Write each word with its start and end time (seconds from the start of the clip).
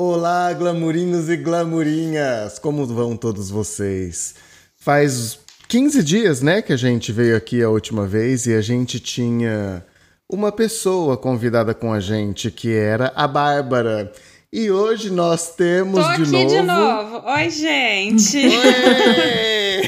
Olá, 0.00 0.52
glamurinhos 0.52 1.30
e 1.30 1.36
glamurinhas! 1.38 2.58
Como 2.58 2.84
vão 2.84 3.16
todos 3.16 3.48
vocês? 3.48 4.34
Faz 4.78 5.38
15 5.68 6.02
dias, 6.02 6.42
né, 6.42 6.60
que 6.60 6.70
a 6.70 6.76
gente 6.76 7.10
veio 7.12 7.34
aqui 7.34 7.62
a 7.62 7.70
última 7.70 8.06
vez 8.06 8.44
e 8.46 8.52
a 8.54 8.60
gente 8.60 9.00
tinha 9.00 9.82
uma 10.30 10.52
pessoa 10.52 11.16
convidada 11.16 11.72
com 11.72 11.94
a 11.94 12.00
gente, 12.00 12.50
que 12.50 12.74
era 12.74 13.10
a 13.16 13.26
Bárbara. 13.26 14.12
E 14.52 14.70
hoje 14.70 15.08
nós 15.10 15.54
temos 15.56 16.04
Tô 16.04 16.12
de 16.12 16.22
aqui 16.24 16.30
novo. 16.30 16.48
de 16.54 16.60
novo. 16.62 17.22
Oi, 17.30 17.48
gente. 17.50 18.36
Oi! 18.52 19.80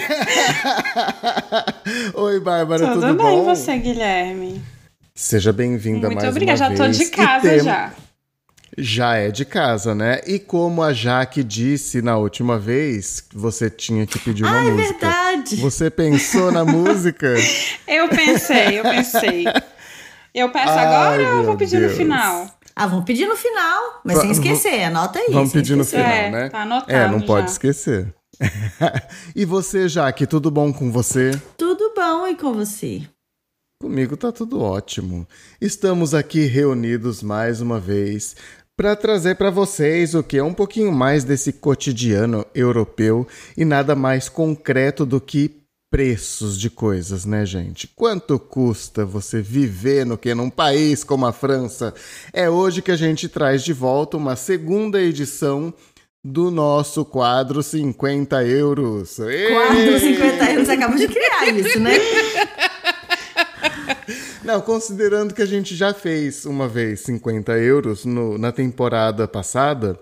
Oi, 2.32 2.40
Bárbara, 2.40 2.86
Tudo, 2.88 2.94
tudo, 2.94 3.06
bem 3.08 3.16
bom? 3.16 3.44
você, 3.44 3.76
Guilherme? 3.76 4.62
Seja 5.14 5.52
bem-vinda 5.52 6.06
Muito 6.08 6.16
mais 6.22 6.30
obrigada. 6.30 6.58
uma 6.60 6.76
Já 6.76 6.84
vez. 6.86 6.96
tô 6.98 7.04
de 7.04 7.10
casa 7.10 7.46
tem- 7.48 7.60
já. 7.60 7.92
Já 8.80 9.16
é 9.16 9.30
de 9.30 9.44
casa, 9.44 9.92
né? 9.92 10.20
E 10.24 10.38
como 10.38 10.82
a 10.84 10.92
Jaque 10.92 11.42
disse 11.42 12.00
na 12.00 12.16
última 12.16 12.58
vez, 12.58 13.24
você 13.34 13.68
tinha 13.68 14.06
que 14.06 14.18
pedir 14.20 14.44
uma 14.44 14.56
Ah, 14.56 14.64
é 14.64 14.70
música. 14.70 14.92
verdade. 15.08 15.56
Você 15.56 15.90
pensou 15.90 16.52
na 16.52 16.64
música? 16.64 17.34
Eu 17.88 18.08
pensei, 18.08 18.78
eu 18.78 18.82
pensei. 18.84 19.44
Eu 20.32 20.50
peço 20.52 20.70
Ai, 20.70 20.84
agora 20.86 21.22
ou 21.32 21.38
eu 21.38 21.44
vou 21.46 21.56
pedir 21.56 21.80
Deus. 21.80 21.90
no 21.92 21.98
final? 21.98 22.58
Ah, 22.76 22.86
vamos 22.86 23.04
pedir 23.06 23.26
no 23.26 23.34
final, 23.34 24.00
mas 24.04 24.16
Va- 24.16 24.20
sem 24.22 24.30
esquecer, 24.30 24.84
anota 24.84 25.18
aí. 25.18 25.32
Vamos 25.32 25.52
pedir 25.52 25.74
no 25.74 25.82
esquecer. 25.82 26.04
final, 26.04 26.16
É, 26.18 26.30
né? 26.30 26.48
tá 26.50 26.62
anotado 26.62 26.92
é, 26.92 27.08
não 27.08 27.20
pode 27.20 27.46
já. 27.48 27.52
esquecer. 27.54 28.14
e 29.34 29.44
você, 29.44 29.88
Jaque, 29.88 30.26
tudo 30.26 30.50
bom 30.50 30.72
com 30.72 30.92
você? 30.92 31.32
Tudo 31.56 31.92
bom 31.96 32.28
e 32.28 32.36
com 32.36 32.52
você? 32.52 33.02
Comigo 33.82 34.16
tá 34.16 34.30
tudo 34.30 34.60
ótimo. 34.60 35.26
Estamos 35.60 36.14
aqui 36.14 36.44
reunidos 36.46 37.22
mais 37.22 37.60
uma 37.60 37.80
vez 37.80 38.36
para 38.78 38.94
trazer 38.94 39.34
para 39.34 39.50
vocês 39.50 40.14
o 40.14 40.22
que 40.22 40.38
é 40.38 40.42
um 40.42 40.54
pouquinho 40.54 40.92
mais 40.92 41.24
desse 41.24 41.52
cotidiano 41.52 42.46
europeu 42.54 43.26
e 43.56 43.64
nada 43.64 43.96
mais 43.96 44.28
concreto 44.28 45.04
do 45.04 45.20
que 45.20 45.50
preços 45.90 46.56
de 46.56 46.70
coisas, 46.70 47.24
né, 47.24 47.44
gente? 47.44 47.88
Quanto 47.88 48.38
custa 48.38 49.04
você 49.04 49.42
viver 49.42 50.06
no 50.06 50.16
que 50.16 50.32
num 50.32 50.48
país 50.48 51.02
como 51.02 51.26
a 51.26 51.32
França? 51.32 51.92
É 52.32 52.48
hoje 52.48 52.80
que 52.80 52.92
a 52.92 52.96
gente 52.96 53.28
traz 53.28 53.64
de 53.64 53.72
volta 53.72 54.16
uma 54.16 54.36
segunda 54.36 55.02
edição 55.02 55.74
do 56.24 56.48
nosso 56.48 57.04
quadro 57.04 57.64
50 57.64 58.44
euros. 58.44 59.18
Ê! 59.18 59.48
Quadro 59.54 59.98
50 59.98 60.52
euros, 60.52 60.68
acabou 60.68 60.96
de 60.96 61.08
criar 61.08 61.48
isso, 61.48 61.80
né? 61.80 61.94
Não, 64.48 64.62
considerando 64.62 65.34
que 65.34 65.42
a 65.42 65.46
gente 65.46 65.76
já 65.76 65.92
fez 65.92 66.46
uma 66.46 66.66
vez 66.66 67.00
50 67.00 67.52
euros 67.58 68.06
no- 68.06 68.38
na 68.38 68.50
temporada 68.50 69.28
passada, 69.28 70.00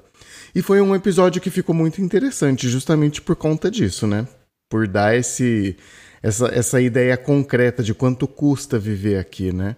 e 0.55 0.62
foi 0.62 0.80
um 0.80 0.94
episódio 0.94 1.42
que 1.42 1.50
ficou 1.50 1.75
muito 1.75 2.00
interessante, 2.00 2.69
justamente 2.69 3.20
por 3.20 3.34
conta 3.34 3.69
disso, 3.69 4.06
né? 4.06 4.24
Por 4.70 4.86
dar 4.86 5.17
esse, 5.17 5.77
essa, 6.22 6.47
essa 6.55 6.80
ideia 6.80 7.17
concreta 7.17 7.83
de 7.83 7.92
quanto 7.92 8.28
custa 8.28 8.78
viver 8.78 9.19
aqui, 9.19 9.50
né? 9.52 9.74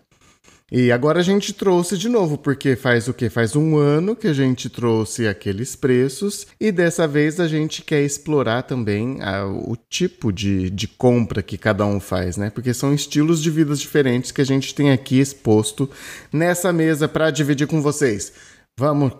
E 0.70 0.92
agora 0.92 1.20
a 1.20 1.22
gente 1.22 1.55
trouxe 1.55 1.97
de 1.97 2.11
novo, 2.11 2.36
porque 2.36 2.77
faz 2.77 3.08
o 3.08 3.14
quê? 3.14 3.30
Faz 3.30 3.56
um 3.56 3.78
ano 3.78 4.14
que 4.14 4.27
a 4.28 4.34
gente 4.34 4.69
trouxe 4.69 5.27
aqueles 5.27 5.74
preços 5.74 6.47
e 6.61 6.70
dessa 6.70 7.08
vez 7.08 7.41
a 7.41 7.48
gente 7.48 7.80
quer 7.80 8.02
explorar 8.02 8.62
também 8.64 9.16
ah, 9.22 9.46
o 9.46 9.74
tipo 9.89 10.30
de, 10.30 10.69
de 10.69 10.86
compra 10.86 11.42
que 11.42 11.56
cada 11.56 11.86
um 11.86 11.98
faz, 11.98 12.36
né? 12.36 12.50
Porque 12.50 12.74
são 12.74 12.92
estilos 12.92 13.42
de 13.42 13.50
vidas 13.50 13.80
diferentes 13.80 14.30
que 14.30 14.42
a 14.42 14.46
gente 14.46 14.74
tem 14.74 14.91
aqui 14.91 15.19
exposto 15.19 15.89
nessa 16.30 16.70
mesa 16.70 17.08
para 17.08 17.30
dividir 17.30 17.66
com 17.66 17.80
vocês. 17.80 18.30
Vamos, 18.78 19.12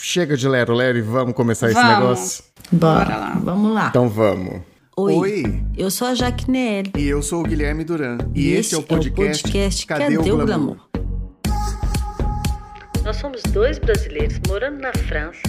chega 0.00 0.36
de 0.36 0.48
lero-lero 0.48 0.96
e 0.96 1.02
vamos 1.02 1.34
começar 1.34 1.66
esse 1.72 1.74
Vamos. 1.74 1.98
negócio? 1.98 2.44
Bora, 2.70 3.04
Bora 3.04 3.16
lá. 3.16 3.40
vamos 3.42 3.74
lá. 3.74 3.86
Então 3.88 4.08
vamos. 4.08 4.73
Oi. 4.96 5.42
Eu 5.76 5.90
sou 5.90 6.06
a 6.06 6.14
Jaque 6.14 6.48
Nelly. 6.48 6.92
E 6.96 7.08
eu 7.08 7.20
sou 7.20 7.40
o 7.40 7.42
Guilherme 7.42 7.82
Duran. 7.82 8.16
E, 8.32 8.52
esse, 8.52 8.76
é 8.76 8.78
o 8.78 8.82
podcast, 8.82 9.86
Cadê, 9.86 10.16
o 10.16 10.22
Glamour? 10.22 10.76
Nós 13.02 13.16
somos 13.16 13.42
dois 13.52 13.78
brasileiros 13.80 14.38
morando 14.46 14.80
na 14.80 14.92
França. 14.92 15.42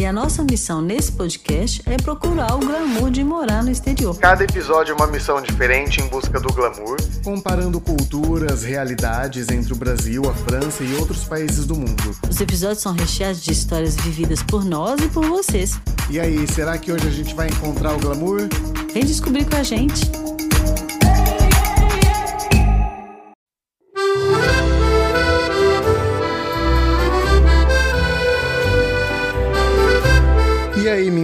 E 0.00 0.06
a 0.06 0.12
nossa 0.12 0.44
missão 0.44 0.80
nesse 0.80 1.10
podcast 1.10 1.82
é 1.84 1.96
procurar 1.96 2.54
o 2.54 2.60
glamour 2.60 3.10
de 3.10 3.24
morar 3.24 3.64
no 3.64 3.70
exterior. 3.70 4.16
Cada 4.16 4.44
episódio 4.44 4.92
é 4.92 4.94
uma 4.94 5.08
missão 5.08 5.42
diferente 5.42 6.00
em 6.00 6.06
busca 6.06 6.38
do 6.38 6.52
glamour, 6.52 6.98
comparando 7.24 7.80
culturas, 7.80 8.62
realidades 8.62 9.48
entre 9.48 9.72
o 9.72 9.76
Brasil, 9.76 10.22
a 10.30 10.32
França 10.32 10.84
e 10.84 10.94
outros 10.94 11.24
países 11.24 11.66
do 11.66 11.74
mundo. 11.74 12.16
Os 12.30 12.40
episódios 12.40 12.78
são 12.78 12.92
recheados 12.92 13.42
de 13.42 13.50
histórias 13.50 13.96
vividas 13.96 14.40
por 14.40 14.64
nós 14.64 15.00
e 15.00 15.08
por 15.08 15.26
vocês. 15.26 15.76
E 16.08 16.20
aí, 16.20 16.46
será 16.46 16.78
que 16.78 16.92
hoje 16.92 17.08
a 17.08 17.10
gente 17.10 17.34
vai 17.34 17.48
encontrar 17.48 17.92
o 17.92 17.98
glamour? 17.98 18.48
Vem 18.94 19.04
descobrir 19.04 19.46
com 19.46 19.56
a 19.56 19.64
gente. 19.64 20.08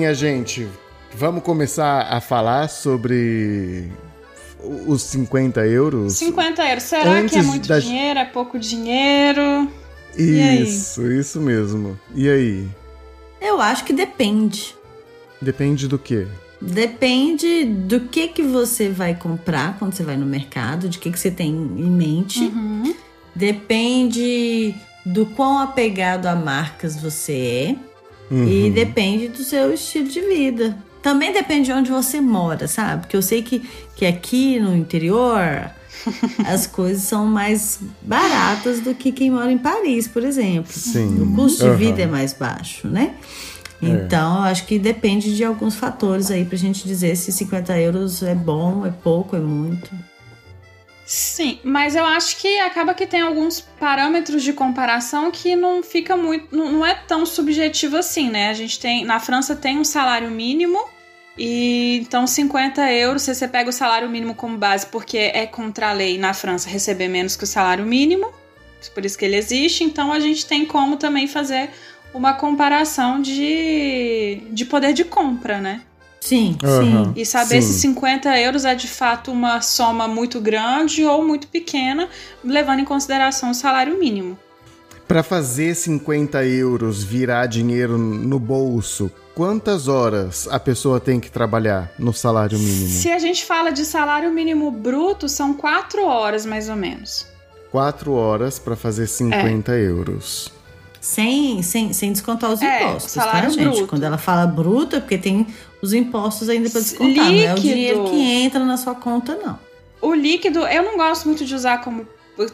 Minha 0.05 0.15
gente, 0.15 0.69
vamos 1.15 1.43
começar 1.43 2.03
a 2.13 2.21
falar 2.21 2.69
sobre 2.69 3.91
os 4.87 5.01
50 5.01 5.67
euros? 5.67 6.13
50 6.17 6.63
euros. 6.69 6.83
Será 6.83 7.03
que 7.05 7.09
é 7.09 7.19
Antes 7.21 7.47
muito 7.47 7.67
da- 7.67 7.79
dinheiro? 7.79 8.19
É 8.19 8.25
pouco 8.27 8.59
dinheiro? 8.59 9.67
E 10.19 10.43
aí? 10.43 10.63
Isso, 10.63 11.11
isso 11.11 11.41
mesmo. 11.41 11.99
E 12.15 12.29
aí? 12.29 12.69
Eu 13.41 13.63
acho 13.63 13.83
que 13.85 13.95
depende. 13.95 14.77
Depende 15.41 15.89
do 15.89 15.99
quê? 15.99 16.27
Depende 16.61 17.65
do 17.65 18.01
que 18.01 18.29
que 18.29 18.43
você 18.43 18.91
vai 18.91 19.15
comprar 19.15 19.79
quando 19.79 19.95
você 19.95 20.03
vai 20.03 20.19
no 20.19 20.27
mercado, 20.27 20.87
de 20.87 20.99
que 20.99 21.11
que 21.11 21.19
você 21.19 21.31
tem 21.31 21.49
em 21.51 21.91
mente. 21.91 22.41
Uhum. 22.41 22.95
Depende 23.35 24.75
do 25.07 25.25
quão 25.25 25.59
apegado 25.61 26.27
a 26.27 26.37
marcas 26.37 26.95
você 26.95 27.33
é. 27.79 27.94
E 28.31 28.35
Uhum. 28.69 28.73
depende 28.73 29.29
do 29.29 29.43
seu 29.45 29.73
estilo 29.73 30.09
de 30.09 30.21
vida. 30.21 30.77
Também 31.03 31.33
depende 31.33 31.67
de 31.67 31.73
onde 31.73 31.91
você 31.91 32.21
mora, 32.21 32.67
sabe? 32.67 33.03
Porque 33.03 33.17
eu 33.17 33.23
sei 33.23 33.43
que, 33.43 33.63
que 33.95 34.07
aqui 34.07 34.59
no 34.59 34.75
interior 34.75 35.71
as 36.47 36.67
coisas 36.67 37.03
são 37.03 37.27
mais 37.27 37.79
baratas 38.03 38.81
do 38.81 38.95
que 38.95 39.13
quem 39.13 39.31
mora 39.31 39.53
em 39.53 39.59
Paris, 39.59 40.09
por 40.09 40.25
exemplo. 40.25 40.73
Sim. 40.73 41.21
O 41.21 41.35
custo 41.35 41.63
de 41.63 41.69
Aham. 41.69 41.77
vida 41.77 42.03
é 42.03 42.07
mais 42.07 42.33
baixo, 42.33 42.89
né? 42.89 43.15
Então, 43.83 44.37
eu 44.39 44.43
acho 44.45 44.65
que 44.67 44.79
depende 44.79 45.37
de 45.37 45.45
alguns 45.45 45.75
fatores 45.75 46.31
aí 46.31 46.47
pra 46.47 46.57
gente 46.57 46.87
dizer 46.87 47.15
se 47.17 47.31
50 47.31 47.79
euros 47.79 48.23
é 48.23 48.35
bom, 48.35 48.87
é 48.87 48.91
pouco, 48.91 49.37
é 49.37 49.41
muito. 49.41 49.91
Sim, 51.05 51.61
mas 51.63 51.95
eu 51.95 52.05
acho 52.05 52.39
que 52.39 52.59
acaba 52.61 52.95
que 52.95 53.07
tem 53.07 53.21
alguns 53.21 53.61
parâmetros 53.61 54.43
de 54.43 54.55
comparação 54.55 55.31
que 55.31 55.55
não 55.55 55.83
fica 55.83 56.17
muito. 56.17 56.57
Não, 56.57 56.73
não 56.73 56.87
é 56.87 56.95
tão 56.95 57.27
subjetivo 57.27 57.97
assim, 57.99 58.31
né? 58.31 58.49
A 58.49 58.55
gente 58.55 58.81
tem. 58.81 59.05
Na 59.05 59.21
França 59.21 59.55
tem 59.55 59.79
um 59.79 59.85
salário 59.85 60.31
mínimo. 60.31 60.83
E 61.37 61.99
então 62.01 62.27
50 62.27 62.91
euros, 62.93 63.23
se 63.23 63.35
você 63.35 63.49
pega 63.49 63.69
o 63.69 63.73
salário 63.73 64.09
mínimo 64.09 64.35
como 64.35 64.57
base, 64.57 64.87
porque 64.87 65.19
é 65.19 65.47
contra 65.47 65.91
a 65.91 65.93
lei 65.93 66.17
na 66.17 66.33
França 66.33 66.69
receber 66.69 67.09
menos 67.09 67.37
que 67.37 67.43
o 67.43 67.47
salário 67.47 67.85
mínimo, 67.85 68.33
por 68.95 69.05
isso 69.05 69.19
que 69.19 69.25
ele 69.25 69.37
existe, 69.37 69.83
então 69.83 70.13
a 70.13 70.21
gente 70.21 70.47
tem 70.47 70.65
como 70.65 70.97
também 70.97 71.27
fazer 71.27 71.71
uma 72.13 72.35
comparação 72.35 73.21
de, 73.21 74.43
de 74.53 74.65
poder 74.65 74.93
de 74.93 75.03
compra, 75.05 75.61
né? 75.61 75.83
Sim, 76.25 76.57
Aham. 76.65 77.05
sim. 77.05 77.13
E 77.21 77.27
saber 77.27 77.61
Sim. 77.61 77.73
se 77.73 77.81
50 77.81 78.41
euros 78.41 78.65
é 78.65 78.75
de 78.75 78.89
fato 78.89 79.31
uma 79.31 79.61
soma 79.61 80.09
muito 80.09 80.41
grande 80.41 81.05
ou 81.05 81.23
muito 81.23 81.47
pequena, 81.49 82.09
levando 82.43 82.81
em 82.81 82.85
consideração 82.85 83.51
o 83.51 83.55
salário 83.55 83.99
mínimo. 83.99 84.39
Para 85.07 85.23
fazer 85.23 85.75
50 85.77 86.43
euros 86.47 87.05
virar 87.05 87.45
dinheiro 87.45 87.99
no 87.99 88.39
bolso, 88.39 89.11
quantas 89.35 89.87
horas 89.87 90.49
a 90.51 90.59
pessoa 90.59 90.99
tem 90.99 91.21
que 91.21 91.31
trabalhar 91.31 91.93
no 91.99 92.11
salário 92.15 92.59
mínimo? 92.59 92.89
Se 92.89 93.11
a 93.11 93.19
gente 93.19 93.45
fala 93.45 93.71
de 93.71 93.85
salário 93.85 94.33
mínimo 94.33 94.71
bruto, 94.71 95.29
são 95.29 95.53
4 95.53 96.07
horas 96.07 96.47
mais 96.47 96.71
ou 96.71 96.77
menos. 96.77 97.27
Quatro 97.71 98.13
horas 98.15 98.59
para 98.59 98.75
fazer 98.77 99.07
50 99.09 99.73
É. 99.73 99.81
euros. 99.89 100.51
Sem, 101.03 101.61
sem, 101.63 101.93
sem 101.93 102.13
descontar 102.13 102.51
os 102.51 102.63
É, 102.63 102.83
impostos, 102.83 103.13
salário 103.13 103.51
tá, 103.51 103.55
gente? 103.57 103.63
bruto. 103.63 103.87
Quando 103.89 104.05
ela 104.05 104.17
fala 104.17 104.47
bruto, 104.47 104.97
é 104.97 105.01
porque 105.01 105.19
tem 105.19 105.47
os 105.85 105.93
impostos 105.93 106.49
ainda 106.49 106.71
pra 106.71 106.81
descontar. 106.81 107.31
Não 107.31 107.39
é 107.39 107.53
o 107.53 107.55
Líquido. 107.55 107.61
dinheiro 107.61 108.05
que 108.05 108.21
entra 108.21 108.65
na 108.65 108.77
sua 108.77 108.95
conta, 108.95 109.37
não. 109.37 109.59
O 110.01 110.13
líquido, 110.13 110.67
eu 110.67 110.83
não 110.83 110.97
gosto 110.97 111.27
muito 111.27 111.45
de 111.45 111.55
usar 111.55 111.79
como. 111.83 112.07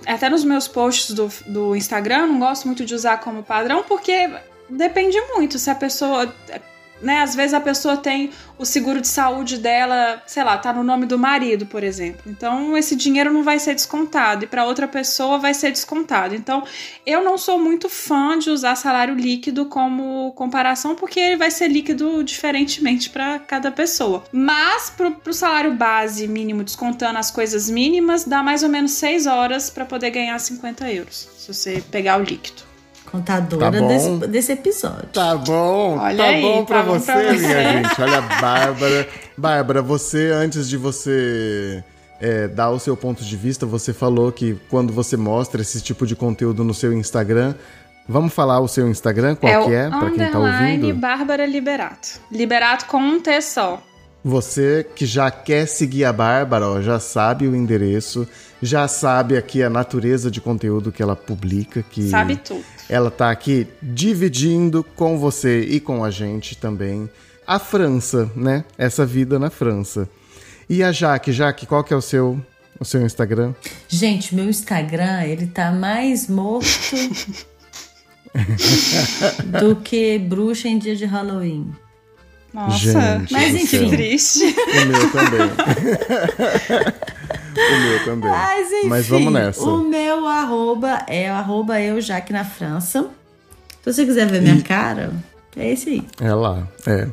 Até 0.07 0.29
nos 0.29 0.45
meus 0.45 0.69
posts 0.69 1.15
do, 1.15 1.31
do 1.47 1.75
Instagram, 1.75 2.19
eu 2.19 2.27
não 2.27 2.39
gosto 2.39 2.67
muito 2.67 2.85
de 2.85 2.95
usar 2.95 3.19
como 3.19 3.43
padrão, 3.43 3.83
porque 3.83 4.31
depende 4.69 5.19
muito. 5.35 5.59
Se 5.59 5.71
a 5.71 5.75
pessoa 5.75 6.33
né? 7.01 7.21
Às 7.21 7.35
vezes 7.35 7.55
a 7.55 7.61
pessoa 7.61 7.97
tem 7.97 8.31
o 8.59 8.65
seguro 8.65 9.01
de 9.01 9.09
saúde 9.09 9.59
dela, 9.59 10.23
sei 10.27 10.45
lá, 10.45 10.59
tá 10.59 10.73
no 10.73 10.83
nome 10.83 11.07
do 11.07 11.19
marido, 11.19 11.67
por 11.67 11.83
exemplo. 11.83 12.23
Então 12.27 12.77
esse 12.77 12.95
dinheiro 12.95 13.33
não 13.33 13.43
vai 13.43 13.59
ser 13.59 13.75
descontado 13.75 14.45
e 14.45 14.47
para 14.47 14.65
outra 14.65 14.87
pessoa 14.87 15.39
vai 15.39 15.55
ser 15.55 15.71
descontado. 15.71 16.35
Então 16.35 16.65
eu 17.07 17.25
não 17.25 17.39
sou 17.39 17.59
muito 17.59 17.89
fã 17.89 18.39
de 18.39 18.51
usar 18.51 18.75
salário 18.77 19.15
líquido 19.15 19.67
como 19.67 20.33
comparação 20.33 20.95
porque 20.95 21.19
ele 21.19 21.37
vai 21.37 21.51
ser 21.51 21.69
líquido 21.69 22.23
diferentemente 22.23 23.11
para 23.11 23.39
cada 23.39 23.71
pessoa. 23.71 24.25
Mas 24.33 24.91
pro, 24.91 25.13
pro 25.13 25.33
salário 25.33 25.73
base 25.75 26.29
mínimo 26.29 26.63
descontando 26.63 27.19
as 27.19 27.31
coisas 27.31 27.71
mínimas 27.71 28.25
dá 28.25 28.43
mais 28.43 28.63
ou 28.63 28.69
menos 28.69 28.93
6 28.93 29.27
horas 29.27 29.71
para 29.71 29.85
poder 29.85 30.11
ganhar 30.11 30.39
50 30.39 30.91
euros 30.93 31.29
se 31.37 31.53
você 31.53 31.83
pegar 31.91 32.19
o 32.19 32.23
líquido. 32.23 32.70
Contadora 33.11 33.71
Tá 33.73 33.79
bom. 33.81 33.89
desse, 33.89 34.27
desse 34.29 34.53
episódio. 34.53 35.09
Tá 35.13 35.37
bom, 35.37 35.99
Olha 35.99 36.17
tá 36.17 36.25
aí, 36.25 36.43
bom 36.43 36.65
pra 36.65 36.79
tá 36.81 36.83
bom 36.85 36.99
você, 36.99 37.13
pra 37.13 37.23
minha 37.23 37.35
você. 37.35 37.63
gente. 37.73 38.01
Olha, 38.03 38.21
Bárbara. 38.41 39.09
Bárbara, 39.37 39.83
você, 39.83 40.31
antes 40.33 40.69
de 40.69 40.77
você 40.77 41.83
é, 42.21 42.47
dar 42.49 42.71
o 42.71 42.79
seu 42.79 42.97
ponto 42.97 43.25
de 43.25 43.37
vista, 43.37 43.67
você 43.67 43.93
falou 43.93 44.31
que 44.31 44.57
quando 44.69 44.93
você 44.93 45.17
mostra 45.17 45.61
esse 45.63 45.81
tipo 45.81 46.07
de 46.07 46.15
conteúdo 46.15 46.63
no 46.63 46.73
seu 46.75 46.93
Instagram, 46.93 47.55
vamos 48.09 48.33
falar 48.33 48.61
o 48.61 48.69
seu 48.69 48.89
Instagram, 48.89 49.35
qual 49.35 49.53
é 49.53 49.65
que 49.65 49.75
é, 49.75 49.89
pra 49.89 50.11
quem 50.11 50.19
tá 50.19 50.39
underline 50.39 50.77
ouvindo? 50.85 51.01
Bárbara 51.01 51.47
Liberato. 51.47 52.21
Liberato 52.31 52.87
com 52.87 52.99
um 52.99 53.21
T 53.21 53.41
só. 53.41 53.83
Você 54.23 54.87
que 54.95 55.07
já 55.07 55.31
quer 55.31 55.67
seguir 55.67 56.05
a 56.05 56.13
Bárbara, 56.13 56.67
ó, 56.69 56.81
já 56.83 57.01
sabe 57.01 57.49
o 57.49 57.57
endereço, 57.57 58.29
já 58.63 58.87
sabe 58.87 59.37
aqui 59.37 59.63
a 59.63 59.71
natureza 59.71 60.31
de 60.31 60.41
conteúdo 60.41 60.93
que 60.93 61.03
ela 61.03 61.17
publica, 61.17 61.83
que 61.83 62.09
Sabe 62.09 62.37
tudo. 62.37 62.63
ela 62.89 63.11
tá 63.11 63.31
aqui 63.31 63.67
dividindo 63.83 64.85
com 64.85 65.19
você 65.19 65.61
e 65.61 65.81
com 65.81 66.05
a 66.05 66.11
gente 66.11 66.57
também 66.57 67.09
a 67.47 67.59
França, 67.59 68.31
né? 68.37 68.65
Essa 68.77 69.07
vida 69.07 69.39
na 69.39 69.49
França. 69.51 70.09
E 70.69 70.83
a 70.83 70.93
Jaque, 70.93 71.33
Jaque, 71.33 71.67
qual 71.67 71.83
que 71.83 71.93
é 71.93 71.97
o 71.97 72.03
seu 72.03 72.39
o 72.79 72.85
seu 72.85 73.03
Instagram? 73.05 73.53
Gente, 73.89 74.35
meu 74.35 74.49
Instagram, 74.49 75.23
ele 75.25 75.47
tá 75.47 75.71
mais 75.73 76.29
morto 76.29 76.67
do 79.61 79.77
que 79.77 80.19
bruxa 80.19 80.69
em 80.69 80.79
dia 80.79 80.95
de 80.97 81.05
Halloween. 81.05 81.71
Nossa, 82.53 82.77
Gente 83.21 83.33
Mas 83.33 83.55
enfim. 83.55 83.91
triste. 83.91 84.45
O 84.45 84.87
meu 84.87 85.11
também. 85.13 85.41
o 87.57 87.81
meu 87.89 88.05
também. 88.05 88.31
Mas 88.31 88.73
enfim, 88.73 88.89
Mas 88.89 89.07
vamos 89.09 89.33
nessa. 89.33 89.63
o 89.63 89.79
meu 89.89 90.27
arroba 90.27 91.05
é 91.07 91.31
o 91.31 91.35
arroba 91.35 91.81
eu, 91.81 92.01
Jaque 92.01 92.33
na 92.33 92.45
França. 92.45 93.09
Se 93.83 93.93
você 93.93 94.05
quiser 94.05 94.27
ver 94.27 94.43
minha 94.43 94.61
cara, 94.63 95.13
é 95.57 95.73
esse 95.73 95.91
aí. 95.91 96.05
É 96.21 96.35
lá, 96.35 96.67
é. 96.87 97.09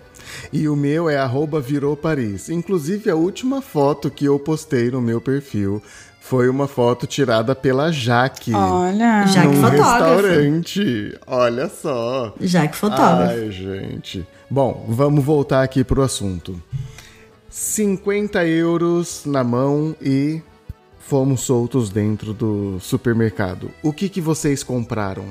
E 0.51 0.68
o 0.68 0.75
meu 0.75 1.10
é 1.10 1.18
arroba 1.18 1.60
virou 1.62 1.95
Paris. 1.95 2.50
Inclusive, 2.50 3.10
a 3.10 3.16
última 3.16 3.62
foto 3.62 4.10
que 4.12 4.25
eu 4.25 4.38
postei 4.38 4.92
no 4.92 5.01
meu 5.01 5.22
perfil 5.22 5.81
foi 6.19 6.50
uma 6.50 6.68
foto 6.68 7.07
tirada 7.07 7.56
pela 7.56 7.90
Jaque. 7.92 8.54
Olha. 8.54 9.25
Jaque 9.28 9.48
num 9.48 9.62
fotógrafa. 9.62 10.16
restaurante. 10.28 11.18
Olha 11.25 11.69
só. 11.69 12.33
Jaque 12.42 12.75
fotógrafo. 12.75 13.31
Ai, 13.33 13.51
gente. 13.51 14.28
Bom, 14.49 14.85
vamos 14.88 15.23
voltar 15.25 15.61
aqui 15.61 15.83
pro 15.83 16.01
assunto. 16.01 16.61
50 17.49 18.45
euros 18.45 19.23
na 19.25 19.44
mão 19.44 19.95
e 20.01 20.41
fomos 20.99 21.41
soltos 21.41 21.89
dentro 21.89 22.33
do 22.33 22.79
supermercado. 22.79 23.71
O 23.83 23.91
que, 23.91 24.07
que 24.07 24.21
vocês 24.21 24.63
compraram? 24.63 25.25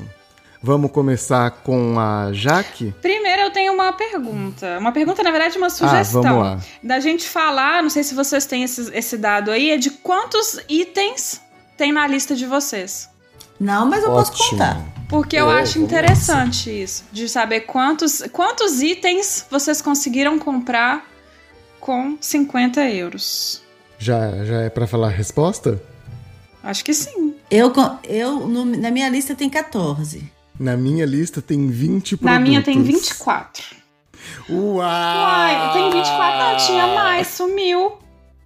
Vamos 0.62 0.90
começar 0.90 1.50
com 1.50 1.98
a 1.98 2.30
Jaque? 2.32 2.92
Primeiro 3.00 3.42
eu 3.42 3.50
tenho 3.52 3.72
uma 3.72 3.92
pergunta. 3.92 4.78
Uma 4.78 4.92
pergunta, 4.92 5.22
na 5.22 5.30
verdade, 5.30 5.56
uma 5.56 5.70
sugestão. 5.70 6.20
Ah, 6.20 6.24
vamos 6.24 6.44
lá. 6.44 6.60
Da 6.82 7.00
gente 7.00 7.28
falar, 7.28 7.82
não 7.82 7.90
sei 7.90 8.02
se 8.02 8.14
vocês 8.14 8.44
têm 8.44 8.64
esse, 8.64 8.90
esse 8.92 9.16
dado 9.16 9.50
aí, 9.50 9.70
é 9.70 9.76
de 9.76 9.90
quantos 9.90 10.58
itens 10.68 11.40
tem 11.76 11.92
na 11.92 12.06
lista 12.06 12.34
de 12.34 12.46
vocês. 12.46 13.08
Não, 13.58 13.86
mas 13.86 14.02
eu 14.04 14.10
posso 14.10 14.32
contar. 14.50 14.82
Porque 15.08 15.36
eu 15.36 15.46
Oh, 15.46 15.50
acho 15.50 15.78
interessante 15.78 16.68
isso, 16.82 17.04
de 17.12 17.28
saber 17.28 17.60
quantos, 17.60 18.22
quantos 18.32 18.82
itens 18.82 19.46
vocês 19.50 19.80
conseguiram 19.80 20.38
comprar 20.38 21.06
com 21.80 22.18
50 22.20 22.80
euros. 22.90 23.62
Já, 23.98 24.44
já 24.44 24.62
é 24.62 24.68
pra 24.68 24.86
falar 24.86 25.06
a 25.06 25.10
resposta? 25.10 25.80
Acho 26.62 26.84
que 26.84 26.92
sim. 26.92 27.34
Eu, 27.48 27.72
eu 28.02 28.46
no- 28.48 28.64
na 28.64 28.90
minha 28.90 29.08
lista 29.08 29.34
tem 29.34 29.48
14. 29.48 30.30
Na 30.58 30.76
minha 30.76 31.06
lista 31.06 31.40
tem 31.40 31.68
20 31.68 32.16
produtos. 32.16 32.34
Na 32.34 32.40
minha 32.40 32.60
tem 32.62 32.82
24. 32.82 33.76
Uau! 34.50 34.78
Uai, 34.80 35.72
tem 35.72 35.90
24, 35.92 36.38
não, 36.38 36.56
tinha 36.66 36.86
mais, 36.88 37.28
sumiu. 37.28 37.92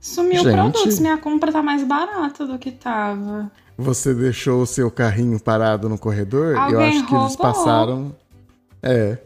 Sumiu 0.00 0.42
Gente. 0.42 0.52
produtos, 0.54 0.98
minha 0.98 1.16
compra 1.18 1.50
tá 1.52 1.62
mais 1.62 1.82
barata 1.84 2.46
do 2.46 2.58
que 2.58 2.70
tava. 2.70 3.50
Você 3.80 4.14
deixou 4.14 4.62
o 4.62 4.66
seu 4.66 4.90
carrinho 4.90 5.38
parado 5.40 5.88
no 5.88 5.98
corredor? 5.98 6.54
eu 6.54 6.60
Alguém 6.60 6.88
acho 6.88 7.06
que 7.06 7.14
eles 7.14 7.34
roubou. 7.34 7.36
passaram. 7.36 8.16
É. 8.82 9.18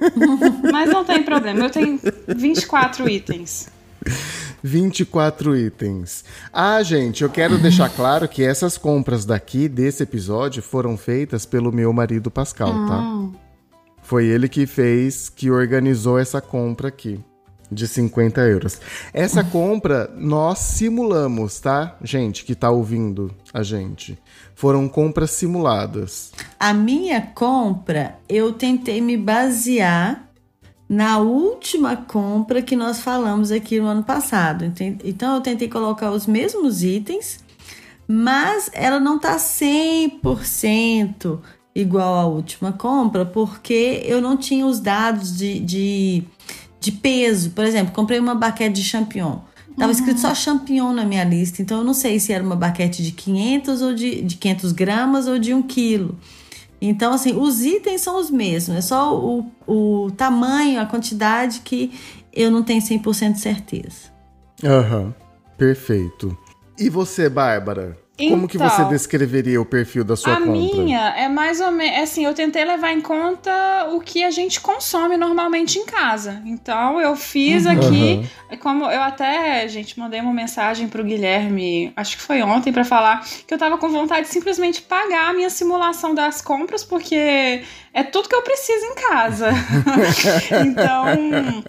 Mas 0.72 0.90
não 0.90 1.04
tem 1.04 1.22
problema, 1.22 1.64
eu 1.66 1.70
tenho 1.70 2.00
24 2.26 3.08
itens. 3.08 3.68
24 4.62 5.56
itens. 5.56 6.24
Ah, 6.52 6.82
gente, 6.82 7.22
eu 7.22 7.30
quero 7.30 7.58
deixar 7.58 7.88
claro 7.90 8.28
que 8.28 8.42
essas 8.42 8.76
compras 8.76 9.24
daqui, 9.24 9.68
desse 9.68 10.02
episódio, 10.02 10.62
foram 10.62 10.96
feitas 10.96 11.46
pelo 11.46 11.72
meu 11.72 11.92
marido 11.92 12.30
Pascal, 12.30 12.72
tá? 12.86 13.28
Foi 14.02 14.26
ele 14.26 14.48
que 14.48 14.66
fez, 14.66 15.28
que 15.28 15.50
organizou 15.50 16.18
essa 16.18 16.40
compra 16.40 16.88
aqui. 16.88 17.20
De 17.70 17.86
50 17.86 18.40
euros. 18.40 18.80
Essa 19.12 19.44
compra 19.44 20.10
nós 20.16 20.58
simulamos, 20.58 21.60
tá? 21.60 21.96
Gente 22.02 22.44
que 22.44 22.54
tá 22.54 22.70
ouvindo 22.70 23.34
a 23.52 23.62
gente. 23.62 24.18
Foram 24.54 24.88
compras 24.88 25.32
simuladas. 25.32 26.32
A 26.58 26.72
minha 26.72 27.20
compra, 27.20 28.18
eu 28.28 28.52
tentei 28.52 29.00
me 29.00 29.16
basear 29.16 30.28
na 30.88 31.18
última 31.18 31.96
compra 31.96 32.62
que 32.62 32.74
nós 32.74 33.00
falamos 33.00 33.52
aqui 33.52 33.78
no 33.78 33.86
ano 33.86 34.02
passado. 34.02 34.64
Então 35.04 35.34
eu 35.34 35.40
tentei 35.40 35.68
colocar 35.68 36.10
os 36.10 36.26
mesmos 36.26 36.82
itens, 36.82 37.40
mas 38.06 38.70
ela 38.72 38.98
não 38.98 39.18
tá 39.18 39.36
100% 39.36 41.40
igual 41.74 42.14
à 42.14 42.26
última 42.26 42.72
compra, 42.72 43.26
porque 43.26 44.02
eu 44.04 44.20
não 44.20 44.36
tinha 44.36 44.66
os 44.66 44.80
dados 44.80 45.36
de, 45.36 45.60
de, 45.60 46.24
de 46.90 46.92
peso. 46.92 47.50
Por 47.50 47.64
exemplo, 47.64 47.92
comprei 47.92 48.18
uma 48.18 48.34
baquete 48.34 48.74
de 48.74 48.84
champignon. 48.84 49.38
Tava 49.76 49.92
escrito 49.92 50.18
só 50.18 50.34
champignon 50.34 50.92
na 50.92 51.04
minha 51.04 51.22
lista, 51.22 51.62
então 51.62 51.78
eu 51.78 51.84
não 51.84 51.94
sei 51.94 52.18
se 52.18 52.32
era 52.32 52.42
uma 52.42 52.56
baquete 52.56 53.00
de 53.00 53.12
500 53.12 53.80
ou 53.80 53.94
de, 53.94 54.22
de 54.22 54.36
500 54.36 54.72
gramas 54.72 55.28
ou 55.28 55.38
de 55.38 55.54
1 55.54 55.62
quilo. 55.62 56.18
Então, 56.80 57.12
assim, 57.12 57.36
os 57.36 57.62
itens 57.62 58.00
são 58.00 58.18
os 58.18 58.28
mesmos, 58.28 58.76
é 58.76 58.80
só 58.80 59.16
o, 59.16 59.46
o 59.66 60.10
tamanho, 60.12 60.80
a 60.80 60.86
quantidade 60.86 61.60
que 61.60 61.92
eu 62.32 62.50
não 62.50 62.64
tenho 62.64 62.82
100% 62.82 63.34
de 63.34 63.40
certeza. 63.40 64.12
Aham. 64.64 65.14
Perfeito. 65.56 66.36
E 66.76 66.88
você, 66.88 67.28
Bárbara? 67.28 67.96
Como 68.18 68.48
que 68.48 68.56
Então, 68.56 68.68
você 68.68 68.84
descreveria 68.86 69.60
o 69.60 69.64
perfil 69.64 70.02
da 70.02 70.16
sua 70.16 70.34
a 70.34 70.36
compra? 70.40 70.52
minha 70.52 71.14
é 71.16 71.28
mais 71.28 71.60
ou 71.60 71.70
menos. 71.70 72.02
Assim, 72.02 72.24
eu 72.24 72.34
tentei 72.34 72.64
levar 72.64 72.92
em 72.92 73.00
conta 73.00 73.88
o 73.92 74.00
que 74.00 74.24
a 74.24 74.30
gente 74.30 74.60
consome 74.60 75.16
normalmente 75.16 75.78
em 75.78 75.86
casa. 75.86 76.42
Então, 76.44 77.00
eu 77.00 77.14
fiz 77.14 77.64
aqui. 77.64 78.28
Como 78.60 78.84
eu 78.86 79.00
até, 79.00 79.68
gente, 79.68 79.98
mandei 79.98 80.20
uma 80.20 80.32
mensagem 80.32 80.88
pro 80.88 81.04
Guilherme, 81.04 81.92
acho 81.94 82.16
que 82.16 82.22
foi 82.22 82.42
ontem, 82.42 82.72
pra 82.72 82.84
falar 82.84 83.24
que 83.46 83.54
eu 83.54 83.58
tava 83.58 83.78
com 83.78 83.88
vontade 83.88 84.26
de 84.26 84.32
simplesmente 84.32 84.82
pagar 84.82 85.30
a 85.30 85.32
minha 85.32 85.50
simulação 85.50 86.14
das 86.14 86.42
compras, 86.42 86.82
porque 86.82 87.62
é 87.94 88.02
tudo 88.02 88.28
que 88.28 88.34
eu 88.34 88.42
preciso 88.42 88.84
em 88.84 88.94
casa. 88.94 89.50
então. 90.66 91.62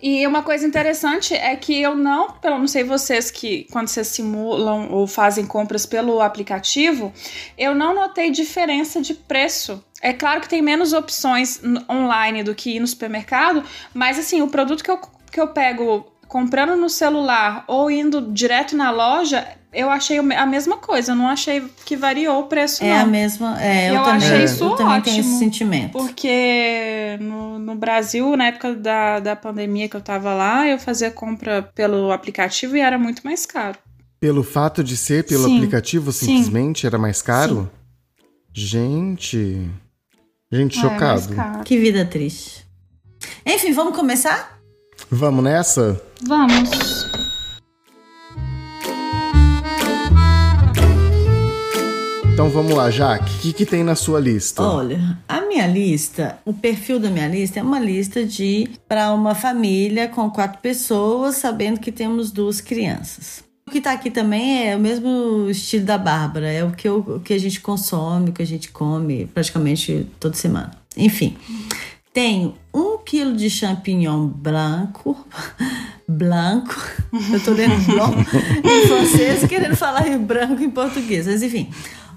E 0.00 0.24
uma 0.26 0.42
coisa 0.42 0.66
interessante 0.66 1.34
é 1.34 1.56
que 1.56 1.80
eu 1.80 1.96
não, 1.96 2.30
pelo 2.30 2.58
não 2.58 2.68
sei 2.68 2.84
vocês 2.84 3.30
que 3.30 3.66
quando 3.72 3.88
vocês 3.88 4.06
simulam 4.06 4.90
ou 4.92 5.06
fazem 5.06 5.44
compras 5.44 5.84
pelo 5.84 6.20
aplicativo, 6.20 7.12
eu 7.56 7.74
não 7.74 7.94
notei 7.94 8.30
diferença 8.30 9.00
de 9.00 9.12
preço. 9.12 9.84
É 10.00 10.12
claro 10.12 10.40
que 10.40 10.48
tem 10.48 10.62
menos 10.62 10.92
opções 10.92 11.60
online 11.90 12.44
do 12.44 12.54
que 12.54 12.76
ir 12.76 12.80
no 12.80 12.86
supermercado, 12.86 13.64
mas 13.92 14.18
assim, 14.18 14.40
o 14.40 14.48
produto 14.48 14.84
que 14.84 14.90
eu, 14.90 15.00
que 15.32 15.40
eu 15.40 15.48
pego 15.48 16.06
comprando 16.28 16.76
no 16.76 16.88
celular 16.88 17.64
ou 17.66 17.90
indo 17.90 18.20
direto 18.32 18.76
na 18.76 18.90
loja, 18.90 19.57
eu 19.72 19.90
achei 19.90 20.18
a 20.18 20.46
mesma 20.46 20.76
coisa. 20.78 21.12
Eu 21.12 21.16
não 21.16 21.28
achei 21.28 21.62
que 21.84 21.96
variou 21.96 22.40
o 22.40 22.44
preço, 22.44 22.82
É 22.84 22.94
não. 22.96 23.02
a 23.02 23.06
mesma. 23.06 23.62
É, 23.62 23.90
eu, 23.90 23.94
Eu 23.94 24.02
também, 24.04 24.16
achei 24.28 24.40
eu 24.40 24.44
isso 24.44 24.76
também 24.76 25.00
tenho 25.02 25.18
esse 25.18 25.28
ótimo, 25.28 25.38
sentimento. 25.38 25.92
Porque 25.92 27.16
no, 27.20 27.58
no 27.58 27.74
Brasil, 27.74 28.36
na 28.36 28.46
época 28.46 28.74
da, 28.74 29.20
da 29.20 29.36
pandemia 29.36 29.88
que 29.88 29.96
eu 29.96 30.00
tava 30.00 30.32
lá, 30.34 30.66
eu 30.66 30.78
fazia 30.78 31.10
compra 31.10 31.62
pelo 31.62 32.10
aplicativo 32.12 32.76
e 32.76 32.80
era 32.80 32.98
muito 32.98 33.22
mais 33.24 33.44
caro. 33.46 33.78
Pelo 34.20 34.42
fato 34.42 34.82
de 34.82 34.96
ser 34.96 35.24
pelo 35.24 35.44
Sim. 35.44 35.56
aplicativo, 35.58 36.10
Sim. 36.12 36.26
simplesmente 36.26 36.86
era 36.86 36.98
mais 36.98 37.22
caro? 37.22 37.70
Gente. 38.52 39.70
Gente, 40.50 40.78
Ah, 40.78 40.80
é 40.80 40.82
chocado. 40.82 41.64
Que 41.64 41.78
vida 41.78 42.04
triste. 42.04 42.66
Enfim, 43.46 43.72
vamos 43.72 43.94
começar? 43.94 44.58
Vamos 45.10 45.44
nessa? 45.44 46.00
Vamos. 46.26 46.97
Então 52.38 52.50
vamos 52.50 52.72
lá, 52.72 52.88
Jaque. 52.88 53.34
O 53.34 53.38
que, 53.40 53.52
que 53.52 53.66
tem 53.66 53.82
na 53.82 53.96
sua 53.96 54.20
lista? 54.20 54.62
Olha, 54.62 55.18
a 55.28 55.40
minha 55.40 55.66
lista, 55.66 56.38
o 56.44 56.54
perfil 56.54 57.00
da 57.00 57.10
minha 57.10 57.26
lista 57.26 57.58
é 57.58 57.62
uma 57.64 57.80
lista 57.80 58.24
de 58.24 58.70
para 58.86 59.12
uma 59.12 59.34
família 59.34 60.06
com 60.06 60.30
quatro 60.30 60.60
pessoas, 60.60 61.34
sabendo 61.34 61.80
que 61.80 61.90
temos 61.90 62.30
duas 62.30 62.60
crianças. 62.60 63.42
O 63.66 63.72
que 63.72 63.80
tá 63.80 63.90
aqui 63.90 64.08
também 64.08 64.68
é 64.68 64.76
o 64.76 64.78
mesmo 64.78 65.50
estilo 65.50 65.84
da 65.84 65.98
Bárbara, 65.98 66.48
é 66.48 66.62
o 66.62 66.70
que, 66.70 66.88
eu, 66.88 66.98
o 67.00 67.18
que 67.18 67.34
a 67.34 67.38
gente 67.38 67.60
consome, 67.60 68.30
o 68.30 68.32
que 68.32 68.42
a 68.42 68.46
gente 68.46 68.70
come 68.70 69.26
praticamente 69.34 70.06
toda 70.20 70.36
semana. 70.36 70.70
Enfim, 70.96 71.36
tenho 72.14 72.54
um 72.72 72.98
quilo 72.98 73.36
de 73.36 73.50
champignon 73.50 74.28
branco, 74.28 75.26
branco, 76.06 76.76
eu 77.32 77.40
tô 77.42 77.50
lendo 77.50 77.74
em 77.74 78.86
francês, 78.86 79.44
querendo 79.48 79.74
falar 79.74 80.06
em 80.06 80.16
branco 80.18 80.62
em 80.62 80.70
português, 80.70 81.26
mas 81.26 81.42
enfim, 81.42 81.68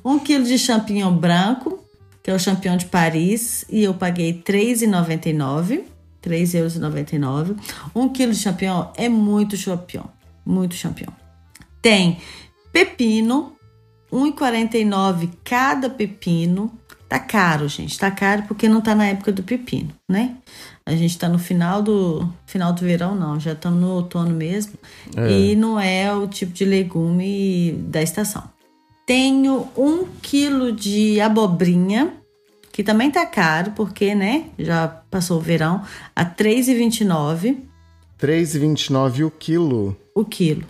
um 0.03 0.19
quilo 0.19 0.45
de 0.45 0.57
champignon 0.57 1.15
branco, 1.15 1.83
que 2.23 2.29
é 2.29 2.33
o 2.33 2.39
champignon 2.39 2.77
de 2.77 2.85
Paris, 2.85 3.65
e 3.69 3.83
eu 3.83 3.93
paguei 3.93 4.31
R$ 4.31 4.43
3,99. 4.43 5.83
3,99 6.23 7.23
euros. 7.23 7.57
Um 7.95 8.09
quilo 8.09 8.31
de 8.31 8.37
champignon 8.37 8.85
é 8.95 9.09
muito 9.09 9.57
champignon. 9.57 10.05
Muito 10.45 10.75
champignon. 10.75 11.13
Tem 11.81 12.19
pepino, 12.71 13.53
1,49 14.11 15.29
cada 15.43 15.89
pepino. 15.89 16.71
Tá 17.09 17.19
caro, 17.19 17.67
gente. 17.67 17.99
Tá 17.99 18.09
caro 18.09 18.43
porque 18.43 18.69
não 18.69 18.79
tá 18.81 18.95
na 18.95 19.07
época 19.07 19.31
do 19.31 19.43
pepino, 19.43 19.93
né? 20.07 20.37
A 20.85 20.95
gente 20.95 21.17
tá 21.17 21.27
no 21.27 21.37
final 21.37 21.81
do 21.81 22.27
final 22.45 22.71
do 22.71 22.81
verão, 22.81 23.15
não. 23.15 23.39
Já 23.39 23.53
estamos 23.53 23.81
no 23.81 23.89
outono 23.89 24.33
mesmo. 24.33 24.73
É. 25.15 25.29
E 25.29 25.55
não 25.55 25.79
é 25.79 26.13
o 26.13 26.27
tipo 26.27 26.53
de 26.53 26.63
legume 26.63 27.73
da 27.87 28.01
estação. 28.01 28.43
Tenho 29.05 29.67
um 29.77 30.05
quilo 30.21 30.71
de 30.71 31.19
abobrinha, 31.19 32.13
que 32.71 32.83
também 32.83 33.11
tá 33.11 33.25
caro, 33.25 33.71
porque, 33.75 34.15
né, 34.15 34.45
já 34.57 34.87
passou 34.87 35.37
o 35.37 35.41
verão, 35.41 35.81
a 36.15 36.23
R$ 36.23 36.29
3,29 36.37 37.57
3,29 38.19 39.25
o 39.25 39.31
quilo. 39.31 39.97
o 40.15 40.23
quilo. 40.23 40.63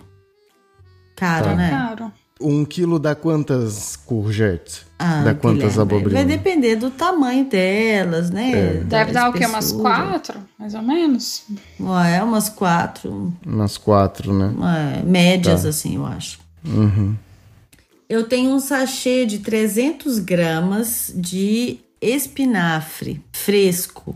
Caro, 1.14 1.44
Tá. 1.44 1.54
né? 1.54 1.68
Claro. 1.70 2.12
Um 2.40 2.64
quilo 2.64 2.98
dá 2.98 3.14
quantas 3.14 3.94
courgettes? 3.94 4.84
Ah, 4.98 5.22
dá 5.22 5.34
quantas 5.34 5.72
Guilherme, 5.74 5.82
abobrinhas? 5.82 6.12
Vai 6.14 6.24
depender 6.24 6.74
do 6.76 6.90
tamanho 6.90 7.44
delas, 7.44 8.30
né? 8.30 8.50
É. 8.50 8.72
Da 8.78 8.98
Deve 8.98 9.12
dar 9.12 9.30
o 9.30 9.32
quê? 9.32 9.46
Umas 9.46 9.70
quatro, 9.70 10.40
mais 10.58 10.74
ou 10.74 10.82
menos? 10.82 11.44
É, 12.10 12.20
umas 12.22 12.48
quatro. 12.48 13.32
Umas 13.46 13.78
quatro, 13.78 14.32
né? 14.32 14.52
é, 14.98 15.02
médias, 15.04 15.62
Tá. 15.62 15.68
assim, 15.68 15.94
eu 15.96 16.06
acho. 16.06 16.40
Uhum. 16.66 17.14
Eu 18.12 18.24
tenho 18.24 18.50
um 18.50 18.60
sachê 18.60 19.24
de 19.24 19.38
300 19.38 20.18
gramas 20.18 21.10
de 21.16 21.78
espinafre 22.00 23.22
fresco, 23.32 24.14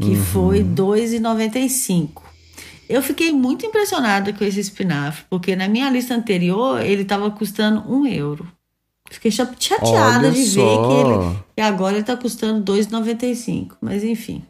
que 0.00 0.10
Uhum. 0.10 0.24
foi 0.24 0.58
R$ 0.58 0.64
2,95. 0.64 2.22
Eu 2.88 3.02
fiquei 3.02 3.32
muito 3.32 3.64
impressionada 3.66 4.32
com 4.32 4.44
esse 4.44 4.60
espinafre, 4.60 5.24
porque 5.28 5.56
na 5.56 5.66
minha 5.66 5.90
lista 5.90 6.14
anterior 6.14 6.80
ele 6.82 7.02
estava 7.02 7.30
custando 7.30 7.82
um 7.92 8.06
euro. 8.06 8.46
Fiquei 9.10 9.30
cha- 9.30 9.50
chateada 9.58 10.28
Olha 10.28 10.30
de 10.30 10.38
ver 10.44 10.46
só. 10.50 10.88
que 10.88 10.94
ele. 10.94 11.38
E 11.56 11.60
agora 11.62 11.94
ele 11.94 12.00
está 12.02 12.16
custando 12.16 12.58
R$ 12.58 12.64
2,95. 12.64 13.76
Mas 13.80 14.04
enfim. 14.04 14.42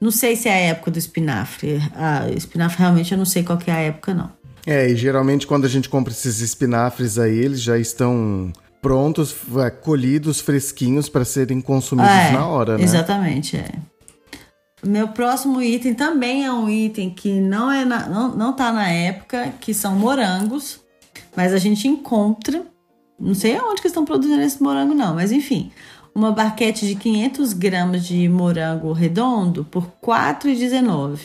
Não 0.00 0.10
sei 0.10 0.36
se 0.36 0.48
é 0.48 0.52
a 0.52 0.56
época 0.72 0.90
do 0.90 0.98
espinafre. 0.98 1.80
A 1.94 2.30
espinafre 2.30 2.78
realmente 2.78 3.12
eu 3.12 3.18
não 3.18 3.24
sei 3.26 3.42
qual 3.42 3.58
que 3.58 3.70
é 3.70 3.74
a 3.74 3.78
época, 3.80 4.14
não. 4.14 4.30
É, 4.66 4.88
e 4.90 4.96
geralmente 4.96 5.46
quando 5.46 5.64
a 5.64 5.68
gente 5.68 5.88
compra 5.88 6.12
esses 6.12 6.40
espinafres 6.40 7.18
aí, 7.18 7.36
eles 7.38 7.60
já 7.62 7.78
estão 7.78 8.52
prontos, 8.82 9.34
é, 9.64 9.70
colhidos, 9.70 10.40
fresquinhos 10.40 11.08
para 11.08 11.24
serem 11.24 11.60
consumidos 11.60 12.10
É, 12.10 12.32
na 12.32 12.46
hora, 12.46 12.78
né? 12.78 12.84
Exatamente, 12.84 13.56
é. 13.56 13.68
Meu 14.82 15.08
próximo 15.08 15.60
item 15.60 15.92
também 15.92 16.44
é 16.46 16.52
um 16.52 16.68
item 16.68 17.10
que 17.10 17.38
não 17.40 17.70
é 17.70 17.84
na- 17.84 18.06
não, 18.08 18.34
não 18.34 18.52
tá 18.54 18.72
na 18.72 18.88
época, 18.88 19.52
que 19.60 19.74
são 19.74 19.94
morangos, 19.94 20.80
mas 21.36 21.52
a 21.52 21.58
gente 21.58 21.86
encontra, 21.86 22.62
não 23.18 23.34
sei 23.34 23.56
aonde 23.56 23.82
que 23.82 23.88
estão 23.88 24.06
produzindo 24.06 24.40
esse 24.42 24.62
morango 24.62 24.94
não, 24.94 25.14
mas 25.14 25.32
enfim, 25.32 25.70
uma 26.14 26.32
barquete 26.32 26.86
de 26.86 26.94
500 26.94 27.52
gramas 27.52 28.06
de 28.06 28.26
morango 28.28 28.92
redondo 28.92 29.64
por 29.66 29.82
R$ 29.84 29.90
4,19. 30.02 31.18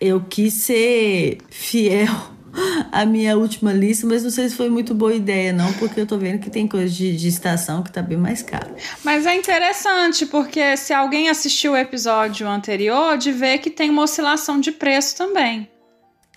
Eu 0.00 0.22
quis 0.22 0.54
ser 0.54 1.38
fiel 1.50 2.08
à 2.92 3.04
minha 3.04 3.36
última 3.36 3.72
lista, 3.72 4.06
mas 4.06 4.22
não 4.22 4.30
sei 4.30 4.48
se 4.48 4.54
foi 4.54 4.68
muito 4.68 4.94
boa 4.94 5.14
ideia 5.14 5.52
não, 5.52 5.72
porque 5.74 6.00
eu 6.00 6.06
tô 6.06 6.16
vendo 6.16 6.38
que 6.38 6.50
tem 6.50 6.66
coisa 6.66 6.88
de, 6.88 7.16
de 7.16 7.28
estação 7.28 7.82
que 7.82 7.92
tá 7.92 8.02
bem 8.02 8.18
mais 8.18 8.42
caro. 8.42 8.74
Mas 9.02 9.26
é 9.26 9.34
interessante, 9.34 10.26
porque 10.26 10.76
se 10.76 10.92
alguém 10.92 11.28
assistiu 11.28 11.72
o 11.72 11.76
episódio 11.76 12.48
anterior, 12.48 13.16
de 13.18 13.32
ver 13.32 13.58
que 13.58 13.70
tem 13.70 13.90
uma 13.90 14.02
oscilação 14.02 14.60
de 14.60 14.72
preço 14.72 15.16
também. 15.16 15.68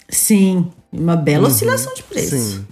Sim, 0.09 0.71
uma 0.91 1.15
bela 1.15 1.47
oscilação 1.47 1.93
de 1.93 2.03
preço. 2.03 2.35
Uhum. 2.35 2.41
Sim. 2.41 2.67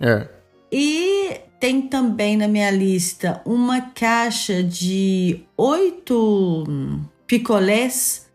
É. 0.00 0.28
E 0.72 1.40
tem 1.58 1.82
também 1.82 2.36
na 2.36 2.48
minha 2.48 2.70
lista 2.70 3.40
uma 3.44 3.80
caixa 3.80 4.62
de 4.62 5.44
oito 5.56 6.64
picolés 7.26 8.26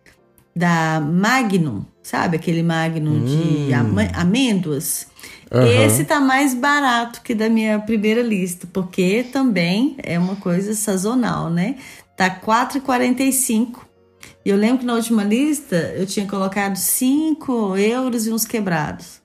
da 0.55 1.01
Magnum, 1.01 1.83
sabe? 2.05 2.35
Aquele 2.37 2.61
Magnum 2.61 3.25
de 3.25 3.73
ama- 3.73 4.11
amêndoas. 4.13 5.07
Hum. 5.51 5.57
Aham. 5.59 5.85
Esse 5.85 6.03
tá 6.05 6.19
mais 6.19 6.53
barato 6.53 7.21
que 7.23 7.33
da 7.33 7.49
minha 7.49 7.79
primeira 7.79 8.21
lista, 8.21 8.67
porque 8.71 9.23
também 9.31 9.95
é 10.03 10.17
uma 10.19 10.35
coisa 10.35 10.73
sazonal, 10.75 11.49
né? 11.49 11.75
Tá 12.15 12.25
R$ 12.25 12.41
4,45. 12.45 13.79
E 14.45 14.49
eu 14.49 14.55
lembro 14.57 14.79
que 14.79 14.85
na 14.85 14.93
última 14.93 15.23
lista 15.23 15.75
eu 15.97 16.05
tinha 16.05 16.27
colocado 16.27 16.75
5 16.75 17.75
euros 17.77 18.27
e 18.27 18.31
uns 18.31 18.45
quebrados. 18.45 19.19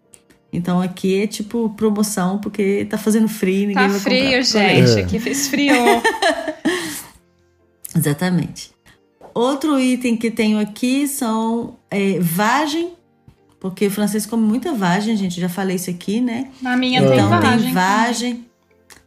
Então 0.53 0.81
aqui 0.81 1.23
é 1.23 1.27
tipo 1.27 1.71
promoção, 1.77 2.39
porque 2.39 2.85
tá 2.89 2.97
fazendo 2.99 3.29
frio, 3.29 3.69
ninguém 3.69 3.75
Tá 3.75 3.89
vai 3.89 4.01
frio, 4.01 4.21
comprar. 4.25 4.43
gente. 4.43 4.99
É. 4.99 5.03
Aqui 5.03 5.17
esfriou. 5.29 6.03
Exatamente. 7.95 8.71
Outro 9.35 9.79
item 9.79 10.17
que 10.17 10.31
tenho 10.31 10.59
aqui 10.59 11.07
são 11.07 11.77
é, 11.91 12.19
vagem, 12.21 12.93
porque 13.59 13.87
o 13.87 13.91
francês 13.91 14.27
come 14.27 14.43
muita 14.43 14.73
vagem, 14.73 15.17
gente, 15.17 15.41
já 15.41 15.49
falei 15.49 15.77
isso 15.77 15.91
aqui, 15.91 16.21
né? 16.21 16.51
Na 16.61 16.77
minha 16.77 17.01
então 17.01 17.13
tem 17.13 17.29
vagem. 17.29 17.61
tem 17.63 17.73
vagem, 17.73 18.47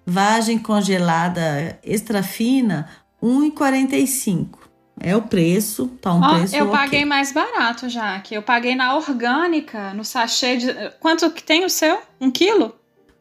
vagem 0.06 0.60
congelada 0.60 1.80
extra 1.84 2.22
fina, 2.24 2.88
1,45. 3.22 4.64
É 5.00 5.16
o 5.16 5.22
preço, 5.24 5.88
tá 6.00 6.14
um 6.14 6.22
Ó, 6.22 6.36
preço 6.36 6.56
eu 6.56 6.66
ok. 6.68 6.78
paguei 6.78 7.04
mais 7.04 7.32
barato 7.32 7.90
já, 7.90 8.20
que 8.20 8.36
eu 8.36 8.44
paguei 8.44 8.76
na 8.76 8.96
orgânica, 8.96 9.94
no 9.94 10.06
sachê 10.06 10.56
de. 10.56 10.68
Quanto 11.00 11.30
que 11.32 11.42
tem 11.42 11.66
o 11.66 11.70
seu? 11.70 12.00
Um 12.22 12.30
quilo? 12.30 12.76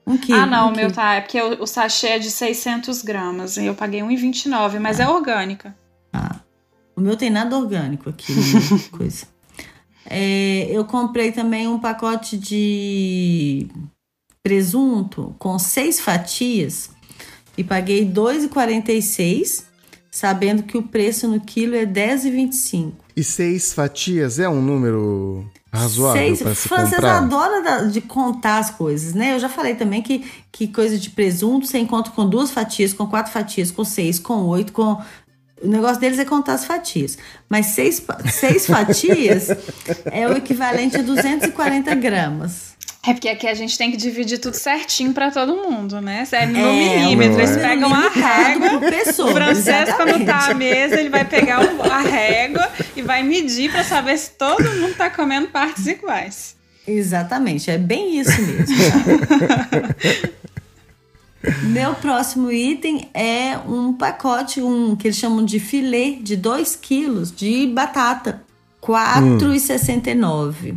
Um 0.07 0.19
quilo. 0.19 0.39
ah, 0.39 0.47
não, 0.47 0.69
um 0.69 0.73
o 0.73 0.77
meu 0.77 0.87
quilo. 0.87 0.95
tá. 0.95 1.15
É 1.15 1.21
porque 1.23 1.41
o, 1.41 1.63
o 1.63 1.67
sachê 1.67 2.09
é 2.09 2.19
de 2.19 2.31
600 2.31 3.03
gramas. 3.03 3.57
E 3.57 3.65
eu 3.65 3.75
paguei 3.75 4.01
1,29, 4.01 4.79
mas 4.79 5.01
é 5.01 5.09
orgânica. 5.09 5.75
Ah, 6.13 6.37
o 6.97 7.01
meu 7.01 7.17
tem 7.17 7.31
nada 7.31 7.57
orgânico 7.57 8.09
aqui, 8.11 8.33
né? 8.33 8.41
coisa. 8.93 9.27
É, 10.05 10.67
eu 10.71 10.85
comprei 10.85 11.33
também 11.33 11.69
um 11.69 11.79
pacote 11.79 12.37
de 12.37 13.69
presunto 14.43 15.35
com 15.39 15.59
seis 15.59 16.01
fatias 16.01 16.91
e 17.57 17.63
paguei 17.63 18.03
R$ 18.05 18.11
2,46, 18.13 19.65
sabendo 20.11 20.63
que 20.65 20.77
o 20.77 20.83
preço 20.83 21.29
no 21.29 21.41
quilo 21.41 21.75
é 21.75 21.81
R$ 21.81 21.87
10,25. 21.87 22.93
E 23.15 23.23
seis 23.23 23.73
fatias 23.73 24.39
é 24.39 24.49
um 24.49 24.61
número 24.63 25.47
razoável 25.73 26.23
Seis, 26.23 26.43
para 26.43 26.55
se 26.55 26.69
francês 26.69 26.95
comprar? 26.97 27.19
adora 27.19 27.63
da- 27.63 27.85
de 27.85 28.01
contar 28.01 28.59
as 28.59 28.71
coisas, 28.71 29.15
né? 29.15 29.35
Eu 29.35 29.39
já 29.39 29.49
falei 29.49 29.75
também 29.75 30.03
que, 30.03 30.25
que 30.51 30.67
coisa 30.69 30.99
de 30.99 31.11
presunto 31.11 31.67
você 31.67 31.79
encontra 31.79 32.13
com 32.13 32.29
duas 32.29 32.51
fatias, 32.51 32.93
com 32.93 33.07
quatro 33.07 33.31
fatias, 33.33 33.71
com 33.71 33.85
seis, 33.85 34.19
com 34.19 34.45
oito, 34.47 34.73
com. 34.73 35.01
O 35.63 35.69
negócio 35.69 36.01
deles 36.01 36.19
é 36.19 36.25
contar 36.25 36.55
as 36.55 36.65
fatias. 36.65 37.17
Mas 37.49 37.67
seis, 37.67 38.03
seis 38.33 38.67
fatias 38.67 39.49
é 40.11 40.27
o 40.29 40.37
equivalente 40.37 40.97
a 40.97 41.03
240 41.03 41.95
gramas. 41.95 42.73
É 43.05 43.13
porque 43.13 43.29
aqui 43.29 43.49
a 43.49 43.55
gente 43.55 43.77
tem 43.77 43.91
que 43.91 43.97
dividir 43.97 44.39
tudo 44.39 44.55
certinho 44.55 45.13
pra 45.13 45.31
todo 45.33 45.57
mundo, 45.57 46.01
né? 46.01 46.25
É 46.31 46.47
no 46.47 46.57
É, 46.57 46.73
milímetro. 46.73 47.39
Eles 47.41 47.57
é. 47.57 47.69
pegam 47.69 47.93
a 47.93 48.09
régua. 48.09 48.71
por 48.79 48.81
pessoa. 48.91 49.31
O 49.31 49.35
francês, 49.35 49.93
quando 49.95 50.25
tá 50.25 50.51
à 50.51 50.55
mesa, 50.55 51.01
ele 51.01 51.09
vai 51.09 51.25
pegar 51.25 51.59
a 51.91 52.01
régua 52.01 52.69
e 52.95 53.03
vai 53.03 53.25
medir 53.25 53.73
pra 53.73 53.83
saber 53.83 54.17
se 54.17 54.31
todo 54.33 54.63
mundo 54.77 54.95
tá 54.95 55.11
comendo 55.11 55.49
partes 55.49 55.85
iguais. 55.89 56.55
Exatamente, 56.87 57.71
é 57.73 57.79
bem 57.79 58.21
isso 58.21 58.41
mesmo. 58.41 58.77
tá? 61.43 61.51
Meu 61.63 61.95
próximo 61.95 62.51
item 62.51 63.09
é 63.13 63.57
um 63.69 63.93
pacote, 63.93 64.61
um 64.63 64.95
que 64.97 65.09
eles 65.09 65.17
chamam 65.17 65.45
de 65.45 65.59
filé 65.61 66.13
de 66.21 66.37
2 66.37 66.77
quilos 66.77 67.31
de 67.35 67.67
batata. 67.67 68.43
4,69. 68.81 70.77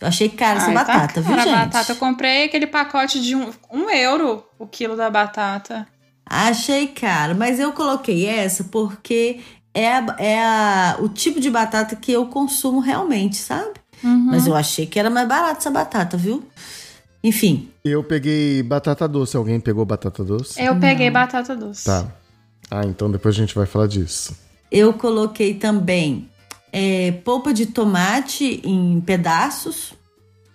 Eu 0.00 0.08
achei 0.08 0.28
caro 0.30 0.58
essa 0.58 0.68
Ai, 0.68 0.74
tá 0.74 0.84
batata, 0.84 1.20
viu, 1.20 1.30
cara, 1.30 1.42
gente? 1.42 1.54
a 1.54 1.64
batata. 1.66 1.92
Eu 1.92 1.96
comprei 1.96 2.44
aquele 2.44 2.66
pacote 2.66 3.20
de 3.20 3.36
um, 3.36 3.50
um 3.70 3.90
euro 3.90 4.42
o 4.58 4.66
quilo 4.66 4.96
da 4.96 5.10
batata. 5.10 5.86
Achei 6.24 6.86
caro, 6.86 7.34
mas 7.36 7.58
eu 7.60 7.72
coloquei 7.72 8.26
essa 8.26 8.64
porque 8.64 9.40
é, 9.74 9.92
a- 9.92 10.16
é 10.18 10.38
a- 10.42 10.96
o 11.00 11.08
tipo 11.08 11.38
de 11.40 11.50
batata 11.50 11.96
que 11.96 12.10
eu 12.12 12.26
consumo 12.26 12.80
realmente, 12.80 13.36
sabe? 13.36 13.72
Uhum. 14.02 14.28
Mas 14.30 14.46
eu 14.46 14.54
achei 14.56 14.86
que 14.86 14.98
era 14.98 15.10
mais 15.10 15.28
barato 15.28 15.58
essa 15.58 15.70
batata, 15.70 16.16
viu? 16.16 16.42
Enfim, 17.22 17.68
Eu 17.84 18.04
peguei 18.04 18.62
batata 18.62 19.08
doce. 19.08 19.36
Alguém 19.36 19.58
pegou 19.58 19.84
batata 19.84 20.22
doce? 20.22 20.60
Eu 20.62 20.78
peguei 20.78 21.10
batata 21.10 21.56
doce. 21.56 21.84
Tá. 21.84 22.06
Ah, 22.70 22.84
então 22.84 23.10
depois 23.10 23.34
a 23.34 23.38
gente 23.38 23.54
vai 23.54 23.66
falar 23.66 23.86
disso. 23.86 24.36
eu 24.70 24.92
coloquei 24.92 25.54
também 25.54 26.28
é, 26.72 27.10
polpa 27.24 27.52
de 27.52 27.66
tomate 27.66 28.60
em 28.64 29.00
pedaços. 29.00 29.92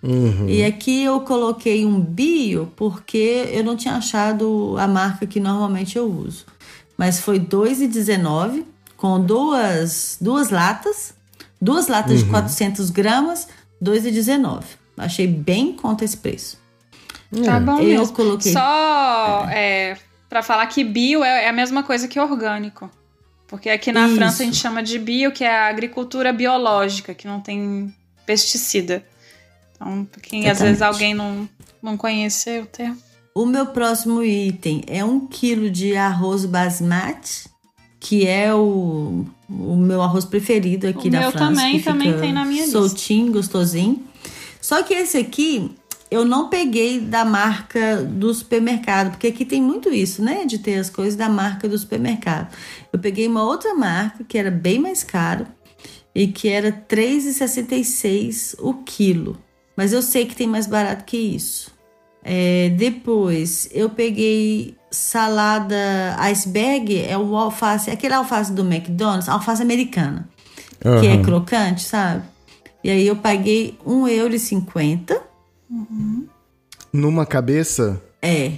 Uhum. 0.02 0.48
E 0.48 0.64
aqui 0.64 1.04
eu 1.04 1.20
coloquei 1.20 1.84
um 1.84 2.00
bio 2.00 2.72
porque 2.76 3.48
eu 3.52 3.64
não 3.64 3.76
tinha 3.76 3.94
achado 3.94 4.76
a 4.78 4.86
marca 4.86 5.26
que 5.26 5.40
normalmente 5.40 5.98
eu 5.98 6.10
uso. 6.10 6.46
Mas 6.96 7.20
foi 7.20 7.38
R$ 7.38 7.46
2,19 7.46 8.64
com 8.96 9.20
duas, 9.20 10.16
duas 10.20 10.50
latas. 10.50 11.14
Duas 11.60 11.88
latas 11.88 12.18
de 12.20 12.26
400 12.26 12.90
gramas, 12.90 13.48
R$ 13.80 13.90
2,19. 13.90 14.62
Achei 14.96 15.26
bem 15.26 15.70
em 15.70 15.72
conta 15.72 16.04
esse 16.04 16.16
preço. 16.16 16.58
Tá 17.44 17.58
bom 17.60 17.78
Eu 17.80 18.00
mesmo. 18.00 18.12
coloquei- 18.14 18.52
Só 18.52 19.46
é, 19.50 19.96
para 20.28 20.42
falar 20.42 20.66
que 20.66 20.82
bio 20.84 21.24
é, 21.24 21.44
é 21.44 21.48
a 21.48 21.52
mesma 21.52 21.82
coisa 21.82 22.06
que 22.08 22.18
orgânico. 22.20 22.90
Porque 23.48 23.70
aqui 23.70 23.92
na 23.92 24.06
Isso. 24.06 24.16
França 24.16 24.42
a 24.42 24.46
gente 24.46 24.56
chama 24.56 24.82
de 24.82 24.98
bio, 24.98 25.30
que 25.32 25.44
é 25.44 25.56
a 25.56 25.68
agricultura 25.68 26.32
biológica, 26.32 27.14
que 27.14 27.26
não 27.28 27.40
tem 27.40 27.94
pesticida. 28.26 29.04
Então, 29.74 30.06
quem 30.22 30.48
às 30.50 30.60
vezes 30.60 30.82
alguém 30.82 31.14
não, 31.14 31.48
não 31.82 31.96
conhecer 31.96 32.62
o 32.62 32.66
termo. 32.66 32.96
O 33.34 33.44
meu 33.46 33.66
próximo 33.66 34.22
item 34.22 34.82
é 34.86 35.04
um 35.04 35.26
quilo 35.26 35.70
de 35.70 35.94
arroz 35.96 36.44
basmati, 36.46 37.48
que 38.00 38.26
é 38.26 38.52
o, 38.54 39.26
o 39.48 39.76
meu 39.76 40.00
arroz 40.02 40.24
preferido 40.24 40.88
aqui 40.88 41.08
O 41.08 41.10
da 41.10 41.20
meu 41.20 41.30
França. 41.30 41.46
também, 41.54 41.78
que 41.78 41.84
também 41.84 42.08
fica 42.08 42.20
tem 42.22 42.32
na 42.32 42.44
minha 42.44 42.62
lista. 42.64 42.78
Soltinho, 42.78 43.32
gostosinho. 43.32 44.02
Só 44.60 44.82
que 44.82 44.94
esse 44.94 45.18
aqui 45.18 45.70
eu 46.10 46.24
não 46.24 46.48
peguei 46.48 47.00
da 47.00 47.24
marca 47.24 48.02
do 48.02 48.32
supermercado, 48.32 49.10
porque 49.10 49.26
aqui 49.26 49.44
tem 49.44 49.60
muito 49.60 49.92
isso, 49.92 50.22
né? 50.22 50.44
De 50.44 50.58
ter 50.58 50.76
as 50.76 50.88
coisas 50.88 51.16
da 51.16 51.28
marca 51.28 51.68
do 51.68 51.76
supermercado. 51.76 52.54
Eu 52.92 52.98
peguei 52.98 53.26
uma 53.26 53.42
outra 53.42 53.74
marca 53.74 54.22
que 54.24 54.38
era 54.38 54.50
bem 54.50 54.78
mais 54.78 55.02
caro 55.02 55.46
e 56.14 56.28
que 56.28 56.48
era 56.48 56.68
R$ 56.68 56.82
3,66 56.88 58.54
o 58.58 58.74
quilo. 58.74 59.36
Mas 59.76 59.92
eu 59.92 60.00
sei 60.00 60.26
que 60.26 60.36
tem 60.36 60.46
mais 60.46 60.66
barato 60.66 61.04
que 61.04 61.16
isso. 61.16 61.70
É, 62.24 62.70
depois 62.70 63.68
eu 63.72 63.90
peguei 63.90 64.76
salada 64.90 66.16
iceberg, 66.18 67.04
é 67.04 67.16
o 67.18 67.36
alface, 67.36 67.90
aquele 67.90 68.14
alface 68.14 68.52
do 68.52 68.62
McDonald's, 68.62 69.28
alface 69.28 69.62
americana, 69.62 70.28
que 71.00 71.06
é 71.06 71.22
crocante, 71.22 71.82
sabe? 71.82 72.24
E 72.82 72.90
aí 72.90 73.06
eu 73.06 73.16
paguei 73.16 73.78
R$1,50. 75.70 76.26
Numa 76.92 77.26
cabeça, 77.26 78.00
É. 78.22 78.52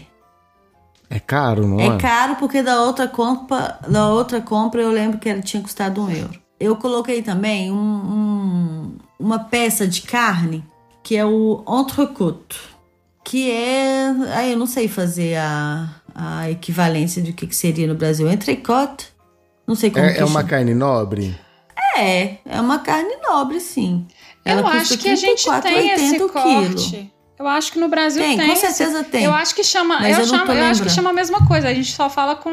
é 1.11 1.19
caro, 1.19 1.67
não 1.67 1.81
é? 1.81 1.87
É 1.89 1.99
caro 1.99 2.37
porque 2.37 2.63
da 2.63 2.83
outra 2.83 3.09
compra, 3.09 3.79
da 3.89 4.09
outra 4.09 4.41
compra 4.41 4.81
eu 4.83 4.91
lembro 4.91 5.19
que 5.19 5.29
ele 5.29 5.43
tinha 5.43 5.63
custado 5.63 6.03
um 6.03 6.11
euro. 6.11 6.39
Eu 6.61 6.77
coloquei 6.77 7.23
também 7.23 7.71
um- 7.73 7.77
um- 7.77 8.97
uma 9.19 9.39
peça 9.39 9.87
de 9.87 10.03
carne 10.03 10.65
que 11.03 11.17
é 11.17 11.25
o 11.25 11.65
entrecôte, 11.69 12.61
que 13.25 13.51
é, 13.51 14.09
aí 14.35 14.53
eu 14.53 14.59
não 14.59 14.67
sei 14.67 14.87
fazer 14.89 15.37
a, 15.39 15.89
a 16.15 16.51
equivalência 16.51 17.23
de 17.23 17.33
que, 17.33 17.47
que 17.47 17.57
seria 17.57 17.87
no 17.87 17.95
Brasil 17.95 18.31
entrecôte. 18.31 19.09
Não 19.67 19.75
sei 19.75 19.91
como 19.91 20.05
É, 20.05 20.13
que 20.15 20.21
é 20.21 20.25
uma 20.25 20.41
chama. 20.41 20.45
carne 20.49 20.75
nobre? 20.75 21.39
É, 21.97 22.39
é 22.45 22.61
uma 22.61 22.79
carne 22.81 23.17
nobre, 23.23 23.59
sim. 23.61 24.07
Eu 24.49 24.59
Ela 24.59 24.63
custa 24.71 24.95
acho 24.95 24.99
que 24.99 25.09
a 25.09 25.15
gente 25.17 25.45
tem 25.63 25.93
esse 25.93 26.17
34,80 26.17 26.25
o 26.25 26.29
quilo. 26.29 26.29
corte. 26.31 27.13
Eu 27.39 27.47
acho 27.47 27.73
que 27.73 27.79
no 27.79 27.89
Brasil 27.89 28.21
Tem, 28.23 28.37
tem. 28.37 28.47
com 28.47 28.53
esse- 28.53 28.73
certeza 28.73 29.05
tem. 29.05 29.25
Eu 29.25 29.33
acho 29.33 29.55
que 29.55 29.63
chama. 29.63 30.01
Mas 30.01 30.17
eu 30.17 30.25
eu 30.25 30.29
chamo- 30.29 30.53
eu 30.53 30.65
acho 30.65 30.83
que 30.83 30.91
chama 30.91 31.11
a 31.11 31.13
mesma 31.13 31.47
coisa. 31.47 31.69
A 31.69 31.75
gente 31.75 31.93
só 31.93 32.11
fala 32.11 32.35
com 32.35 32.51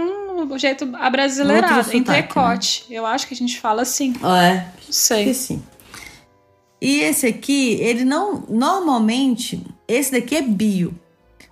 o 0.54 0.58
jeito 0.60 0.88
abrasileirado. 1.00 1.74
Sotaque, 1.84 1.92
né? 1.96 1.98
Entrecote. 2.00 2.86
Eu 2.90 3.06
acho 3.06 3.26
que 3.28 3.34
a 3.34 3.38
gente 3.38 3.60
fala 3.60 3.82
assim. 3.82 4.14
É, 4.24 4.58
Não 4.86 4.92
sei. 4.92 5.34
sim. 5.34 5.64
E 6.82 7.00
esse 7.00 7.26
aqui, 7.26 7.74
ele 7.82 8.04
não. 8.06 8.44
Normalmente, 8.48 9.66
esse 9.88 10.12
daqui 10.12 10.36
é 10.36 10.42
bio. 10.42 10.94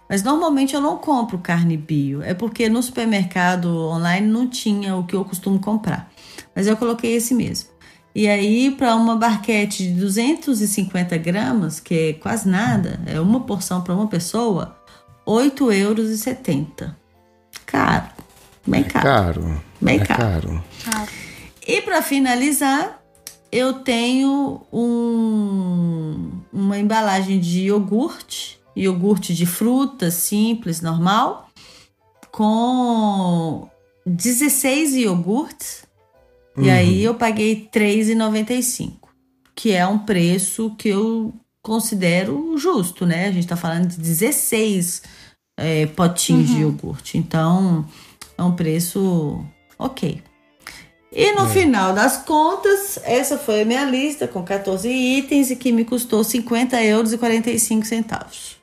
Mas 0.10 0.22
normalmente 0.22 0.76
eu 0.76 0.82
não 0.82 0.98
compro 0.98 1.40
carne 1.40 1.76
bio. 1.76 2.22
É 2.22 2.36
porque 2.36 2.70
no 2.70 2.84
supermercado 2.84 3.66
online 3.88 4.28
não 4.28 4.48
tinha 4.48 4.96
o 4.96 5.04
que 5.08 5.16
eu 5.16 5.26
costumo 5.26 5.60
comprar. 5.60 6.12
Mas 6.56 6.68
eu 6.68 6.78
coloquei 6.78 7.16
esse 7.16 7.34
mesmo. 7.34 7.70
E 8.16 8.28
aí, 8.28 8.70
para 8.72 8.96
uma 8.96 9.16
barquete 9.16 9.84
de 9.88 9.94
250 10.00 11.18
gramas, 11.18 11.80
que 11.80 11.94
é 12.10 12.14
quase 12.14 12.48
nada, 12.48 13.02
é 13.08 13.20
uma 13.20 13.40
porção 13.42 13.82
para 13.82 13.94
uma 13.96 14.08
pessoa, 14.08 14.78
R$ 15.26 15.34
8,70 15.50 16.96
Caro. 17.66 18.06
Bem 18.68 18.82
É 18.82 18.84
caro. 18.84 19.04
caro. 19.42 19.62
Bem 19.82 20.00
é 20.00 20.06
caro. 20.06 20.64
caro. 20.86 21.08
E 21.68 21.82
para 21.82 22.02
finalizar, 22.04 23.02
eu 23.52 23.74
tenho 23.74 24.62
um- 24.72 26.30
uma 26.52 26.78
embalagem 26.78 27.40
de 27.40 27.62
iogurte, 27.66 28.60
iogurte 28.76 29.34
de 29.34 29.46
fruta 29.46 30.12
simples, 30.12 30.82
normal, 30.82 31.50
com 32.32 33.68
16 34.06 34.94
iogurtes. 34.96 35.84
E 36.58 36.70
aí 36.70 37.04
eu 37.04 37.16
paguei 37.16 37.54
R$ 37.54 37.70
3,95, 37.74 38.94
que 39.56 39.72
é 39.72 39.86
um 39.88 40.00
preço 40.00 40.76
que 40.78 40.90
eu 40.90 41.34
considero 41.62 42.56
justo, 42.58 43.06
né? 43.06 43.28
A 43.28 43.32
gente 43.32 43.48
tá 43.48 43.56
falando 43.56 43.88
de 43.88 43.98
16 43.98 45.02
é, 45.58 45.86
potinhos 45.88 46.50
de 46.50 46.60
iogurte. 46.60 47.18
Então, 47.18 47.86
é 48.38 48.44
um 48.44 48.56
preço 48.56 49.44
ok. 49.80 50.22
E 51.16 51.32
no 51.34 51.48
final 51.48 51.94
das 51.94 52.18
contas, 52.18 53.00
essa 53.04 53.38
foi 53.38 53.62
a 53.62 53.66
minha 53.66 53.86
lista 53.86 54.28
com 54.28 54.44
14 54.44 54.90
itens 54.90 55.52
e 55.52 55.56
que 55.56 55.72
me 55.72 55.86
custou 55.86 56.24
50 56.24 56.84
euros 56.84 57.14
e 57.14 57.18
45 57.20 57.86
centavos. 57.86 58.58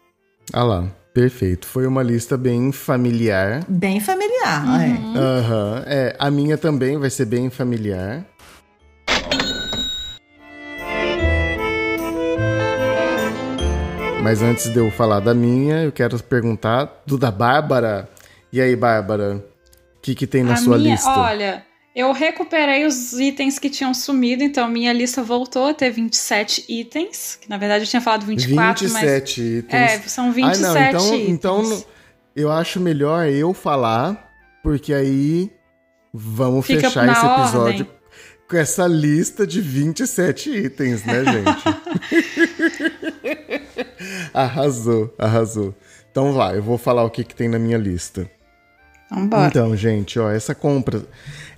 Ah 0.52 0.64
lá, 0.64 0.92
perfeito. 1.12 1.66
Foi 1.66 1.86
uma 1.86 2.02
lista 2.02 2.36
bem 2.36 2.72
familiar. 2.72 3.64
Bem 3.68 4.00
familiar, 4.00 4.64
é. 4.80 5.18
Aham. 5.18 5.82
É, 5.86 6.16
a 6.18 6.30
minha 6.30 6.56
também 6.56 6.98
vai 6.98 7.10
ser 7.10 7.24
bem 7.26 7.50
familiar. 7.50 8.24
Mas 14.22 14.42
antes 14.42 14.70
de 14.70 14.78
eu 14.78 14.90
falar 14.90 15.20
da 15.20 15.34
minha, 15.34 15.82
eu 15.84 15.92
quero 15.92 16.22
perguntar 16.22 17.02
do 17.06 17.16
da 17.16 17.30
Bárbara. 17.30 18.08
E 18.52 18.60
aí, 18.60 18.76
Bárbara, 18.76 19.36
o 19.36 20.00
que, 20.02 20.14
que 20.14 20.26
tem 20.26 20.42
na 20.44 20.54
a 20.54 20.56
sua 20.56 20.76
minha, 20.76 20.92
lista? 20.92 21.10
Olha, 21.10 21.64
eu 21.94 22.12
recuperei 22.12 22.86
os 22.86 23.18
itens 23.18 23.58
que 23.58 23.68
tinham 23.68 23.92
sumido, 23.92 24.44
então 24.44 24.68
minha 24.68 24.92
lista 24.92 25.22
voltou 25.22 25.66
a 25.66 25.74
ter 25.74 25.90
27 25.90 26.64
itens. 26.68 27.36
Que 27.40 27.48
na 27.50 27.58
verdade 27.58 27.84
eu 27.84 27.88
tinha 27.88 28.00
falado 28.00 28.24
24, 28.24 28.86
27 28.86 29.40
itens. 29.40 29.72
mas. 29.72 29.92
É, 29.92 30.08
são 30.08 30.32
27 30.32 30.64
ah, 30.64 30.68
não, 30.68 30.78
então, 30.78 31.14
itens. 31.14 31.28
então 31.28 31.84
eu 32.36 32.50
acho 32.50 32.78
melhor 32.78 33.26
eu 33.28 33.52
falar, 33.52 34.30
porque 34.62 34.94
aí 34.94 35.50
vamos 36.12 36.66
Fica 36.66 36.82
fechar 36.82 37.08
esse 37.08 37.26
episódio 37.26 37.86
ordem. 37.86 37.88
com 38.48 38.56
essa 38.56 38.86
lista 38.86 39.46
de 39.46 39.60
27 39.60 40.50
itens, 40.50 41.04
né, 41.04 41.24
gente? 41.24 41.62
arrasou, 44.32 45.12
arrasou. 45.18 45.74
Então 46.10 46.32
vai, 46.32 46.58
eu 46.58 46.62
vou 46.62 46.78
falar 46.78 47.04
o 47.04 47.10
que, 47.10 47.24
que 47.24 47.34
tem 47.34 47.48
na 47.48 47.58
minha 47.58 47.78
lista. 47.78 48.30
Vambora. 49.10 49.48
Então, 49.48 49.76
gente, 49.76 50.18
ó, 50.18 50.30
essa 50.30 50.54
compra, 50.54 51.02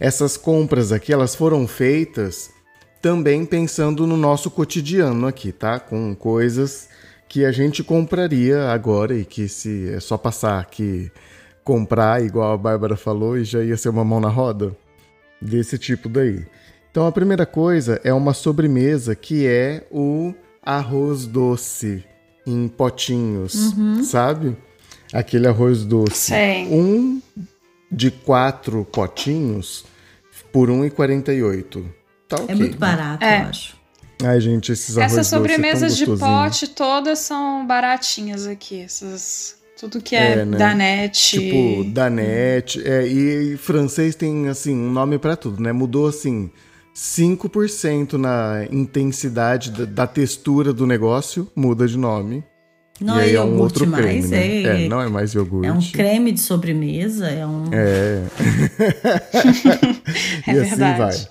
essas 0.01 0.37
compras 0.37 0.91
aqui, 0.91 1.13
elas 1.13 1.35
foram 1.35 1.67
feitas 1.69 2.51
também 3.01 3.45
pensando 3.45 4.07
no 4.07 4.17
nosso 4.17 4.51
cotidiano 4.51 5.27
aqui, 5.27 5.53
tá? 5.53 5.79
Com 5.81 6.15
coisas 6.15 6.89
que 7.29 7.45
a 7.45 7.53
gente 7.53 7.83
compraria 7.83 8.69
agora 8.71 9.17
e 9.17 9.25
que 9.25 9.49
se 9.49 9.91
é 9.91 10.01
só 10.01 10.17
passar 10.17 10.61
aqui 10.61 11.11
comprar, 11.65 12.23
igual 12.23 12.53
a 12.53 12.59
Bárbara 12.59 12.97
falou, 12.97 13.39
e 13.39 13.45
já 13.45 13.63
ia 13.63 13.77
ser 13.77 13.89
uma 13.89 14.05
mão 14.05 14.21
na 14.21 14.29
roda 14.29 14.77
desse 15.41 15.79
tipo 15.79 16.09
daí. 16.09 16.45
Então, 16.91 17.07
a 17.07 17.13
primeira 17.13 17.47
coisa 17.47 18.01
é 18.05 18.13
uma 18.13 18.35
sobremesa 18.35 19.15
que 19.15 19.47
é 19.47 19.87
o 19.91 20.35
arroz 20.63 21.25
doce 21.25 22.05
em 22.47 22.69
potinhos, 22.69 23.75
sabe? 24.05 24.55
Aquele 25.13 25.49
arroz 25.49 25.85
doce. 25.85 26.17
Sei. 26.17 26.67
Um 26.67 27.22
de 27.93 28.11
quatro 28.11 28.85
potinhos 28.87 29.85
por 30.53 30.69
R$ 30.71 30.75
1,48. 30.91 31.85
Tá 32.29 32.37
ok. 32.37 32.47
É 32.49 32.55
muito 32.55 32.79
barato, 32.79 33.25
É. 33.25 33.43
eu 33.43 33.47
acho. 33.49 33.77
Ai, 34.25 34.41
gente, 34.41 34.71
esses 34.73 34.97
arroz 34.97 35.13
Essas 35.13 35.31
doce 35.31 35.35
é 35.35 35.39
tão 35.39 35.39
sobremesas 35.41 35.97
de 35.97 36.07
pote 36.07 36.69
todas 36.69 37.19
são 37.19 37.67
baratinhas 37.67 38.47
aqui. 38.47 38.81
Essas, 38.81 39.57
tudo 39.79 40.01
que 40.01 40.15
é, 40.15 40.33
É, 40.39 40.45
né? 40.45 40.57
da 40.59 40.75
net. 40.75 41.21
Tipo, 41.41 41.85
Danette. 41.91 42.81
É, 42.87 43.05
e, 43.07 43.57
francês 43.57 44.15
tem, 44.15 44.49
assim, 44.49 44.75
um 44.75 44.93
nome 44.93 45.19
pra 45.19 45.35
tudo, 45.37 45.61
né? 45.61 45.73
Mudou, 45.73 46.07
assim, 46.07 46.51
5% 46.95 48.13
na 48.13 48.65
intensidade 48.71 49.71
da, 49.73 49.85
da 49.85 50.07
textura 50.07 50.73
do 50.73 50.87
negócio, 50.87 51.51
muda 51.57 51.87
de 51.89 51.99
nome. 51.99 52.45
Não 53.01 53.21
e 53.21 53.31
é 53.31 53.35
é 53.35 53.41
um 53.41 53.45
iogurte 53.49 53.63
outro 53.63 53.87
mais, 53.89 54.05
creme, 54.05 54.29
né? 54.29 54.85
é, 54.85 54.89
não 54.89 55.01
é 55.01 55.09
mais 55.09 55.35
iogurte. 55.35 55.67
é 55.69 55.73
um 55.73 55.81
creme 55.91 56.31
de 56.33 56.41
sobremesa, 56.41 57.29
é 57.29 57.47
um. 57.47 57.65
É. 57.73 58.23
É 60.47 60.55
e 60.55 60.59
assim 60.61 60.77
verdade. 60.77 60.99
vai. 60.99 61.29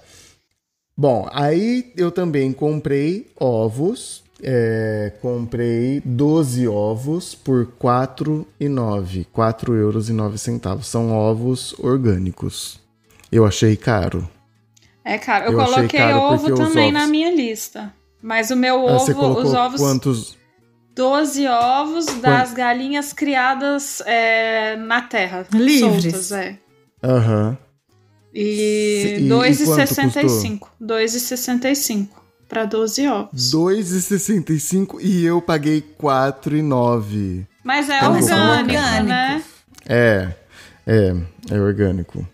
Bom, 0.97 1.27
aí 1.31 1.91
eu 1.95 2.11
também 2.11 2.51
comprei 2.53 3.27
ovos. 3.39 4.23
é, 4.43 5.13
comprei 5.21 6.01
12 6.03 6.67
ovos 6.67 7.35
por 7.35 7.65
R$ 7.65 7.71
4,09. 7.79 9.25
4 9.31 9.75
euros 9.75 10.09
e 10.09 10.13
9 10.13 10.37
centavos. 10.37 10.87
São 10.87 11.11
ovos 11.11 11.73
orgânicos. 11.79 12.79
Eu 13.31 13.45
achei 13.45 13.75
caro. 13.77 14.27
É, 15.05 15.17
cara, 15.17 15.45
eu, 15.45 15.53
Eu 15.53 15.57
coloquei 15.65 15.99
caro 15.99 16.17
ovo 16.19 16.55
também 16.55 16.89
ovos- 16.89 16.93
na 16.93 17.07
minha 17.07 17.33
lista. 17.33 17.93
Mas 18.21 18.51
o 18.51 18.55
meu 18.55 18.87
Ah, 18.87 18.99
você 18.99 19.11
ovo, 19.11 19.19
colocou 19.21 19.43
os 19.43 19.53
ovos. 19.53 19.81
quantos? 19.81 20.37
12 21.01 21.47
ovos 21.47 22.05
das 22.21 22.53
galinhas 22.53 23.11
criadas 23.11 24.01
é, 24.05 24.75
na 24.75 25.01
terra. 25.01 25.47
Livres. 25.51 26.03
Soltas, 26.03 26.31
é. 26.31 26.57
Aham. 27.03 27.57
E 28.31 29.17
E- 29.19 29.25
e 29.25 29.27
2,65. 29.29 30.67
2,65 30.79 32.07
para 32.47 32.65
12 32.65 33.07
ovos. 33.07 33.49
2,65 33.51 34.99
e 35.01 35.25
eu 35.25 35.41
paguei 35.41 35.81
4,9. 35.81 37.47
Mas 37.63 37.89
é 37.89 37.99
Tá 37.99 38.09
orgânico, 38.09 38.59
Orgânico. 38.59 39.03
né? 39.07 39.43
É, 39.87 40.27
é, 40.85 41.15
é 41.49 41.59
orgânico. 41.59 42.27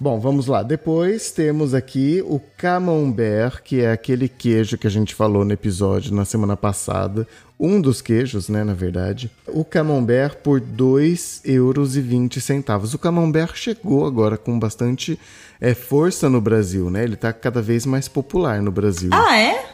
Bom, 0.00 0.18
vamos 0.18 0.46
lá. 0.46 0.62
Depois 0.62 1.30
temos 1.30 1.74
aqui 1.74 2.24
o 2.26 2.40
camembert, 2.56 3.60
que 3.62 3.82
é 3.82 3.92
aquele 3.92 4.30
queijo 4.30 4.78
que 4.78 4.86
a 4.86 4.90
gente 4.90 5.14
falou 5.14 5.44
no 5.44 5.52
episódio 5.52 6.14
na 6.14 6.24
semana 6.24 6.56
passada. 6.56 7.28
Um 7.58 7.78
dos 7.78 8.00
queijos, 8.00 8.48
né, 8.48 8.64
na 8.64 8.72
verdade. 8.72 9.30
O 9.46 9.62
camembert 9.62 10.36
por 10.36 10.58
2,20 10.58 11.42
euros. 11.44 12.94
O 12.94 12.98
camembert 12.98 13.54
chegou 13.54 14.06
agora 14.06 14.38
com 14.38 14.58
bastante 14.58 15.20
é, 15.60 15.74
força 15.74 16.30
no 16.30 16.40
Brasil, 16.40 16.88
né? 16.88 17.04
Ele 17.04 17.16
tá 17.16 17.30
cada 17.30 17.60
vez 17.60 17.84
mais 17.84 18.08
popular 18.08 18.62
no 18.62 18.72
Brasil. 18.72 19.10
Ah, 19.12 19.38
é? 19.38 19.66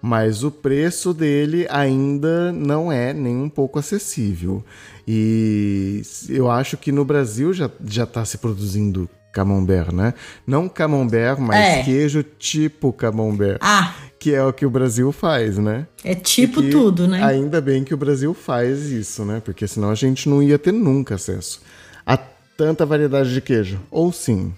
Mas 0.00 0.42
o 0.42 0.50
preço 0.50 1.12
dele 1.12 1.66
ainda 1.68 2.50
não 2.52 2.90
é 2.90 3.12
nem 3.12 3.36
um 3.36 3.50
pouco 3.50 3.78
acessível. 3.78 4.64
E 5.06 6.00
eu 6.30 6.50
acho 6.50 6.78
que 6.78 6.90
no 6.90 7.04
Brasil 7.04 7.52
já, 7.52 7.70
já 7.84 8.06
tá 8.06 8.24
se 8.24 8.38
produzindo 8.38 9.10
camembert, 9.34 9.92
né? 9.92 10.14
Não 10.46 10.68
camembert, 10.68 11.38
mas 11.40 11.56
É. 11.78 11.82
queijo 11.82 12.22
tipo 12.38 12.92
camembert. 12.92 13.58
Ah, 13.60 13.92
Que 14.18 14.32
é 14.34 14.42
o 14.42 14.52
que 14.54 14.64
o 14.64 14.70
Brasil 14.70 15.12
faz, 15.12 15.58
né? 15.58 15.86
é 16.02 16.14
tipo 16.14 16.62
que 16.62 16.70
tudo, 16.70 17.06
né? 17.06 17.22
Ainda 17.22 17.60
bem 17.60 17.84
que 17.84 17.92
o 17.92 17.96
Brasil 17.96 18.32
faz 18.32 18.86
isso, 18.90 19.22
né? 19.24 19.42
Porque 19.44 19.66
senão 19.68 19.90
a 19.90 19.94
gente 19.94 20.28
não 20.30 20.42
ia 20.42 20.58
ter 20.58 20.72
nunca 20.72 21.16
acesso 21.16 21.60
a 22.06 22.16
tanta 22.56 22.86
variedade 22.86 23.34
de 23.34 23.40
queijo. 23.42 23.78
Ou 23.90 24.10
sim. 24.12 24.54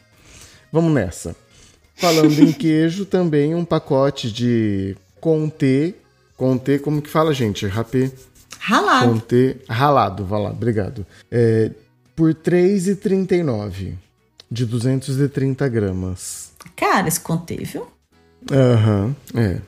Vamos 0.72 0.92
nessa. 0.92 1.34
Falando 1.96 2.38
em 2.40 2.52
queijo, 2.54 3.04
também 3.06 3.54
um 3.56 3.64
pacote 3.64 4.30
de 4.30 4.94
Conté. 5.20 5.94
Conté, 6.36 6.78
como 6.78 7.00
que 7.02 7.08
fala, 7.10 7.32
gente? 7.34 7.66
Rapé. 7.66 8.10
Ralado. 8.60 9.08
Conté 9.14 9.56
ralado, 9.68 10.24
vai 10.24 10.42
lá, 10.42 10.50
obrigado. 10.50 11.04
É, 11.30 11.70
por 12.14 12.28
R$ 12.28 12.34
3,39 12.34 13.94
de 14.50 14.64
230 14.66 15.68
gramas. 15.68 16.52
Cara, 16.74 17.08
esse 17.08 17.20
contei, 17.20 17.58
viu? 17.58 17.86
Aham, 18.50 19.14
é. 19.34 19.60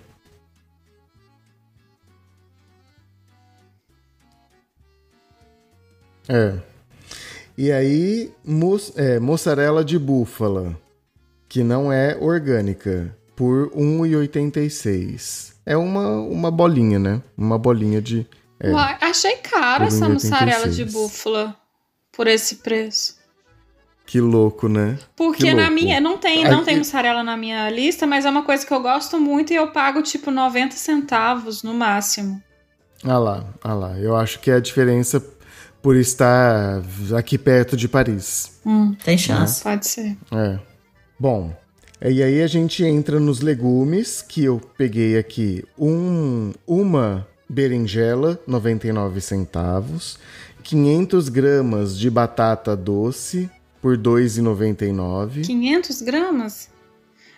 É. 6.28 6.54
E 7.56 7.72
aí, 7.72 8.32
mus- 8.44 8.92
é, 8.96 9.18
mozzarella 9.18 9.84
de 9.84 9.98
búfala, 9.98 10.78
que 11.48 11.62
não 11.62 11.92
é 11.92 12.16
orgânica, 12.20 13.14
por 13.34 13.68
R$ 13.74 13.80
1,86. 13.82 15.52
É 15.64 15.76
uma, 15.76 16.08
uma 16.20 16.50
bolinha, 16.50 16.98
né? 16.98 17.22
Uma 17.36 17.58
bolinha 17.58 18.00
de. 18.00 18.26
É. 18.60 18.70
Uai, 18.72 18.98
achei 19.00 19.36
caro 19.36 19.84
Por 19.84 19.88
essa 19.88 20.06
1,86. 20.06 20.12
mussarela 20.12 20.68
de 20.68 20.84
búfala 20.84 21.56
por 22.12 22.26
esse 22.26 22.56
preço. 22.56 23.17
Que 24.08 24.22
louco, 24.22 24.70
né? 24.70 24.98
Porque 25.14 25.42
Que 25.44 25.52
na 25.52 25.64
louco. 25.68 25.74
minha. 25.74 26.00
Não 26.00 26.16
tem, 26.16 26.42
não 26.42 26.64
tem 26.64 26.78
mussarela 26.78 27.22
na 27.22 27.36
minha 27.36 27.68
lista, 27.68 28.06
mas 28.06 28.24
é 28.24 28.30
uma 28.30 28.42
coisa 28.42 28.66
que 28.66 28.72
eu 28.72 28.80
gosto 28.80 29.20
muito 29.20 29.52
e 29.52 29.56
eu 29.56 29.70
pago 29.70 30.00
tipo 30.00 30.30
90 30.30 30.74
centavos 30.76 31.62
no 31.62 31.74
máximo. 31.74 32.42
Ah 33.04 33.18
lá, 33.18 33.44
ah 33.62 33.74
lá. 33.74 33.98
Eu 33.98 34.16
acho 34.16 34.40
que 34.40 34.50
é 34.50 34.54
a 34.54 34.60
diferença 34.60 35.22
por 35.82 35.94
estar 35.94 36.80
aqui 37.18 37.36
perto 37.36 37.76
de 37.76 37.86
Paris. 37.86 38.58
Hum, 38.64 38.96
Tem 39.04 39.18
chance. 39.18 39.62
pode 39.62 39.86
ser. 39.86 40.16
É. 40.32 40.58
Bom, 41.20 41.54
e 42.00 42.22
aí 42.22 42.40
a 42.40 42.46
gente 42.46 42.82
entra 42.82 43.20
nos 43.20 43.42
legumes, 43.42 44.22
que 44.22 44.42
eu 44.42 44.58
peguei 44.78 45.18
aqui 45.18 45.62
um, 45.78 46.54
uma 46.66 47.28
berinjela, 47.46 48.40
99 48.46 49.20
centavos, 49.20 50.18
500 50.62 51.28
gramas 51.28 51.98
de 51.98 52.08
batata 52.08 52.74
doce 52.74 53.50
por 53.80 53.96
2,99. 53.96 55.42
500 55.44 56.02
gramas? 56.02 56.68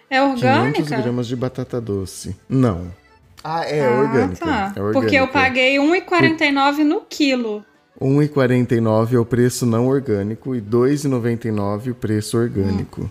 É 0.08 0.18
500 0.20 0.42
orgânica? 0.42 0.96
gramas 1.02 1.26
de 1.26 1.36
batata 1.36 1.80
doce. 1.80 2.36
Não. 2.48 2.92
Ah, 3.44 3.64
é 3.64 3.86
Ah, 3.86 3.90
orgânica. 4.00 4.44
tá. 4.44 4.72
É 4.76 4.80
orgânica. 4.80 4.92
Porque 5.00 5.16
eu 5.16 5.28
paguei 5.28 5.76
1,49 5.78 6.84
no 6.84 7.00
quilo. 7.02 7.64
1,49 8.00 9.14
é 9.14 9.18
o 9.18 9.24
preço 9.24 9.64
não 9.66 9.86
orgânico 9.86 10.54
e 10.54 10.60
2,99 10.60 11.90
o 11.90 11.94
preço 11.94 12.38
orgânico. 12.38 13.10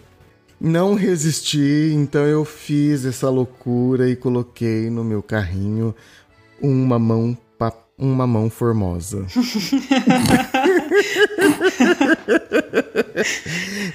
Não 0.60 0.94
resisti, 0.94 1.92
então 1.94 2.26
eu 2.26 2.44
fiz 2.44 3.06
essa 3.06 3.30
loucura 3.30 4.10
e 4.10 4.16
coloquei 4.16 4.90
no 4.90 5.04
meu 5.06 5.24
carrinho 5.24 5.96
um 6.62 6.86
mamão, 6.86 7.38
pa- 7.58 7.74
um 7.98 8.14
mamão 8.14 8.50
formosa. 8.50 9.26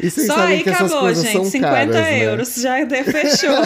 e 0.01 0.11
vocês 0.11 0.27
Só 0.27 0.35
sabem 0.35 0.57
aí 0.59 0.63
que 0.63 0.71
essas 0.71 0.83
acabou, 0.87 1.01
coisas 1.01 1.23
gente. 1.25 1.33
são 1.33 1.45
50 1.45 1.71
caras, 1.75 1.95
né? 1.95 2.25
euros. 2.25 2.55
Já 2.57 2.85
de- 2.85 3.05
fechou. 3.05 3.55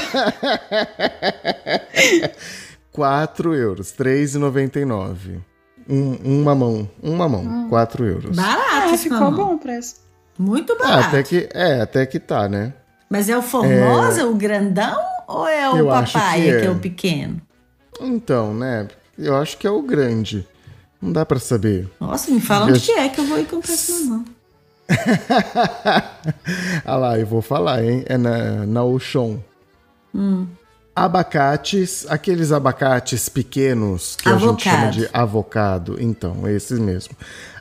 4 2.93 3.55
euros, 3.55 3.93
3,99. 3.93 5.41
Um, 5.89 6.19
um 6.25 6.43
mamão, 6.43 6.89
um 7.03 7.15
mamão, 7.17 7.69
4 7.71 8.05
euros. 8.05 8.37
Barato, 8.37 8.63
ah, 8.73 8.93
esse 8.95 9.05
ficou 9.05 9.21
mamão. 9.21 9.49
bom 9.49 9.55
o 9.55 9.59
preço. 9.59 9.97
Muito 10.39 10.75
Ah, 10.75 10.77
barato. 10.79 11.09
até 11.09 11.23
que, 11.23 11.49
é, 11.53 11.81
até 11.81 12.05
que 12.07 12.19
tá, 12.21 12.49
né? 12.49 12.75
Mas 13.09 13.29
é 13.29 13.37
o 13.39 13.43
Formosa, 13.43 14.27
o 14.27 14.35
grandão? 14.35 14.99
Ou 15.27 15.47
é 15.49 15.69
o 15.71 15.79
Eu 15.79 15.87
papai, 15.87 16.43
que 16.43 16.51
é. 16.51 16.61
que 16.61 16.67
é 16.67 16.71
o 16.71 16.79
pequeno? 16.79 17.41
Então, 18.01 18.55
né? 18.55 18.87
Eu 19.19 19.35
acho 19.37 19.57
que 19.57 19.67
é 19.67 19.71
o 19.71 19.83
grande. 19.83 20.47
Não 21.01 21.13
dá 21.13 21.25
pra 21.25 21.39
saber. 21.39 21.89
Nossa, 22.01 22.31
me 22.31 22.41
fala 22.41 22.67
Eu- 22.67 22.71
onde 22.75 22.81
que 22.81 22.93
é 22.93 23.09
que 23.09 23.21
eu 23.21 23.25
vou 23.27 23.39
ir 23.39 23.47
comprar 23.47 23.73
esse 23.73 23.93
mamão. 24.05 24.25
ah 26.85 26.97
lá, 26.97 27.19
eu 27.19 27.27
vou 27.27 27.43
falar, 27.43 27.85
hein? 27.85 28.05
É 28.07 28.17
na, 28.17 28.67
na 28.67 28.81
Auchan. 28.81 29.39
Hum. 30.15 30.47
Abacates, 30.97 32.07
aqueles 32.09 32.51
abacates 32.51 33.29
pequenos 33.29 34.17
que 34.17 34.29
a 34.29 34.37
gente 34.37 34.65
chama 34.65 34.77
Avocado. 34.77 34.97
de 34.97 35.09
avocado. 35.13 35.97
Então, 36.03 36.49
esses 36.49 36.79
mesmo. 36.79 37.15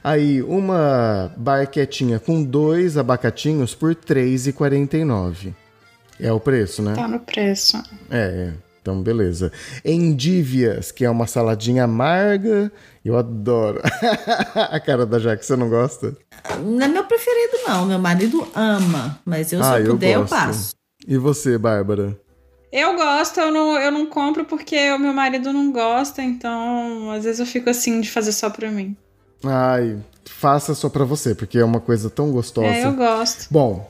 Aí, 0.03 0.41
uma 0.41 1.31
barquetinha 1.37 2.19
com 2.19 2.43
dois 2.43 2.97
abacatinhos 2.97 3.75
por 3.75 3.89
R$ 3.89 3.95
3,49. 3.95 5.53
É 6.19 6.31
o 6.31 6.39
preço, 6.39 6.81
né? 6.81 6.95
Tá 6.95 7.07
no 7.07 7.19
preço. 7.19 7.77
É, 8.09 8.49
é. 8.49 8.66
Então, 8.87 9.03
beleza. 9.03 9.51
Endívias, 9.83 10.93
que 10.93 11.03
é 11.03 11.09
uma 11.09 11.27
saladinha 11.27 11.83
amarga. 11.83 12.71
Eu 13.03 13.17
adoro. 13.17 13.81
a 14.55 14.79
cara 14.79 15.05
da 15.05 15.19
Jaque, 15.19 15.45
você 15.45 15.57
não 15.57 15.67
gosta? 15.67 16.15
Não 16.63 16.85
é 16.85 16.87
meu 16.87 17.03
preferido, 17.03 17.57
não. 17.67 17.85
Meu 17.85 17.99
marido 17.99 18.47
ama. 18.55 19.19
Mas 19.25 19.51
eu, 19.51 19.61
se 19.61 19.69
ah, 19.69 19.79
eu 19.81 19.87
eu 19.87 19.91
puder, 19.91 20.13
eu 20.13 20.21
gosto. 20.21 20.29
passo. 20.29 20.75
E 21.05 21.17
você, 21.17 21.57
Bárbara? 21.57 22.17
Eu 22.71 22.95
gosto, 22.95 23.41
eu 23.41 23.51
não, 23.51 23.77
eu 23.77 23.91
não 23.91 24.05
compro 24.05 24.45
porque 24.45 24.89
o 24.91 24.99
meu 24.99 25.11
marido 25.11 25.51
não 25.51 25.69
gosta, 25.69 26.21
então 26.21 27.11
às 27.11 27.25
vezes 27.25 27.41
eu 27.41 27.45
fico 27.45 27.69
assim 27.69 27.99
de 27.99 28.09
fazer 28.09 28.31
só 28.31 28.49
pra 28.49 28.71
mim. 28.71 28.95
Ai, 29.43 29.97
faça 30.25 30.73
só 30.73 30.87
pra 30.87 31.03
você, 31.03 31.35
porque 31.35 31.57
é 31.57 31.63
uma 31.63 31.81
coisa 31.81 32.09
tão 32.09 32.31
gostosa. 32.31 32.67
É, 32.67 32.85
eu 32.85 32.93
gosto. 32.93 33.47
Bom, 33.51 33.89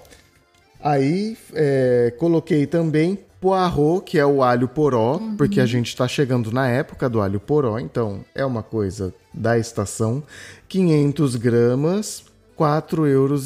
aí 0.82 1.38
é, 1.54 2.14
coloquei 2.18 2.66
também 2.66 3.27
poarro, 3.48 4.02
que 4.02 4.20
é 4.20 4.26
o 4.26 4.44
alho 4.44 4.68
poró, 4.68 5.22
porque 5.38 5.62
a 5.62 5.66
gente 5.66 5.96
tá 5.96 6.06
chegando 6.06 6.52
na 6.52 6.68
época 6.68 7.10
do 7.10 7.22
alho 7.22 7.40
poró, 7.40 7.80
então 7.80 8.26
é 8.36 8.46
uma 8.46 8.62
coisa 8.62 9.14
da 9.34 9.58
estação. 9.58 10.22
500 10.68 11.36
gramas, 11.38 12.26
4,20 12.60 13.08
euros 13.08 13.46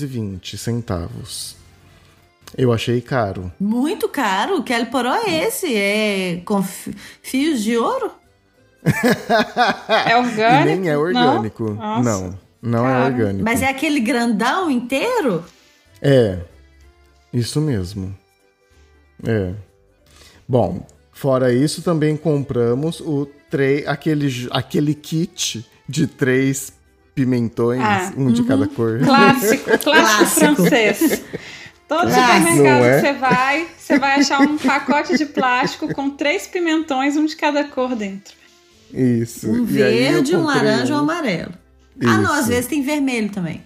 centavos. 0.57 1.55
Eu 2.57 2.73
achei 2.73 2.99
caro. 2.99 3.51
Muito 3.59 4.09
caro. 4.09 4.57
O 4.57 4.63
Kelly 4.63 4.87
Poró 4.87 5.13
é 5.13 5.45
esse? 5.45 5.73
É 5.73 6.41
com 6.43 6.61
fi- 6.63 6.95
fios 7.21 7.61
de 7.63 7.77
ouro? 7.77 8.11
É 10.07 10.17
orgânico? 10.17 10.69
E 10.69 10.75
nem 10.79 10.89
é 10.89 10.97
orgânico. 10.97 11.63
Não, 11.71 11.75
Não, 11.75 12.01
Nossa. 12.03 12.39
não, 12.61 12.87
é 12.87 13.05
orgânico. 13.05 13.43
Mas 13.43 13.61
é 13.61 13.67
aquele 13.69 13.99
grandão 13.99 14.69
inteiro? 14.71 15.45
É, 16.01 16.39
isso 17.31 17.61
mesmo. 17.61 18.13
É. 19.23 19.53
Bom, 20.51 20.85
fora 21.13 21.53
isso, 21.53 21.81
também 21.81 22.17
compramos 22.17 22.99
o 22.99 23.25
tre 23.49 23.85
aquele, 23.87 24.27
aquele 24.51 24.93
kit 24.93 25.65
de 25.87 26.05
três 26.07 26.73
pimentões, 27.15 27.79
Ah, 27.81 28.11
um 28.17 28.29
de 28.29 28.43
cada 28.43 28.67
cor. 28.67 28.99
Clássico, 28.99 29.63
clássico, 29.79 29.81
Clássico. 29.83 30.55
francês. 30.55 31.21
Todo 31.87 32.01
Clássico. 32.01 32.47
supermercado 32.51 32.83
é? 32.83 32.95
que 32.95 33.01
você 33.07 33.13
vai, 33.13 33.67
você 33.77 33.97
vai 33.99 34.19
achar 34.19 34.41
um 34.41 34.57
pacote 34.57 35.17
de 35.17 35.25
plástico 35.25 35.93
com 35.93 36.09
três 36.09 36.47
pimentões, 36.47 37.15
um 37.15 37.25
de 37.25 37.35
cada 37.37 37.63
cor 37.63 37.95
dentro. 37.95 38.33
Isso. 38.93 39.49
Um 39.49 39.63
E 39.63 39.65
verde, 39.65 40.35
um 40.35 40.43
laranja 40.43 40.91
e 40.91 40.95
um 40.97 40.99
amarelo. 40.99 41.53
Ah, 42.03 42.17
não, 42.17 42.23
Isso. 42.23 42.33
às 42.33 42.47
vezes 42.49 42.67
tem 42.67 42.81
vermelho 42.81 43.29
também. 43.29 43.63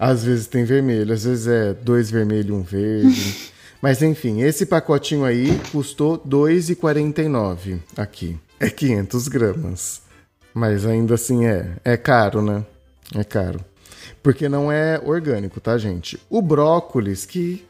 Às 0.00 0.24
vezes 0.24 0.48
tem 0.48 0.64
vermelho, 0.64 1.14
às 1.14 1.22
vezes 1.22 1.46
é 1.46 1.72
dois 1.74 2.10
vermelhos 2.10 2.48
e 2.48 2.52
um 2.52 2.62
verde. 2.62 3.34
Mas 3.84 4.00
enfim, 4.00 4.40
esse 4.40 4.64
pacotinho 4.64 5.26
aí 5.26 5.60
custou 5.70 6.14
R$ 6.14 6.20
2,49 6.26 7.80
aqui. 7.94 8.34
É 8.58 8.70
500 8.70 9.28
gramas. 9.28 10.00
Mas 10.54 10.86
ainda 10.86 11.16
assim 11.16 11.44
é, 11.44 11.76
é 11.84 11.94
caro, 11.94 12.40
né? 12.40 12.64
É 13.14 13.22
caro. 13.22 13.60
Porque 14.22 14.48
não 14.48 14.72
é 14.72 14.98
orgânico, 15.04 15.60
tá, 15.60 15.76
gente? 15.76 16.18
O 16.30 16.40
brócolis, 16.40 17.26
que 17.26 17.62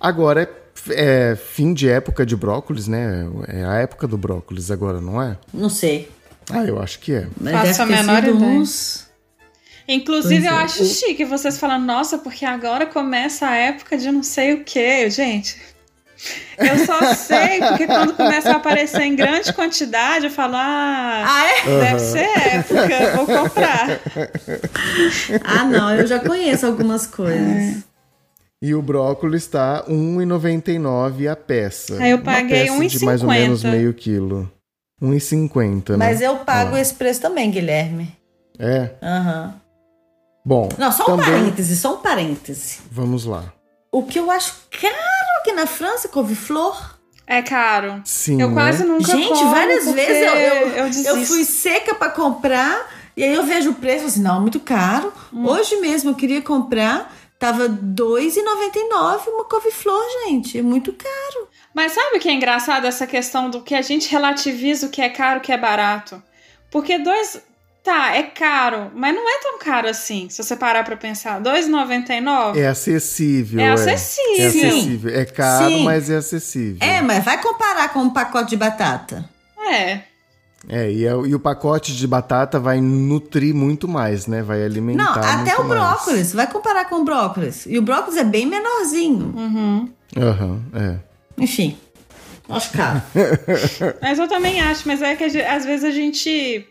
agora 0.00 0.50
é, 0.88 1.32
é 1.32 1.36
fim 1.36 1.74
de 1.74 1.86
época 1.86 2.24
de 2.24 2.34
brócolis, 2.34 2.88
né? 2.88 3.28
É 3.46 3.62
a 3.62 3.74
época 3.74 4.08
do 4.08 4.16
brócolis 4.16 4.70
agora, 4.70 5.02
não 5.02 5.20
é? 5.20 5.36
Não 5.52 5.68
sei. 5.68 6.10
Ah, 6.50 6.64
eu 6.64 6.80
acho 6.80 6.98
que 6.98 7.12
é. 7.12 7.28
Mas 7.38 7.52
Faço 7.52 7.82
a 7.82 7.84
deve 7.84 7.96
ter 7.98 8.06
menor 8.06 8.22
sido 8.24 8.36
ideia. 8.36 8.52
uns... 8.52 9.07
Inclusive, 9.88 10.42
Pois 10.42 10.52
eu 10.52 10.58
é. 10.58 10.62
acho 10.64 10.84
chique 10.84 11.24
vocês 11.24 11.58
falando, 11.58 11.86
nossa, 11.86 12.18
porque 12.18 12.44
agora 12.44 12.84
começa 12.86 13.46
a 13.48 13.56
época 13.56 13.96
de 13.96 14.10
não 14.12 14.22
sei 14.22 14.52
o 14.52 14.62
que, 14.64 15.08
gente. 15.08 15.56
Eu 16.58 16.84
só 16.84 17.14
sei, 17.14 17.60
porque 17.60 17.86
quando 17.86 18.12
começa 18.14 18.50
a 18.50 18.56
aparecer 18.56 19.02
em 19.02 19.14
grande 19.14 19.52
quantidade, 19.52 20.24
eu 20.26 20.30
falo, 20.30 20.56
ah, 20.56 21.24
Ah, 21.24 21.44
é? 21.46 21.80
deve 21.80 22.00
ser 22.00 22.28
época, 22.54 23.16
vou 23.16 23.26
comprar. 23.26 24.00
Ah, 25.44 25.64
não, 25.64 25.94
eu 25.94 26.06
já 26.06 26.18
conheço 26.18 26.66
algumas 26.66 27.06
coisas. 27.06 27.84
E 28.60 28.74
o 28.74 28.82
brócolis 28.82 29.46
tá 29.46 29.84
R$ 29.86 29.94
1,99 29.94 31.28
a 31.30 31.36
peça. 31.36 31.96
Aí 32.02 32.10
eu 32.10 32.16
Uma 32.16 32.24
paguei 32.24 32.66
peça 32.66 32.98
de 32.98 33.04
mais 33.04 33.22
ou 33.22 33.28
menos 33.28 33.62
1,50. 33.64 33.70
meio 33.70 33.94
quilo. 33.94 34.52
R$ 35.00 35.08
1,50, 35.08 35.90
né? 35.90 35.96
Mas 35.96 36.20
eu 36.20 36.36
pago 36.38 36.74
Ó. 36.74 36.76
esse 36.78 36.92
preço 36.94 37.20
também, 37.20 37.50
Guilherme. 37.50 38.12
É. 38.58 38.90
Aham. 39.00 39.54
Bom, 40.48 40.70
Não, 40.78 40.90
só 40.90 41.02
um 41.02 41.06
também... 41.18 41.26
parêntese, 41.26 41.76
só 41.76 41.92
um 41.92 41.98
parêntese. 41.98 42.78
Vamos 42.90 43.26
lá. 43.26 43.52
O 43.92 44.02
que 44.02 44.18
eu 44.18 44.30
acho 44.30 44.54
caro 44.70 44.94
aqui 45.40 45.52
na 45.52 45.66
França, 45.66 46.08
couve-flor. 46.08 46.96
É 47.26 47.42
caro. 47.42 48.00
Sim, 48.02 48.40
Eu 48.40 48.48
né? 48.48 48.54
quase 48.54 48.82
nunca 48.82 49.12
Gente, 49.12 49.28
como, 49.28 49.50
várias 49.50 49.92
vezes 49.92 50.26
eu, 50.26 50.34
eu, 50.34 50.86
eu 50.86 51.04
eu 51.04 51.26
fui 51.26 51.44
seca 51.44 51.94
pra 51.94 52.08
comprar 52.08 52.90
e 53.14 53.22
aí 53.22 53.34
eu 53.34 53.44
vejo 53.44 53.72
o 53.72 53.74
preço 53.74 54.06
assim, 54.06 54.22
não, 54.22 54.40
muito 54.40 54.58
caro. 54.58 55.12
Hum. 55.30 55.44
Hoje 55.46 55.76
mesmo 55.82 56.12
eu 56.12 56.14
queria 56.14 56.40
comprar, 56.40 57.14
tava 57.38 57.64
R$ 57.64 57.74
2,99 57.94 59.28
uma 59.28 59.44
couve-flor, 59.44 60.02
gente. 60.24 60.56
É 60.56 60.62
muito 60.62 60.94
caro. 60.94 61.46
Mas 61.74 61.92
sabe 61.92 62.16
o 62.16 62.20
que 62.20 62.28
é 62.30 62.32
engraçado 62.32 62.86
essa 62.86 63.06
questão 63.06 63.50
do 63.50 63.60
que 63.60 63.74
a 63.74 63.82
gente 63.82 64.10
relativiza 64.10 64.86
o 64.86 64.88
que 64.88 65.02
é 65.02 65.10
caro, 65.10 65.40
o 65.40 65.42
que 65.42 65.52
é 65.52 65.58
barato? 65.58 66.22
Porque 66.70 66.98
dois. 66.98 67.42
Tá, 67.82 68.14
é 68.14 68.24
caro, 68.24 68.90
mas 68.94 69.14
não 69.14 69.22
é 69.28 69.40
tão 69.40 69.58
caro 69.58 69.88
assim, 69.88 70.28
se 70.28 70.42
você 70.42 70.54
parar 70.54 70.84
pra 70.84 70.96
pensar. 70.96 71.38
R$ 71.38 71.44
2,99? 71.50 72.56
É 72.56 72.66
acessível. 72.68 73.60
É 73.60 73.64
É, 73.64 73.72
acessível. 73.72 74.36
É 74.44 74.46
acessível. 74.46 75.14
É 75.20 75.24
caro, 75.24 75.68
Sim. 75.68 75.84
mas 75.84 76.10
é 76.10 76.16
acessível. 76.16 76.78
É, 76.86 77.00
mas 77.00 77.24
vai 77.24 77.40
comparar 77.40 77.88
com 77.92 78.00
um 78.00 78.10
pacote 78.10 78.50
de 78.50 78.56
batata. 78.56 79.28
É. 79.70 80.00
É, 80.68 80.90
e, 80.90 81.06
é- 81.06 81.10
e 81.12 81.34
o 81.34 81.40
pacote 81.40 81.96
de 81.96 82.06
batata 82.06 82.58
vai 82.58 82.80
nutrir 82.80 83.54
muito 83.54 83.86
mais, 83.88 84.26
né? 84.26 84.42
Vai 84.42 84.62
alimentar 84.64 85.04
Não, 85.04 85.12
até 85.42 85.54
muito 85.56 85.62
o 85.62 85.64
mais. 85.68 85.80
brócolis. 85.80 86.32
Vai 86.34 86.46
comparar 86.46 86.84
com 86.86 86.96
o 86.96 87.04
brócolis. 87.04 87.64
E 87.64 87.78
o 87.78 87.82
brócolis 87.82 88.16
é 88.18 88.24
bem 88.24 88.44
menorzinho. 88.44 89.32
Uhum. 89.36 89.88
Aham, 90.16 90.60
é. 90.74 90.96
Enfim, 91.42 91.78
acho 92.50 92.70
caro. 92.72 93.00
Mas 94.02 94.18
eu 94.18 94.26
também 94.28 94.60
acho, 94.60 94.86
mas 94.88 95.00
é 95.00 95.14
que 95.14 95.24
às 95.24 95.64
vezes 95.64 95.84
a 95.84 95.90
gente. 95.90 96.66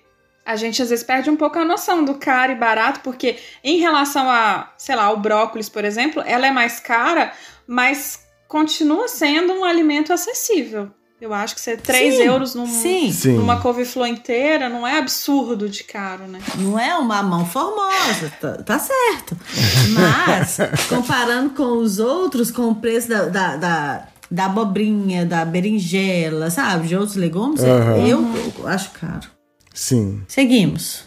A 0.48 0.56
gente 0.56 0.82
às 0.82 0.90
vezes 0.90 1.04
perde 1.04 1.30
um 1.30 1.36
pouco 1.36 1.60
a 1.60 1.66
noção 1.66 2.06
do 2.06 2.14
caro 2.14 2.54
e 2.54 2.56
barato, 2.56 3.02
porque 3.02 3.36
em 3.62 3.80
relação 3.80 4.30
a, 4.30 4.72
sei 4.78 4.96
lá, 4.96 5.12
o 5.12 5.18
brócolis, 5.18 5.68
por 5.68 5.84
exemplo, 5.84 6.24
ela 6.26 6.48
é 6.48 6.52
mais 6.52 6.80
cara, 6.80 7.34
mas 7.68 8.22
continua 8.48 9.10
sendo 9.10 9.52
um 9.52 9.66
alimento 9.66 10.14
acessível. 10.14 10.90
Eu 11.20 11.34
acho 11.34 11.54
que 11.54 11.60
ser 11.60 11.82
3 11.82 12.16
Sim, 12.16 12.22
euros 12.22 12.56
num, 12.56 12.66
Sim. 12.66 13.12
Numa 13.36 13.60
couve-flor 13.60 14.08
inteira 14.08 14.70
não 14.70 14.88
é 14.88 14.98
absurdo 14.98 15.68
de 15.68 15.84
caro, 15.84 16.26
né? 16.28 16.40
Não 16.56 16.80
é 16.80 16.96
uma 16.96 17.22
mão 17.22 17.46
formosa, 17.46 18.32
tá, 18.40 18.54
tá 18.64 18.80
certo. 18.80 19.36
Mas, 19.92 20.60
comparando 20.88 21.50
com 21.50 21.78
os 21.80 22.00
outros, 22.00 22.52
com 22.52 22.70
o 22.70 22.76
preço 22.76 23.10
da, 23.10 23.26
da, 23.26 23.58
da, 23.58 24.08
da 24.32 24.46
abobrinha, 24.46 25.26
da 25.26 25.44
berinjela, 25.44 26.50
sabe? 26.50 26.88
De 26.88 26.96
outros 26.96 27.18
legumes, 27.18 27.62
Aham. 27.62 27.98
eu, 28.08 28.24
eu 28.60 28.68
acho 28.68 28.92
caro. 28.92 29.36
Sim. 29.78 30.24
Seguimos. 30.28 31.04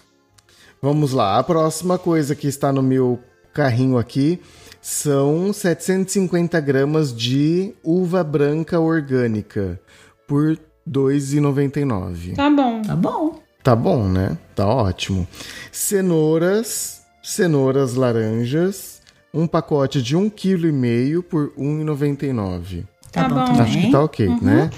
Vamos 0.80 1.10
lá. 1.12 1.38
A 1.38 1.42
próxima 1.42 1.98
coisa 1.98 2.36
que 2.36 2.46
está 2.46 2.72
no 2.72 2.80
meu 2.80 3.18
carrinho 3.52 3.98
aqui 3.98 4.40
são 4.80 5.52
750 5.52 6.60
gramas 6.60 7.12
de 7.12 7.74
uva 7.82 8.22
branca 8.22 8.78
orgânica 8.78 9.80
por 10.28 10.50
R$ 10.50 10.58
2,99. 10.88 12.36
Tá 12.36 12.48
bom. 12.48 12.80
Tá 12.82 12.94
bom. 12.96 13.42
Tá 13.62 13.76
bom, 13.76 14.08
né? 14.08 14.38
Tá 14.54 14.66
ótimo. 14.66 15.26
Cenouras, 15.72 17.02
cenouras 17.24 17.94
laranjas, 17.94 19.02
um 19.34 19.48
pacote 19.48 20.00
de 20.00 20.16
1,5 20.16 20.30
kg 21.20 21.22
por 21.28 21.52
R$ 21.56 21.62
1,99. 21.64 22.84
Tá, 23.10 23.24
Tá 23.24 23.28
bom, 23.28 23.34
bom. 23.34 23.44
também. 23.46 23.62
Acho 23.62 23.80
que 23.80 23.90
tá 23.90 24.02
ok, 24.04 24.28
né? 24.40 24.70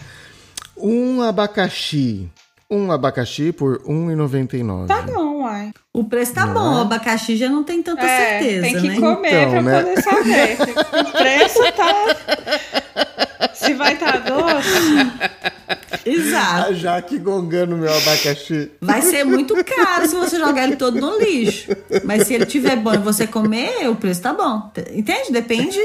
Um 0.76 1.20
abacaxi, 1.20 2.31
um 2.72 2.90
abacaxi 2.90 3.52
por 3.52 3.82
R$ 3.82 3.92
1,99. 3.92 4.87
Tá 4.87 5.02
bom, 5.02 5.42
uai. 5.42 5.70
O 5.92 6.04
preço 6.04 6.32
tá 6.32 6.46
Não 6.46 6.54
bom, 6.54 6.72
é? 6.72 6.76
o 6.76 6.80
abacaxi 6.80 7.37
já 7.37 7.48
não 7.48 7.62
tem 7.62 7.82
tanta 7.82 8.02
É, 8.02 8.40
certeza, 8.40 8.62
tem 8.62 8.80
que 8.80 8.88
né? 8.88 8.96
comer 8.98 9.28
Então, 9.42 9.50
pra 9.50 9.62
né? 9.62 9.82
poder 9.82 10.02
saber. 10.02 10.56
O 11.06 11.12
preço 11.12 11.58
tá. 11.76 13.50
Se 13.54 13.74
vai 13.74 13.92
estar 13.94 14.20
tá 14.22 14.30
doce. 14.30 16.00
Exato. 16.06 16.70
A 16.70 16.72
Jaque 16.72 17.18
gongando 17.18 17.76
meu 17.76 17.92
abacaxi. 17.92 18.70
Vai 18.80 19.02
ser 19.02 19.24
muito 19.24 19.54
caro 19.64 20.08
se 20.08 20.14
você 20.16 20.38
jogar 20.38 20.64
ele 20.64 20.76
todo 20.76 21.00
no 21.00 21.18
lixo. 21.18 21.70
Mas 22.04 22.26
se 22.26 22.35
ele 22.35 22.46
tiver 22.46 22.76
bom 22.76 22.94
e 22.94 22.98
você 22.98 23.26
comer, 23.26 23.88
o 23.88 23.94
preço 23.94 24.22
tá 24.22 24.32
bom. 24.32 24.70
Entende? 24.92 25.30
Depende. 25.30 25.78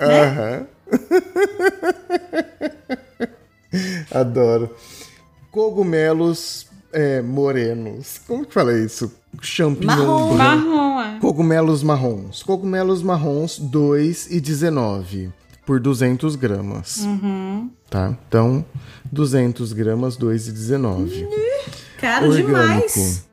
Aham. 0.00 0.66
Adoro. 4.10 4.74
Cogumelos 5.52 6.66
é, 6.92 7.22
morenos. 7.22 8.20
Como 8.26 8.44
que 8.44 8.52
fala 8.52 8.76
isso? 8.76 9.12
Champignon 9.40 9.96
Marrom. 9.96 10.36
branco. 10.36 10.68
Marrom, 10.68 11.00
é. 11.00 11.18
Cogumelos 11.20 11.82
marrons. 11.82 12.42
Cogumelos 12.42 13.02
marrons 13.02 13.60
2,19 13.60 15.30
por 15.64 15.78
200 15.78 16.36
gramas. 16.36 16.98
Uhum. 16.98 17.70
Tá? 17.88 18.16
Então, 18.26 18.64
200 19.10 19.72
gramas, 19.72 20.16
2,19. 20.16 21.28
Caro 21.98 22.34
demais. 22.34 23.26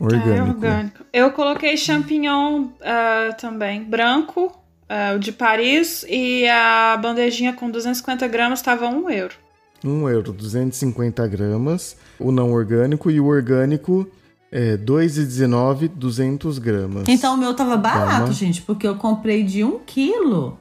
É 0.00 0.04
Orgânico. 0.04 0.48
orgânico. 0.48 1.04
Eu 1.12 1.30
coloquei 1.32 1.76
champignon 1.76 2.68
ah, 2.82 3.34
também, 3.38 3.84
branco, 3.84 4.52
ah, 4.88 5.14
o 5.16 5.18
de 5.18 5.30
Paris, 5.30 6.04
e 6.08 6.48
a 6.48 6.96
bandejinha 6.96 7.52
com 7.52 7.70
250 7.70 8.26
gramas 8.28 8.60
estava 8.60 8.88
1 8.88 9.10
euro. 9.10 9.43
1 9.84 10.08
euro, 10.08 10.32
250 10.32 11.26
gramas. 11.28 11.96
O 12.18 12.32
não 12.32 12.52
orgânico 12.52 13.10
e 13.10 13.20
o 13.20 13.26
orgânico 13.26 14.06
é 14.50 14.76
2,19, 14.76 15.88
200 15.88 16.58
gramas. 16.58 17.04
Então 17.08 17.34
o 17.34 17.36
meu 17.36 17.54
tava 17.54 17.76
barato, 17.76 18.20
Toma. 18.22 18.32
gente, 18.32 18.62
porque 18.62 18.86
eu 18.86 18.96
comprei 18.96 19.42
de 19.42 19.62
um 19.64 19.78
quilo. 19.80 20.58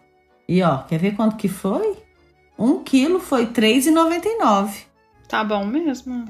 E 0.47 0.61
ó, 0.61 0.79
quer 0.79 0.99
ver 0.99 1.15
quanto 1.15 1.35
que 1.37 1.47
foi? 1.47 1.95
Um 2.59 2.83
quilo 2.83 3.19
foi 3.19 3.45
R$3,99. 3.45 4.71
Tá 5.27 5.43
bom 5.43 5.65
mesmo. 5.65 6.25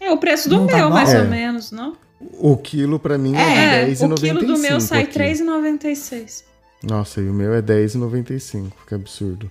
É 0.00 0.10
o 0.12 0.18
preço 0.18 0.48
do 0.48 0.56
Não 0.56 0.66
tá 0.66 0.76
meu, 0.76 0.88
bom? 0.88 0.94
mais 0.94 1.12
É. 1.14 1.22
ou 1.22 1.28
menos, 1.28 1.70
não? 1.70 1.96
O 2.38 2.56
quilo 2.56 2.98
pra 2.98 3.16
mim 3.16 3.34
É, 3.34 3.40
é, 3.40 3.82
É, 3.82 3.84
o 3.84 3.88
10,95 3.88 4.18
quilo 4.18 4.40
do 4.46 4.58
meu 4.58 4.80
sai 4.80 5.02
aqui. 5.02 5.18
R$3,96. 5.18 6.44
Nossa, 6.82 7.20
e 7.20 7.28
o 7.28 7.32
meu 7.32 7.54
é 7.54 7.62
10,95, 7.62 8.72
que 8.86 8.94
absurdo. 8.94 9.50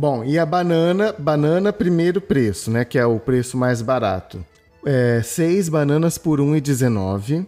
Bom, 0.00 0.24
e 0.24 0.38
a 0.38 0.46
banana, 0.46 1.14
banana 1.18 1.74
primeiro 1.74 2.22
preço, 2.22 2.70
né, 2.70 2.86
que 2.86 2.98
é 2.98 3.04
o 3.04 3.18
preço 3.20 3.58
mais 3.58 3.82
barato. 3.82 4.42
É, 4.82 5.20
seis 5.22 5.68
bananas 5.68 6.16
por 6.16 6.40
1,19. 6.40 7.44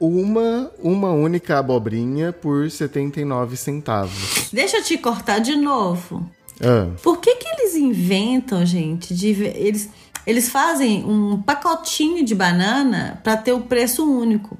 Uma, 0.00 0.68
uma 0.82 1.10
única 1.12 1.60
abobrinha 1.60 2.32
por 2.32 2.68
79 2.68 3.56
centavos. 3.56 4.48
Deixa 4.52 4.78
eu 4.78 4.82
te 4.82 4.98
cortar 4.98 5.38
de 5.38 5.54
novo. 5.54 6.28
Ah, 6.60 6.88
Por 7.04 7.18
que 7.20 7.36
que 7.36 7.46
eles 7.48 7.76
inventam, 7.76 8.66
gente, 8.66 9.14
de 9.14 9.28
eles 9.44 9.88
eles 10.26 10.48
fazem 10.50 11.04
um 11.04 11.40
pacotinho 11.40 12.24
de 12.24 12.34
banana 12.34 13.20
para 13.22 13.36
ter 13.36 13.52
o 13.52 13.60
preço 13.60 14.04
único. 14.04 14.58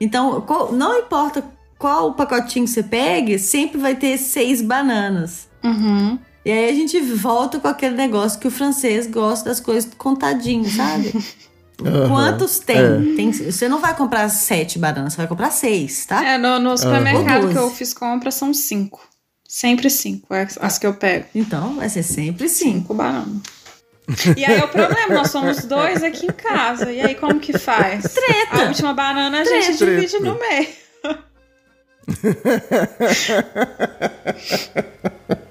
Então, 0.00 0.40
qual- 0.42 0.72
não 0.72 0.96
importa 0.96 1.42
qual 1.76 2.14
pacotinho 2.14 2.68
você 2.68 2.84
pegue, 2.84 3.36
sempre 3.36 3.80
vai 3.80 3.96
ter 3.96 4.16
seis 4.16 4.62
bananas. 4.62 5.48
Uhum. 5.64 6.18
E 6.44 6.50
aí 6.50 6.68
a 6.70 6.74
gente 6.74 7.00
volta 7.00 7.58
com 7.58 7.68
aquele 7.68 7.96
negócio 7.96 8.38
que 8.38 8.46
o 8.46 8.50
francês 8.50 9.06
gosta 9.06 9.48
das 9.48 9.60
coisas 9.60 9.90
contadinho, 9.96 10.68
sabe? 10.70 11.12
Aham, 11.84 12.08
Quantos 12.08 12.60
tem? 12.60 12.76
é. 12.76 13.16
tem? 13.16 13.32
Você 13.32 13.68
não 13.68 13.80
vai 13.80 13.96
comprar 13.96 14.28
sete 14.28 14.78
bananas, 14.78 15.14
você 15.14 15.16
vai 15.16 15.26
comprar 15.26 15.50
seis, 15.50 16.06
tá? 16.06 16.24
É, 16.24 16.38
no, 16.38 16.60
no 16.60 16.78
supermercado 16.78 17.46
Ou 17.46 17.50
que 17.50 17.58
eu 17.58 17.70
fiz 17.70 17.92
compra 17.92 18.30
são 18.30 18.54
cinco. 18.54 19.00
Sempre 19.48 19.90
cinco, 19.90 20.32
é 20.34 20.46
as 20.60 20.78
que 20.78 20.86
eu 20.86 20.94
pego. 20.94 21.26
Então 21.34 21.76
vai 21.76 21.88
ser 21.88 22.02
sempre 22.02 22.48
cinco. 22.48 22.78
Cinco 22.78 22.94
bananas. 22.94 23.42
E 24.36 24.44
aí 24.44 24.60
é 24.60 24.64
o 24.64 24.68
problema, 24.68 25.14
nós 25.14 25.30
somos 25.30 25.64
dois 25.64 26.02
aqui 26.02 26.26
em 26.26 26.32
casa. 26.32 26.92
E 26.92 27.00
aí 27.00 27.14
como 27.14 27.40
que 27.40 27.58
faz? 27.58 28.04
Treta. 28.12 28.64
A 28.64 28.68
última 28.68 28.92
banana 28.92 29.40
a 29.40 29.44
gente 29.44 29.78
Treta. 29.78 30.00
divide 30.00 30.20
no 30.20 30.38
meio. 30.38 30.68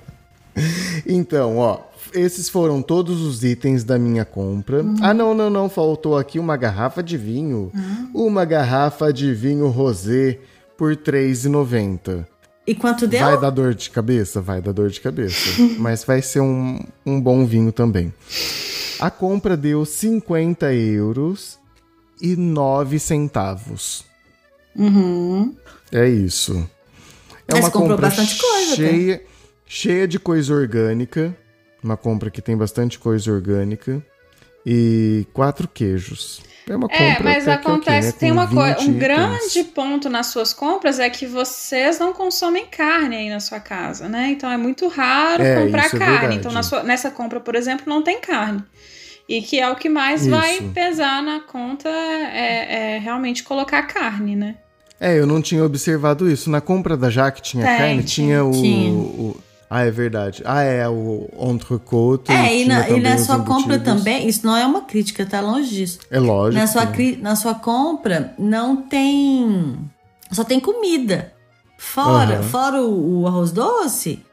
Então, 1.05 1.57
ó, 1.57 1.79
esses 2.13 2.49
foram 2.49 2.81
todos 2.81 3.21
os 3.21 3.43
itens 3.43 3.83
da 3.83 3.97
minha 3.97 4.25
compra. 4.25 4.83
Ah, 5.01 5.13
não, 5.13 5.33
não, 5.33 5.49
não, 5.49 5.69
faltou 5.69 6.17
aqui 6.17 6.39
uma 6.39 6.55
garrafa 6.55 7.01
de 7.01 7.17
vinho. 7.17 7.71
Uma 8.13 8.45
garrafa 8.45 9.11
de 9.11 9.33
vinho 9.33 9.67
rosé 9.69 10.39
por 10.77 10.91
R$ 10.91 10.97
3,90. 10.97 12.25
E 12.65 12.73
quanto 12.73 13.07
deu? 13.07 13.19
Vai 13.19 13.39
dar 13.39 13.49
dor 13.49 13.73
de 13.73 13.89
cabeça? 13.89 14.39
Vai 14.41 14.61
dar 14.61 14.71
dor 14.71 14.89
de 14.89 15.01
cabeça. 15.01 15.61
Mas 15.77 16.03
vai 16.03 16.21
ser 16.21 16.39
um, 16.39 16.79
um 17.05 17.19
bom 17.19 17.45
vinho 17.45 17.71
também. 17.71 18.13
A 18.99 19.09
compra 19.11 19.57
deu 19.57 19.83
50 19.83 20.73
euros 20.73 21.59
e 22.21 22.35
9 22.37 22.99
centavos. 22.99 24.05
Uhum. 24.75 25.53
É 25.91 26.07
isso. 26.07 26.67
É 27.47 27.55
Mas 27.55 27.65
uma 27.65 27.71
comprou 27.71 27.97
compra 27.97 28.07
bastante 28.07 28.37
coisa, 28.37 28.75
cheia, 28.75 29.21
cheia 29.73 30.07
de 30.07 30.19
coisa 30.19 30.53
orgânica. 30.53 31.35
Uma 31.83 31.97
compra 31.97 32.29
que 32.29 32.41
tem 32.41 32.55
bastante 32.55 32.97
coisa 32.99 33.31
orgânica. 33.31 34.01
E 34.65 35.25
quatro 35.33 35.67
queijos. 35.67 36.41
É 36.69 36.73
uma 36.75 36.87
É, 36.89 36.97
compra 37.15 37.23
mas 37.25 37.43
que 37.43 37.49
ok, 37.49 37.53
acontece, 37.59 38.07
né? 38.07 38.13
tem 38.17 38.31
uma 38.31 38.47
coisa, 38.47 38.75
20 38.75 38.79
um 38.79 38.83
itens. 38.91 38.97
grande 38.99 39.63
ponto 39.75 40.09
nas 40.09 40.27
suas 40.27 40.53
compras 40.53 40.97
é 40.97 41.09
que 41.09 41.25
vocês 41.25 41.99
não 41.99 42.13
consomem 42.13 42.65
carne 42.67 43.17
aí 43.17 43.29
na 43.29 43.41
sua 43.41 43.59
casa, 43.59 44.07
né? 44.07 44.29
Então 44.31 44.49
é 44.49 44.55
muito 44.55 44.87
raro 44.87 45.43
É, 45.43 45.61
comprar 45.65 45.87
é 45.87 45.89
carne. 45.89 46.05
verdade. 46.11 46.35
então 46.37 46.51
na 46.53 46.63
sua- 46.63 46.83
nessa 46.83 47.11
compra, 47.11 47.41
por 47.41 47.55
exemplo, 47.55 47.83
não 47.87 48.01
tem 48.01 48.21
carne. 48.21 48.63
E 49.27 49.41
que 49.41 49.59
é 49.59 49.69
o 49.69 49.75
que 49.75 49.89
mais 49.89 50.21
Isso. 50.21 50.29
vai 50.29 50.61
pesar 50.73 51.21
na 51.21 51.41
conta 51.41 51.89
é, 51.89 52.95
é 52.95 52.97
realmente 52.99 53.43
colocar 53.43 53.81
carne, 53.83 54.33
né? 54.35 54.55
É, 55.01 55.19
eu 55.19 55.27
não 55.27 55.41
tinha 55.41 55.65
observado 55.65 56.29
isso. 56.31 56.49
Na 56.49 56.61
compra 56.61 56.95
da 56.95 57.09
Jaque 57.09 57.41
tinha 57.41 57.65
Tem, 57.65 57.77
carne, 57.77 58.03
tinha, 58.03 58.45
o, 58.45 58.51
tinha. 58.51 58.93
o- 58.93 59.43
Ah, 59.75 59.85
é 59.85 59.89
verdade. 59.89 60.43
Ah, 60.45 60.61
é 60.61 60.87
o 60.87 61.27
entrecôte. 61.49 62.31
É, 62.31 62.61
e 62.61 62.65
na, 62.65 62.87
e 62.87 62.99
na 63.01 63.17
sua 63.17 63.39
compra 63.39 63.79
também, 63.79 64.27
isso 64.27 64.45
não 64.45 64.55
é 64.55 64.63
uma 64.63 64.81
crítica, 64.81 65.25
tá 65.25 65.41
longe 65.41 65.67
disso. 65.71 65.97
É 66.11 66.19
lógico. 66.19 66.61
Na 66.61 66.67
sua, 66.67 66.83
na 67.19 67.35
sua 67.35 67.55
compra 67.55 68.35
não 68.37 68.83
tem. 68.83 69.75
Só 70.31 70.43
tem 70.43 70.59
comida. 70.59 71.33
Fora, 71.75 72.35
Aham. 72.35 72.43
fora 72.43 72.81
o, 72.83 73.21
o 73.21 73.27
arroz 73.27 73.51
doce 73.51 74.23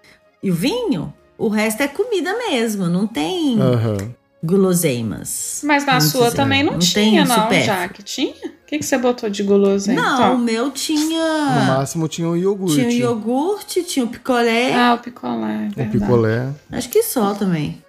e 0.42 0.50
o 0.50 0.54
vinho, 0.54 1.10
o 1.38 1.48
resto 1.48 1.82
é 1.82 1.88
comida 1.88 2.36
mesmo. 2.36 2.86
Não 2.86 3.06
tem 3.06 3.58
Aham. 3.58 3.96
Guloseimas. 4.42 5.60
Mas 5.64 5.84
na 5.84 6.00
sua 6.00 6.24
dizer. 6.26 6.36
também 6.36 6.62
não, 6.62 6.72
Não 6.72 6.78
tinha, 6.78 7.24
não, 7.24 7.34
supérfluo. 7.42 7.64
Jaque. 7.76 8.02
Tinha? 8.02 8.32
O 8.32 8.66
que, 8.70 8.78
que 8.78 8.84
você 8.84 8.96
botou 8.98 9.28
de 9.28 9.42
guloseima? 9.42 10.00
Não, 10.00 10.16
Tá. 10.18 10.30
o 10.30 10.38
meu 10.38 10.66
No 10.66 10.70
tinha. 10.70 11.64
máximo 11.66 12.06
tinha 12.08 12.28
o 12.28 12.36
iogurte. 12.36 12.74
Tinha 12.76 12.88
o 12.88 12.92
iogurte, 12.92 13.82
tinha 13.82 14.04
o 14.04 14.08
picolé. 14.08 14.72
Ah, 14.74 14.94
o 14.94 14.98
picolé. 14.98 15.68
O 15.72 15.74
verdade. 15.74 15.90
picolé. 15.90 16.48
Acho 16.70 16.88
que 16.88 17.02
só 17.02 17.34
também. 17.34 17.82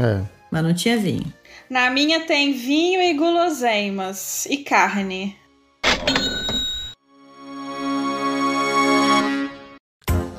É. 0.00 0.22
Mas 0.50 0.62
não 0.62 0.72
tinha 0.74 0.96
vinho. 0.96 1.32
Na 1.68 1.90
minha 1.90 2.20
tem 2.26 2.52
vinho 2.52 3.00
e 3.02 3.12
guloseimas. 3.14 4.46
E 4.46 4.58
carne. 4.58 5.36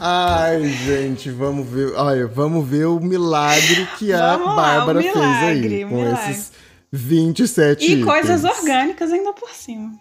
Ai, 0.06 0.68
gente, 0.68 1.30
vamos 1.32 1.66
ver. 1.68 1.94
Olha, 1.96 2.28
vamos 2.28 2.68
ver 2.68 2.86
o 2.88 3.00
milagre 3.00 3.88
que 3.98 4.12
a 4.12 4.36
lá, 4.36 4.56
Bárbara 4.56 5.00
o 5.00 5.02
fez 5.02 5.16
milagre, 5.16 5.76
aí. 5.76 5.86
Com 5.86 5.96
milagre. 5.96 6.32
esses 6.32 6.52
27 6.92 7.86
E 7.94 8.04
coisas 8.04 8.44
itens. 8.44 8.60
orgânicas 8.60 9.12
ainda 9.14 9.32
por 9.32 9.50
cima. 9.52 9.94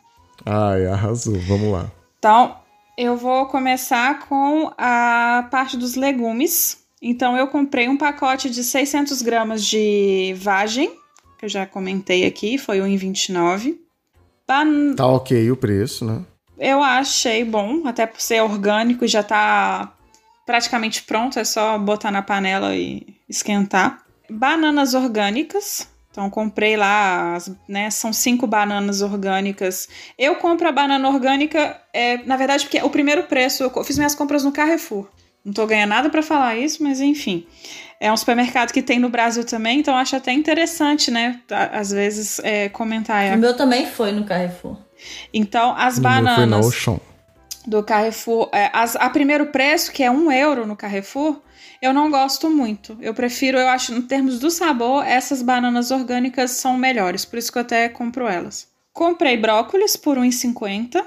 Ai, 0.44 0.86
arrasou. 0.86 1.38
Vamos 1.46 1.70
lá. 1.72 1.88
Então, 2.18 2.56
eu 2.98 3.16
vou 3.16 3.46
começar 3.46 4.26
com 4.26 4.72
a 4.76 5.46
parte 5.52 5.76
dos 5.76 5.94
legumes. 5.94 6.78
Então, 7.00 7.36
eu 7.36 7.46
comprei 7.46 7.88
um 7.88 7.96
pacote 7.96 8.50
de 8.50 8.64
600 8.64 9.22
gramas 9.22 9.64
de 9.64 10.34
vagem, 10.38 10.90
que 11.38 11.44
eu 11.44 11.48
já 11.48 11.64
comentei 11.64 12.26
aqui, 12.26 12.58
foi 12.58 12.80
R$ 12.80 12.86
1,29. 12.88 13.76
Ban- 14.48 14.94
Tá 14.96 15.06
ok 15.06 15.50
o 15.50 15.56
preço, 15.56 16.04
né? 16.04 16.22
Eu 16.64 16.80
achei 16.80 17.44
bom, 17.44 17.88
até 17.88 18.06
por 18.06 18.20
ser 18.20 18.40
orgânico 18.40 19.04
já 19.04 19.20
tá 19.20 19.92
praticamente 20.46 21.02
pronto, 21.02 21.36
é 21.40 21.42
só 21.42 21.76
botar 21.76 22.12
na 22.12 22.22
panela 22.22 22.72
e 22.76 23.04
esquentar. 23.28 24.00
Bananas 24.30 24.94
orgânicas. 24.94 25.88
Então 26.12 26.30
comprei 26.30 26.76
lá, 26.76 27.36
né? 27.66 27.90
São 27.90 28.12
cinco 28.12 28.46
bananas 28.46 29.02
orgânicas. 29.02 29.88
Eu 30.16 30.36
compro 30.36 30.68
a 30.68 30.72
banana 30.72 31.08
orgânica, 31.08 31.80
é, 31.92 32.18
na 32.18 32.36
verdade, 32.36 32.62
porque 32.62 32.78
é 32.78 32.84
o 32.84 32.90
primeiro 32.90 33.24
preço. 33.24 33.64
Eu 33.64 33.84
fiz 33.84 33.96
minhas 33.96 34.14
compras 34.14 34.44
no 34.44 34.52
Carrefour. 34.52 35.08
Não 35.44 35.52
tô 35.52 35.66
ganhando 35.66 35.90
nada 35.90 36.10
pra 36.10 36.22
falar 36.22 36.56
isso, 36.56 36.80
mas 36.80 37.00
enfim. 37.00 37.44
É 37.98 38.12
um 38.12 38.16
supermercado 38.16 38.72
que 38.72 38.82
tem 38.82 39.00
no 39.00 39.08
Brasil 39.08 39.44
também, 39.44 39.80
então 39.80 39.96
acho 39.96 40.14
até 40.14 40.32
interessante, 40.32 41.10
né? 41.10 41.40
Às 41.50 41.90
vezes 41.90 42.38
é, 42.44 42.68
comentar. 42.68 43.36
O 43.36 43.38
meu 43.38 43.56
também 43.56 43.84
foi 43.84 44.12
no 44.12 44.24
Carrefour. 44.24 44.76
Então, 45.32 45.74
as 45.76 45.96
No 45.96 46.02
bananas 46.02 46.66
do 47.66 47.82
Carrefour, 47.82 48.48
é, 48.52 48.70
as- 48.72 48.96
a 48.96 49.08
primeiro 49.10 49.46
preço, 49.46 49.92
que 49.92 50.02
é 50.02 50.10
um 50.10 50.30
euro 50.32 50.66
no 50.66 50.74
Carrefour, 50.76 51.40
eu 51.80 51.92
não 51.92 52.10
gosto 52.10 52.48
muito. 52.50 52.96
Eu 53.00 53.14
prefiro, 53.14 53.58
eu 53.58 53.68
acho, 53.68 53.92
em 53.94 54.02
termos 54.02 54.38
do 54.38 54.50
sabor, 54.50 55.04
essas 55.06 55.42
bananas 55.42 55.90
orgânicas 55.90 56.52
são 56.52 56.76
melhores. 56.76 57.24
Por 57.24 57.38
isso 57.38 57.50
que 57.52 57.58
eu 57.58 57.62
até 57.62 57.88
compro 57.88 58.26
elas. 58.26 58.68
Comprei 58.92 59.36
brócolis 59.36 59.96
por 59.96 60.18
1,50. 60.18 61.04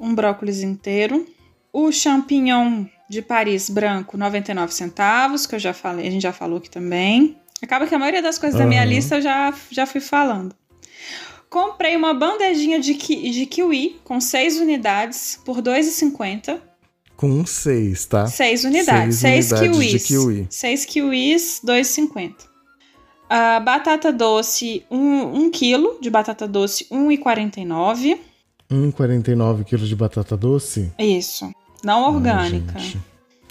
Um 0.00 0.14
brócolis 0.14 0.62
inteiro. 0.62 1.26
O 1.72 1.90
champignon 1.92 2.84
de 3.08 3.22
Paris 3.22 3.68
branco, 3.70 4.16
99 4.16 4.74
centavos, 4.74 5.46
que 5.46 5.54
eu 5.54 5.58
já 5.58 5.72
falei, 5.72 6.08
a 6.08 6.10
gente 6.10 6.22
já 6.22 6.32
falou 6.32 6.58
aqui 6.58 6.68
também. 6.70 7.36
Acaba 7.62 7.86
que 7.86 7.94
a 7.94 7.98
maioria 7.98 8.20
das 8.22 8.38
coisas 8.38 8.58
da 8.58 8.64
minha 8.68 8.84
lista 8.84 9.16
eu 9.16 9.22
já, 9.22 9.54
já 9.70 9.86
fui 9.86 10.00
falando. 10.00 10.54
Comprei 11.52 11.94
uma 11.94 12.14
bandejinha 12.14 12.80
de, 12.80 12.94
ki 12.94 13.30
de 13.30 13.44
kiwi 13.44 14.00
com 14.04 14.18
6 14.18 14.58
unidades 14.58 15.38
por 15.44 15.56
R$ 15.56 15.62
2,50. 15.62 16.58
Com 17.14 17.44
seis, 17.44 18.06
tá? 18.06 18.26
6 18.26 18.64
unidades. 18.64 19.16
Seis 19.16 19.44
6 19.46 19.60
unidades 19.60 19.76
kiwis. 19.78 20.02
de 20.02 20.08
kiwi. 20.08 20.46
6 20.48 20.84
kiwis, 20.86 21.60
2,50. 21.62 22.34
Ah, 23.28 23.60
batata 23.60 24.10
doce, 24.10 24.82
1 24.90 24.96
um, 24.96 25.34
um 25.42 25.50
quilo 25.50 25.98
de 26.00 26.08
batata 26.08 26.48
doce, 26.48 26.86
1,49. 26.90 28.18
1,49 28.70 29.64
quilos 29.64 29.90
de 29.90 29.94
batata 29.94 30.34
doce? 30.38 30.90
Isso. 30.98 31.52
Não 31.84 32.14
orgânica. 32.14 32.78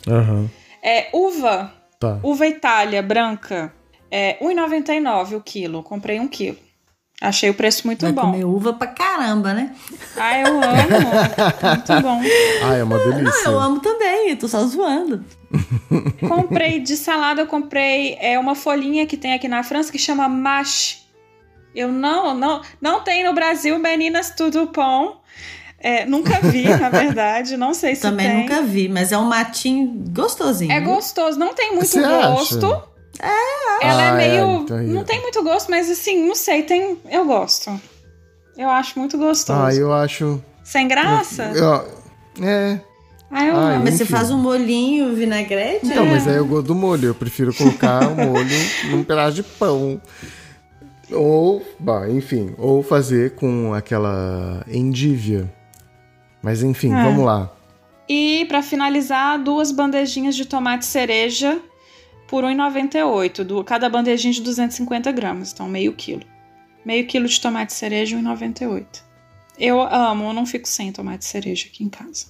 Aham. 0.08 0.50
é 0.82 1.08
uva, 1.14 1.72
Tá. 2.00 2.20
uva 2.24 2.48
Itália 2.48 3.04
branca, 3.04 3.72
é 4.10 4.44
1,99 4.44 5.36
o 5.38 5.42
quilo. 5.42 5.84
Comprei 5.84 6.20
um 6.20 6.28
quilo. 6.28 6.58
Achei 7.22 7.52
o 7.52 7.54
preço 7.54 7.86
muito 7.86 8.02
Vai 8.02 8.12
bom. 8.12 8.22
comer 8.22 8.44
uva 8.46 8.74
pra 8.74 8.88
caramba, 8.88 9.54
né? 9.54 9.76
Ah, 10.18 10.40
eu 10.40 10.48
amo. 10.48 10.62
muito 11.70 12.02
bom. 12.02 12.22
Ah, 12.64 12.74
é 12.76 12.84
uma 12.84 12.98
Não, 12.98 13.12
delícia. 13.14 13.48
eu 13.48 13.60
amo 13.60 13.80
também, 13.80 14.32
eu 14.32 14.38
tô 14.38 14.48
só 14.48 14.66
zoando. 14.66 15.24
Comprei 16.28 16.80
de 16.80 16.98
salada, 16.98 17.42
eu 17.42 17.46
comprei 17.48 18.18
é, 18.20 18.40
uma 18.40 18.56
folhinha 18.56 19.06
que 19.06 19.16
tem 19.18 19.34
aqui 19.34 19.48
na 19.48 19.62
França 19.64 19.92
que 19.92 20.00
chama 20.00 20.28
mâche. 20.28 20.98
Eu 21.76 21.90
não, 21.92 22.34
não, 22.34 22.62
não 22.82 23.02
tem 23.02 23.24
no 23.24 23.34
Brasil, 23.34 23.78
meninas, 23.78 24.32
tudo 24.36 24.72
bom. 24.74 25.22
É, 25.80 26.06
nunca 26.06 26.40
vi, 26.42 26.64
na 26.64 26.90
verdade, 26.92 27.56
não 27.56 27.74
sei 27.74 27.96
se 27.96 28.02
também 28.02 28.28
tem. 28.28 28.38
nunca 28.42 28.62
vi, 28.64 28.90
mas 28.90 29.12
é 29.12 29.18
um 29.18 29.26
matinho 29.26 29.88
gostosinho. 30.10 30.72
É 30.72 30.80
viu? 30.80 30.90
gostoso, 30.96 31.38
não 31.40 31.54
tem 31.54 31.72
muito 31.76 31.88
Você 31.88 32.00
acha? 32.00 32.38
É, 33.22 33.86
ela 33.88 34.02
Ah, 34.16 34.22
é 34.22 34.26
é, 34.26 34.30
meio. 34.30 34.62
então 34.64 34.78
aí, 34.78 34.88
não 34.88 35.04
tem 35.04 35.22
muito 35.22 35.44
gosto, 35.44 35.70
mas 35.70 35.90
assim, 35.90 36.26
não 36.28 36.34
sei, 36.36 36.64
tem. 36.64 36.98
Eu 37.10 37.26
gosto. 37.26 37.72
Eu 38.58 38.70
acho 38.70 38.98
muito 39.00 39.18
gostoso. 39.18 39.60
Ah, 39.60 39.74
eu 39.74 39.94
acho. 39.94 40.44
Sem 40.64 40.88
graça? 40.88 41.44
Eu- 41.56 42.46
é. 42.46 42.80
Ah, 43.30 43.46
eu 43.46 43.56
amo. 43.56 43.84
Mas 43.86 43.96
você 43.96 44.04
Enfim. 44.04 44.12
faz 44.14 44.30
um 44.32 44.38
molhinho, 44.38 45.16
vinagrete? 45.16 45.86
Então, 45.86 46.06
é. 46.06 46.10
mas 46.10 46.28
aí 46.28 46.36
eu 46.36 46.46
gosto 46.46 46.68
do 46.68 46.76
molho. 46.76 47.08
Eu 47.10 47.16
prefiro 47.16 47.54
colocar 47.54 48.06
o 48.10 48.16
molho 48.16 48.50
num 48.92 49.04
pedaço 49.04 49.36
de 49.36 49.44
pão. 49.44 50.02
Ou, 51.12 51.62
bah, 51.80 52.10
enfim, 52.10 52.54
ou 52.58 52.82
fazer 52.84 53.36
com 53.36 53.74
aquela 53.74 54.64
endívia. 54.68 55.52
Mas 56.42 56.64
enfim, 56.64 56.94
É. 56.94 57.04
vamos 57.04 57.26
lá. 57.26 57.52
E 58.08 58.46
pra 58.48 58.62
finalizar, 58.62 59.38
duas 59.40 59.72
bandejinhas 59.72 60.36
de 60.36 60.46
tomate 60.46 60.86
cereja 60.86 61.60
por 62.32 62.44
R$ 62.46 62.50
1,98. 62.56 63.44
Du- 63.44 63.64
Cada 63.64 63.90
bandejinha 63.90 64.34
de 64.34 64.42
250 64.42 65.12
gramas, 65.12 65.52
então 65.54 65.68
meio 65.68 65.92
quilo. 65.94 66.24
Meio 66.86 67.06
quilo 67.06 67.28
de 67.28 67.40
tomate 67.40 67.74
cereja, 67.74 68.16
R$ 68.16 68.24
1,98. 68.24 69.04
Eu 69.60 69.80
amo, 69.82 70.30
eu 70.30 70.34
não 70.34 70.46
fico 70.46 70.68
sem 70.68 70.92
tomate 70.92 71.26
cereja 71.26 71.68
aqui 71.72 71.84
em 71.84 71.90
casa. 71.90 72.26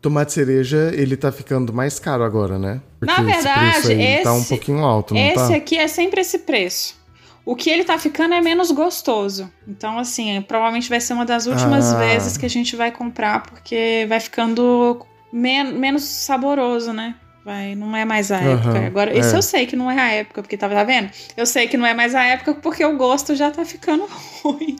Tomate 0.00 0.32
cereja, 0.32 0.90
ele 0.94 1.16
tá 1.16 1.30
ficando 1.30 1.72
mais 1.72 2.00
caro 2.00 2.24
agora, 2.24 2.58
né? 2.58 2.80
Na 3.00 3.12
esse 3.12 3.22
verdade, 3.22 3.70
preço 3.82 3.88
aí 3.90 4.22
tá 4.24 4.32
um 4.34 4.38
esse- 4.38 4.48
pouquinho 4.48 4.78
alto, 4.84 5.14
não 5.14 5.20
Esse 5.20 5.48
tá? 5.50 5.54
aqui 5.54 5.78
é 5.78 5.86
sempre 5.86 6.22
esse 6.22 6.40
preço. 6.40 7.00
O 7.44 7.54
que 7.54 7.68
ele 7.70 7.84
tá 7.84 7.98
ficando 7.98 8.34
é 8.34 8.40
menos 8.40 8.70
gostoso. 8.72 9.48
Então, 9.68 9.98
assim, 9.98 10.40
provavelmente 10.42 10.88
vai 10.88 11.00
ser 11.00 11.12
uma 11.12 11.24
das 11.26 11.46
últimas 11.46 11.92
Ah. 11.92 11.98
vezes 11.98 12.36
que 12.36 12.46
a 12.46 12.50
gente 12.50 12.74
vai 12.74 12.90
comprar, 12.90 13.42
porque 13.42 14.06
vai 14.08 14.18
ficando 14.18 15.04
men- 15.32 15.72
menos 15.74 16.02
saboroso, 16.04 16.92
né? 16.92 17.14
Vai, 17.44 17.74
não 17.74 17.96
é 17.96 18.04
mais 18.04 18.30
a 18.30 18.38
Aham, 18.38 18.52
época. 18.52 18.86
Agora, 18.86 19.12
é. 19.12 19.18
eu 19.18 19.42
sei 19.42 19.66
que 19.66 19.74
não 19.74 19.90
é 19.90 19.98
a 20.00 20.08
época, 20.12 20.42
porque 20.42 20.56
tava 20.56 20.74
tá 20.74 20.84
vendo? 20.84 21.10
Eu 21.36 21.44
sei 21.44 21.66
que 21.66 21.76
não 21.76 21.84
é 21.84 21.92
mais 21.92 22.14
a 22.14 22.22
época 22.22 22.54
porque 22.54 22.84
o 22.84 22.96
gosto 22.96 23.34
já 23.34 23.50
tá 23.50 23.64
ficando 23.64 24.06
ruim. 24.42 24.76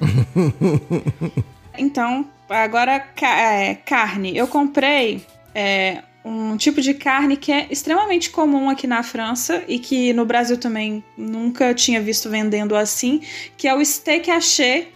então, 1.76 2.28
agora 2.48 3.02
é, 3.22 3.74
carne. 3.74 4.36
Eu 4.36 4.46
comprei 4.46 5.24
é, 5.54 6.02
um 6.24 6.56
tipo 6.56 6.80
de 6.80 6.94
carne 6.94 7.36
que 7.36 7.50
é 7.50 7.66
extremamente 7.70 8.30
comum 8.30 8.68
aqui 8.68 8.86
na 8.86 9.02
França 9.02 9.64
e 9.66 9.78
que 9.78 10.12
no 10.12 10.24
Brasil 10.24 10.58
também 10.58 11.02
nunca 11.16 11.74
tinha 11.74 12.00
visto 12.00 12.28
vendendo 12.28 12.76
assim, 12.76 13.22
que 13.56 13.66
é 13.66 13.74
o 13.74 13.84
steak 13.84 14.30
haché, 14.30 14.88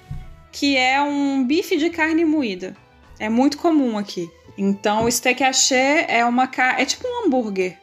que 0.53 0.77
é 0.77 1.01
um 1.01 1.45
bife 1.45 1.77
de 1.77 1.91
carne 1.91 2.25
moída. 2.25 2.77
É 3.19 3.29
muito 3.29 3.59
comum 3.59 3.97
aqui. 3.97 4.29
Então, 4.57 5.05
o 5.05 5.11
steak 5.11 5.43
haché 5.43 6.07
é 6.09 6.25
uma 6.25 6.51
é 6.79 6.85
tipo 6.85 7.07
um 7.07 7.27
hambúrguer. 7.27 7.79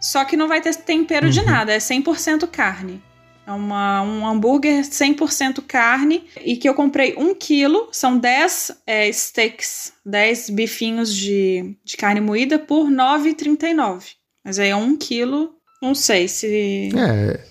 Só 0.00 0.24
que 0.24 0.36
não 0.36 0.48
vai 0.48 0.60
ter 0.60 0.74
tempero 0.76 1.30
de 1.30 1.40
Uhum. 1.40 1.46
nada, 1.46 1.72
é 1.72 1.78
100% 1.78 2.46
carne. 2.46 3.02
É 3.46 3.52
uma, 3.52 4.02
um 4.02 4.26
hambúrguer 4.26 4.82
100% 4.82 5.62
carne 5.66 6.24
e 6.40 6.56
que 6.56 6.68
eu 6.68 6.74
comprei 6.74 7.14
um 7.16 7.34
quilo, 7.34 7.88
são 7.90 8.16
10 8.16 8.72
é, 8.86 9.12
steaks, 9.12 9.92
10 10.06 10.50
bifinhos 10.50 11.14
de, 11.14 11.76
de 11.84 11.96
carne 11.96 12.20
moída 12.20 12.58
por 12.58 12.86
R$ 12.86 12.94
9,39. 12.94 14.14
Mas 14.44 14.58
aí 14.58 14.70
é 14.70 14.76
um 14.76 14.96
quilo, 14.96 15.54
não 15.82 15.94
sei 15.94 16.28
se... 16.28 16.90
É, 16.96 17.49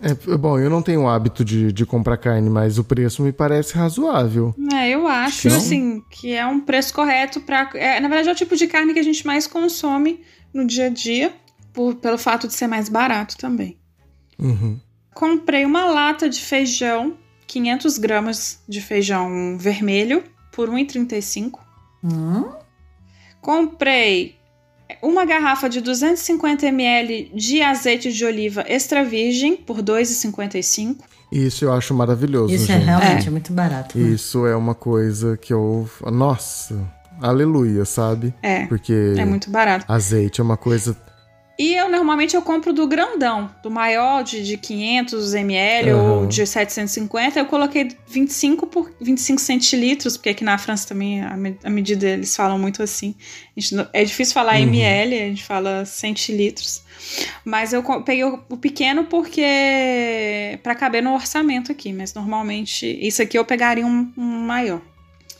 é, 0.00 0.36
Bom, 0.36 0.58
eu 0.58 0.70
não 0.70 0.82
tenho 0.82 1.02
o 1.02 1.08
hábito 1.08 1.44
de, 1.44 1.72
de 1.72 1.84
comprar 1.84 2.16
carne, 2.16 2.48
mas 2.48 2.78
o 2.78 2.84
preço 2.84 3.22
me 3.22 3.32
parece 3.32 3.74
razoável. 3.74 4.54
É, 4.72 4.88
eu 4.88 5.06
acho, 5.06 5.48
Não? 5.48 5.56
assim, 5.56 6.02
que 6.10 6.32
é 6.32 6.46
um 6.46 6.60
preço 6.60 6.92
correto 6.94 7.40
para. 7.40 7.70
na 8.00 8.08
verdade, 8.08 8.28
é 8.28 8.32
o 8.32 8.36
tipo 8.36 8.56
de 8.56 8.66
carne 8.66 8.94
que 8.94 8.98
a 8.98 9.04
gente 9.04 9.26
mais 9.26 9.46
consome 9.46 10.22
no 10.52 10.66
dia 10.66 10.86
a 10.86 10.88
dia, 10.88 11.32
por, 11.72 11.94
pelo 11.96 12.18
fato 12.18 12.48
de 12.48 12.54
ser 12.54 12.66
mais 12.66 12.88
barato 12.88 13.36
também. 13.36 13.78
Uhum. 14.38 14.80
Comprei 15.14 15.64
uma 15.64 15.84
lata 15.84 16.28
de 16.28 16.40
feijão, 16.40 17.16
500 17.46 17.98
gramas 17.98 18.62
de 18.66 18.80
feijão 18.80 19.58
vermelho, 19.58 20.24
por 20.50 20.68
R$ 20.68 20.82
1,35. 20.84 21.58
Hum? 22.02 22.50
Comprei 23.40 24.39
uma 25.02 25.24
garrafa 25.24 25.68
de 25.68 25.80
250 25.80 26.66
ml 26.66 27.30
de 27.34 27.62
azeite 27.62 28.12
de 28.12 28.24
oliva 28.24 28.64
extra 28.66 29.04
virgem, 29.04 29.56
por 29.56 29.76
R$ 29.76 29.82
2,55. 29.82 30.96
Isso 31.32 31.64
eu 31.64 31.72
acho 31.72 31.94
maravilhoso, 31.94 32.52
Isso 32.52 32.70
é 32.72 32.76
gente. 32.76 32.84
realmente 32.86 33.28
é. 33.28 33.30
muito 33.30 33.52
barato. 33.52 33.96
né? 33.98 34.08
Isso 34.08 34.46
é 34.46 34.56
uma 34.56 34.74
coisa 34.74 35.36
que 35.36 35.52
eu. 35.52 35.88
Nossa, 36.10 36.76
aleluia, 37.20 37.84
sabe? 37.84 38.34
É, 38.42 38.66
Porque 38.66 39.14
é 39.16 39.24
muito 39.24 39.48
barato. 39.50 39.84
azeite 39.88 40.40
é 40.40 40.44
uma 40.44 40.56
coisa. 40.56 40.96
E 41.62 41.74
eu 41.74 41.90
normalmente 41.90 42.34
eu 42.34 42.40
compro 42.40 42.72
do 42.72 42.86
grandão, 42.86 43.50
do 43.62 43.70
maior 43.70 44.24
de, 44.24 44.42
de 44.42 44.56
500 44.56 45.34
ml 45.34 45.92
ou 45.92 46.18
Aham. 46.20 46.26
de 46.28 46.46
750. 46.46 47.38
Eu 47.38 47.44
coloquei 47.44 47.88
25 48.08 48.66
por 48.66 48.90
25 48.98 49.38
centilitros, 49.38 50.16
porque 50.16 50.30
aqui 50.30 50.42
na 50.42 50.56
França 50.56 50.88
também 50.88 51.20
a, 51.22 51.36
me- 51.36 51.58
a 51.62 51.68
medida 51.68 52.08
eles 52.08 52.34
falam 52.34 52.58
muito 52.58 52.82
assim. 52.82 53.14
Gente 53.54 53.86
é 53.92 54.02
difícil 54.04 54.32
falar 54.32 54.54
Uhum. 54.56 54.62
ml, 54.62 55.14
a 55.14 55.24
gente 55.28 55.44
fala 55.44 55.84
centilitros. 55.84 56.82
Mas 57.44 57.74
eu 57.74 57.82
peguei 58.04 58.24
o, 58.24 58.40
o 58.48 58.56
pequeno 58.56 59.04
porque 59.04 60.58
para 60.62 60.74
caber 60.74 61.02
no 61.02 61.12
orçamento 61.12 61.70
aqui, 61.70 61.92
mas 61.92 62.14
normalmente 62.14 62.86
isso 63.06 63.20
aqui 63.20 63.36
eu 63.38 63.44
pegaria 63.44 63.86
um, 63.86 64.10
um 64.16 64.22
maior. 64.46 64.80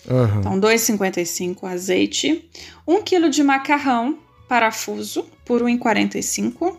Aham. 0.06 0.40
Então, 0.40 0.60
2,55 0.60 1.64
azeite. 1.66 2.48
1 2.86 3.02
kg 3.02 3.28
de 3.30 3.42
macarrão 3.42 4.18
parafuso 4.54 5.24
por 5.46 5.62
1,45. 5.62 6.76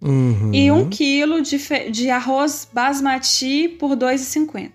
Uhum. 0.00 0.50
E 0.54 0.70
1 0.72 0.88
kg 0.88 1.42
de, 1.42 1.58
fe- 1.58 1.90
de 1.90 2.08
arroz 2.08 2.66
basmati 2.72 3.68
por 3.78 3.90
2,50. 3.90 4.70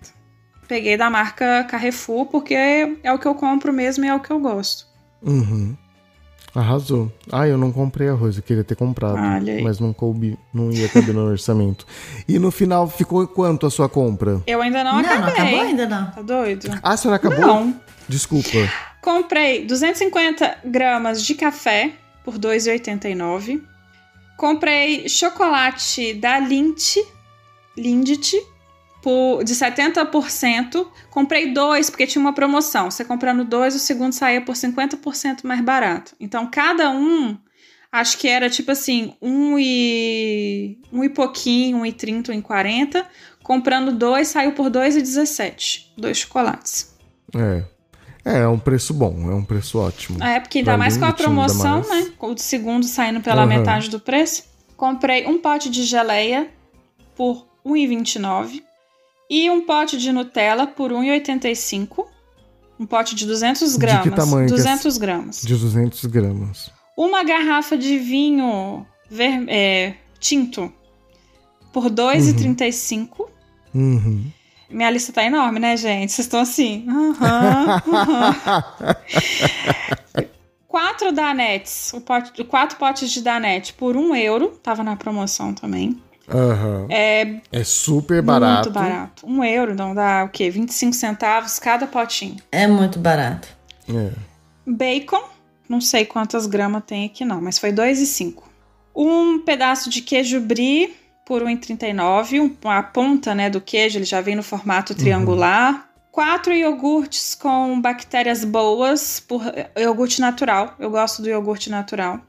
Peguei 0.68 0.96
da 0.96 1.10
marca 1.10 1.64
Carrefour 1.64 2.26
porque 2.26 2.54
é 2.54 3.12
o 3.12 3.18
que 3.18 3.26
eu 3.26 3.34
compro 3.34 3.72
mesmo 3.72 4.04
e 4.04 4.08
é 4.08 4.14
o 4.14 4.20
que 4.20 4.30
eu 4.30 4.38
gosto. 4.38 4.86
Uhum. 5.20 5.76
Arrasou. 6.54 7.12
Ah, 7.30 7.46
eu 7.48 7.58
não 7.58 7.70
comprei 7.72 8.08
arroz, 8.08 8.36
eu 8.36 8.42
queria 8.42 8.62
ter 8.64 8.76
comprado. 8.76 9.16
Olha 9.18 9.54
aí. 9.54 9.62
Mas 9.62 9.78
não 9.80 9.92
coube, 9.92 10.38
não 10.54 10.70
ia 10.70 10.88
caber 10.88 11.12
no 11.14 11.26
orçamento. 11.26 11.84
E 12.28 12.38
no 12.38 12.50
final 12.52 12.88
ficou 12.88 13.26
quanto 13.26 13.66
a 13.66 13.70
sua 13.70 13.88
compra? 13.88 14.40
Eu 14.46 14.62
ainda 14.62 14.82
não, 14.84 14.92
Não, 14.94 15.00
acabei. 15.00 15.20
não 15.20 15.28
acabou 15.28 15.60
ainda 15.60 15.86
não. 15.88 16.10
Tá 16.12 16.22
doido? 16.22 16.70
Ah, 16.82 16.96
você 16.96 17.08
não 17.08 17.14
acabou? 17.14 17.40
Não. 17.40 17.80
Desculpa. 18.08 18.48
Comprei 19.02 19.66
250 19.66 20.58
gramas 20.64 21.22
de 21.24 21.34
café 21.34 21.92
por 22.26 22.36
2,89. 22.40 23.62
Comprei 24.36 25.08
chocolate 25.08 26.12
da 26.14 26.40
Lindt, 26.40 27.00
Lindt 27.78 28.36
por, 29.00 29.44
de 29.44 29.54
70%. 29.54 30.88
Comprei 31.08 31.54
dois 31.54 31.88
porque 31.88 32.04
tinha 32.04 32.20
uma 32.20 32.32
promoção. 32.32 32.90
Você 32.90 33.04
comprando 33.04 33.44
dois, 33.44 33.76
o 33.76 33.78
segundo 33.78 34.12
saía 34.12 34.40
por 34.40 34.56
50% 34.56 35.44
mais 35.44 35.60
barato. 35.60 36.16
Então 36.18 36.50
cada 36.50 36.90
um, 36.90 37.38
acho 37.92 38.18
que 38.18 38.26
era 38.26 38.50
tipo 38.50 38.72
assim, 38.72 39.14
um 39.22 39.56
e, 39.56 40.80
um 40.92 41.04
e 41.04 41.08
pouquinho, 41.08 41.78
um 41.78 41.86
e 41.86 41.92
30, 41.92 42.32
um 42.32 42.34
e 42.34 42.42
40. 42.42 43.06
Comprando 43.44 43.92
dois, 43.92 44.26
saiu 44.26 44.50
por 44.50 44.68
2,17. 44.68 45.92
Dois 45.96 46.18
chocolates. 46.18 46.92
É. 47.32 47.75
É, 48.26 48.38
é 48.40 48.48
um 48.48 48.58
preço 48.58 48.92
bom, 48.92 49.30
é 49.30 49.34
um 49.34 49.44
preço 49.44 49.78
ótimo. 49.78 50.20
É, 50.22 50.40
porque 50.40 50.58
ainda 50.58 50.76
mais 50.76 50.96
com 50.96 51.04
a 51.04 51.12
promoção, 51.12 51.80
né? 51.88 52.10
Com 52.18 52.32
o 52.32 52.38
segundo 52.38 52.84
saindo 52.84 53.20
pela 53.20 53.42
Aham. 53.42 53.46
metade 53.46 53.88
do 53.88 54.00
preço. 54.00 54.42
Comprei 54.76 55.26
um 55.26 55.38
pote 55.38 55.70
de 55.70 55.84
geleia 55.84 56.48
por 57.14 57.46
R$ 57.64 57.70
1,29 57.86 58.62
e 59.30 59.48
um 59.48 59.64
pote 59.64 59.96
de 59.96 60.10
Nutella 60.12 60.66
por 60.66 60.90
R$ 60.90 60.96
1,85. 61.20 62.04
Um 62.80 62.84
pote 62.84 63.14
de 63.14 63.24
200 63.26 63.72
De 63.72 63.78
gramas. 63.78 64.02
que 64.02 64.10
tamanho 64.10 64.46
que 64.48 64.54
é 64.54 64.56
200 64.56 64.98
gramas. 64.98 65.40
De 65.42 65.54
200 65.56 66.04
gramas. 66.06 66.70
Uma 66.96 67.22
garrafa 67.22 67.76
de 67.78 67.96
vinho 67.98 68.84
ver- 69.08 69.44
é, 69.48 69.94
tinto 70.18 70.70
por 71.72 71.84
R$ 71.84 71.90
2,35. 71.90 73.28
Uhum. 73.74 74.24
Minha 74.68 74.90
lista 74.90 75.12
tá 75.12 75.24
enorme, 75.24 75.60
né, 75.60 75.76
gente? 75.76 76.10
Vocês 76.12 76.26
estão 76.26 76.40
assim. 76.40 76.84
Aham, 76.88 77.82
aham. 77.86 78.34
Quatro 80.68 81.10
danetes, 81.12 81.92
o 81.94 82.00
pote, 82.00 82.44
quatro 82.44 82.76
potes 82.76 83.10
de 83.10 83.22
danete 83.22 83.72
por 83.72 83.96
um 83.96 84.14
euro, 84.14 84.48
tava 84.62 84.82
na 84.82 84.94
promoção 84.96 85.54
também. 85.54 85.98
Aham. 86.28 86.86
É 86.90 87.40
É 87.52 87.64
super 87.64 88.20
barato. 88.20 88.68
muito 88.68 88.70
barato. 88.72 89.26
Um 89.26 89.42
euro, 89.44 89.74
não 89.74 89.94
dá 89.94 90.24
o 90.24 90.28
quê? 90.28 90.50
25 90.50 90.92
centavos 90.94 91.58
cada 91.58 91.86
potinho. 91.86 92.36
É 92.52 92.66
muito 92.66 92.98
barato. 92.98 93.48
É. 93.88 94.10
Bacon, 94.66 95.22
não 95.68 95.80
sei 95.80 96.04
quantas 96.04 96.46
gramas 96.46 96.82
tem 96.84 97.06
aqui 97.06 97.24
não, 97.24 97.40
mas 97.40 97.58
foi 97.58 97.72
2,5. 97.72 98.42
Um 98.94 99.38
pedaço 99.38 99.88
de 99.88 100.02
queijo 100.02 100.40
brie 100.40 100.94
por 101.26 101.42
1,39. 101.42 102.40
Um, 102.40 102.70
a 102.70 102.82
ponta 102.82 103.34
né, 103.34 103.50
do 103.50 103.60
queijo, 103.60 103.98
ele 103.98 104.06
já 104.06 104.22
vem 104.22 104.36
no 104.36 104.42
formato 104.42 104.94
triangular. 104.94 105.90
Quatro 106.10 106.54
iogurtes 106.54 107.34
com 107.34 107.78
bactérias 107.78 108.42
boas 108.42 109.20
por 109.20 109.42
iogurte 109.76 110.18
natural. 110.20 110.74
Eu 110.78 110.88
gosto 110.88 111.20
do 111.20 111.28
iogurte 111.28 111.68
natural. 111.68 112.20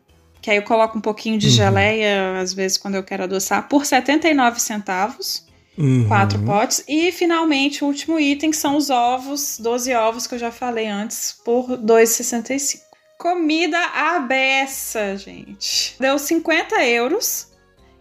Que 0.41 0.51
aí 0.51 0.57
eu 0.57 0.63
coloco 0.63 0.97
um 0.97 1.01
pouquinho 1.01 1.37
de 1.37 1.49
geleia, 1.49 2.39
às 2.39 2.53
vezes, 2.53 2.77
quando 2.77 2.95
eu 2.95 3.03
quero 3.03 3.23
adoçar, 3.23 3.69
por 3.69 3.85
79 3.85 4.59
centavos. 4.59 5.45
Uhum. 5.77 6.05
Quatro 6.07 6.39
potes. 6.39 6.83
E, 6.87 7.11
finalmente, 7.11 7.83
o 7.83 7.87
último 7.87 8.19
item, 8.19 8.51
são 8.51 8.75
os 8.75 8.89
ovos. 8.89 9.57
12 9.59 9.93
ovos 9.93 10.27
que 10.27 10.35
eu 10.35 10.39
já 10.39 10.51
falei 10.51 10.87
antes, 10.87 11.35
por 11.45 11.67
2,65. 11.77 12.81
Comida 13.17 13.79
à 13.79 14.19
beça, 14.19 15.15
gente. 15.17 15.95
Deu 15.99 16.19
50 16.19 16.83
euros 16.85 17.46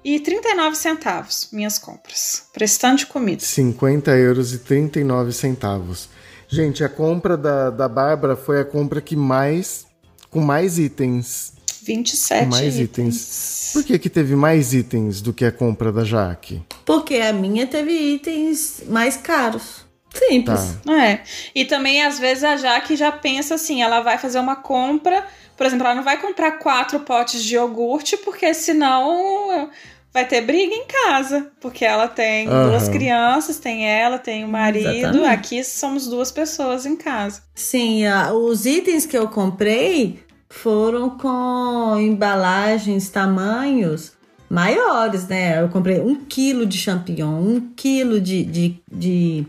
e 0.07 0.21
39 0.21 0.77
centavos 0.77 1.49
minhas 1.51 1.81
compras. 1.81 2.45
Pra 2.53 2.65
esse 2.65 2.79
tanto 2.79 3.01
de 3.01 3.07
comida. 3.07 3.43
50 3.43 4.13
euros 4.13 4.55
e 4.55 4.59
39 4.61 5.33
centavos. 5.33 6.09
Gente, 6.47 6.85
a 6.85 6.89
compra 6.89 7.37
da, 7.37 7.71
da 7.71 7.89
Bárbara 7.89 8.37
foi 8.37 8.61
a 8.61 8.65
compra 8.65 9.01
que 9.01 9.17
mais. 9.17 9.85
com 10.31 10.41
mais 10.41 10.79
itens. 10.79 11.55
27 11.83 12.45
Com 12.45 12.51
mais 12.51 12.79
itens. 12.79 13.71
Por 13.73 13.83
que, 13.83 13.99
que 13.99 14.09
teve 14.09 14.37
mais 14.37 14.73
itens 14.73 15.21
do 15.21 15.33
que 15.33 15.45
a 15.45 15.51
compra 15.51 15.91
da 15.91 16.05
Jaque? 16.05 16.63
Porque 16.85 17.17
a 17.17 17.33
minha 17.33 17.67
teve 17.67 17.91
itens 17.91 18.85
mais 18.87 19.17
caros. 19.17 19.85
Simples. 20.15 20.77
Tá. 20.85 21.05
É. 21.05 21.21
E 21.53 21.65
também, 21.65 22.05
às 22.05 22.17
vezes, 22.17 22.45
a 22.45 22.57
Jaque 22.57 22.95
já 22.95 23.11
pensa 23.11 23.57
assim: 23.57 23.83
ela 23.83 24.03
vai 24.03 24.19
fazer 24.19 24.39
uma 24.39 24.55
compra. 24.55 25.27
Por 25.57 25.67
exemplo, 25.67 25.87
ela 25.87 25.97
não 25.97 26.05
vai 26.05 26.21
comprar 26.21 26.53
quatro 26.59 27.01
potes 27.01 27.43
de 27.43 27.55
iogurte, 27.55 28.17
porque 28.19 28.53
senão 28.55 29.71
vai 30.17 30.25
ter 30.27 30.41
briga 30.41 30.75
em 30.75 30.87
casa. 30.87 31.49
Porque 31.61 31.85
ela 31.85 32.09
tem 32.09 32.49
Aham. 32.49 32.71
duas 32.71 32.89
crianças, 32.89 33.59
tem 33.59 33.87
ela, 33.87 34.19
tem 34.19 34.45
o 34.45 34.49
marido. 34.49 34.89
Exatamente. 34.89 35.27
Aqui 35.31 35.63
somos 35.63 36.07
duas 36.07 36.33
pessoas 36.33 36.87
em 36.87 36.97
casa. 36.97 37.43
Sim, 37.55 38.05
os 38.35 38.65
itens 38.65 39.05
que 39.05 39.17
eu 39.17 39.29
comprei 39.29 40.21
foram 40.49 41.11
com 41.19 41.99
embalagens, 42.01 43.11
tamanhos 43.11 44.13
maiores, 44.49 45.27
né? 45.29 45.61
Eu 45.61 45.69
comprei 45.69 46.01
um 46.01 46.15
quilo 46.25 46.65
de 46.65 46.79
champignon, 46.79 47.39
um 47.39 47.61
quilo 47.77 48.19
de, 48.19 48.43
de, 48.45 48.81
de 48.91 49.47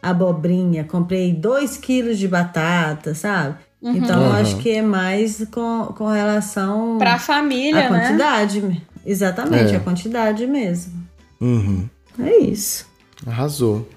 abobrinha, 0.00 0.84
comprei 0.84 1.32
dois 1.32 1.76
quilos 1.76 2.18
de 2.18 2.28
batata, 2.28 3.14
sabe? 3.16 3.56
Então, 3.82 4.22
eu 4.22 4.28
Uhum. 4.30 4.36
acho 4.36 4.56
que 4.58 4.70
é 4.70 4.80
mais 4.82 5.44
com, 5.50 5.86
com 5.98 6.06
relação 6.06 6.98
Pra 6.98 7.18
família, 7.18 7.88
à 7.88 7.90
né? 7.90 8.00
quantidade. 8.00 8.82
Exatamente, 9.06 9.72
É. 9.72 9.76
a 9.76 9.80
quantidade 9.80 10.46
mesmo. 10.46 10.92
Uhum. 11.40 11.88
É 12.18 12.36
isso. 12.38 12.86
Arrasou. 13.26 13.88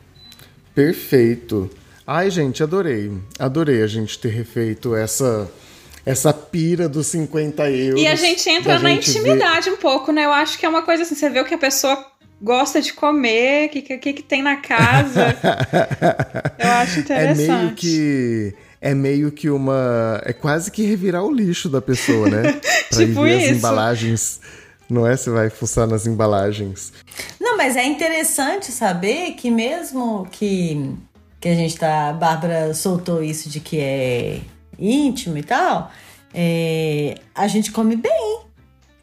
Perfeito. 0.74 1.70
Ai, 2.06 2.30
gente, 2.30 2.62
adorei. 2.64 3.12
Adorei 3.40 3.82
a 3.82 3.88
gente 3.88 4.18
ter 4.20 4.30
refeito 4.30 4.96
essa 4.96 5.50
essa 6.06 6.32
pira 6.32 6.88
dos 6.88 7.08
50 7.08 7.70
euros. 7.70 8.02
E 8.02 8.08
a 8.08 8.16
gente 8.16 8.50
entra 8.50 8.80
na 8.80 8.90
gente 8.92 9.12
ver- 9.12 9.20
intimidade 9.20 9.70
um 9.70 9.76
pouco, 9.76 10.12
né? 10.14 10.24
Eu 10.24 10.32
acho 10.32 10.58
que 10.58 10.66
é 10.66 10.70
uma 10.70 10.82
coisa 10.82 11.04
assim, 11.04 11.16
você 11.16 11.30
vê 11.30 11.42
o 11.42 11.46
que 11.46 11.54
a 11.54 11.58
pessoa 11.58 12.02
gosta 12.42 12.82
de 12.82 12.94
comer, 12.94 13.66
o 13.68 13.70
que, 13.72 13.82
que, 13.82 14.14
que 14.14 14.24
tem 14.24 14.42
na 14.42 14.56
casa. 14.56 15.36
Eu 16.58 16.72
acho 16.72 17.00
É 17.00 17.02
interessante. 17.02 17.50
meio 17.50 17.74
que. 17.76 18.54
É 18.80 18.94
meio 18.94 19.32
que 19.32 19.50
uma. 19.50 20.22
É 20.24 20.32
quase 20.32 20.72
que 20.72 20.84
revirar 20.84 21.24
o 21.26 21.32
lixo 21.34 21.68
da 21.68 21.82
pessoa, 21.82 22.30
né? 22.30 22.54
Pra 22.90 23.02
ir 23.04 23.08
Tipo 23.08 23.24
ver 23.24 23.38
as 23.38 23.44
isso. 23.44 23.54
embalagens. 23.56 24.40
Não 24.90 25.06
é? 25.06 25.18
Você 25.18 25.30
vai 25.30 25.50
fuçar 25.50 25.88
nas 25.88 26.08
embalagens. 26.08 26.94
Não, 27.40 27.58
mas 27.58 27.76
é 27.76 27.86
interessante 27.86 28.72
saber 28.72 29.34
que 29.34 29.52
mesmo 29.52 30.28
que, 30.32 30.96
que 31.40 31.50
a 31.50 31.56
gente 31.56 31.78
tá. 31.78 32.10
A 32.10 32.14
Bárbara 32.14 32.74
soltou 32.74 33.22
isso 33.22 33.50
de 33.50 33.60
que 33.60 33.80
é 33.80 34.42
íntimo 34.80 35.38
e 35.38 35.44
tal, 35.44 35.92
é, 36.34 37.16
a 37.36 37.48
gente 37.48 37.72
come 37.72 37.96
bem. 37.96 38.42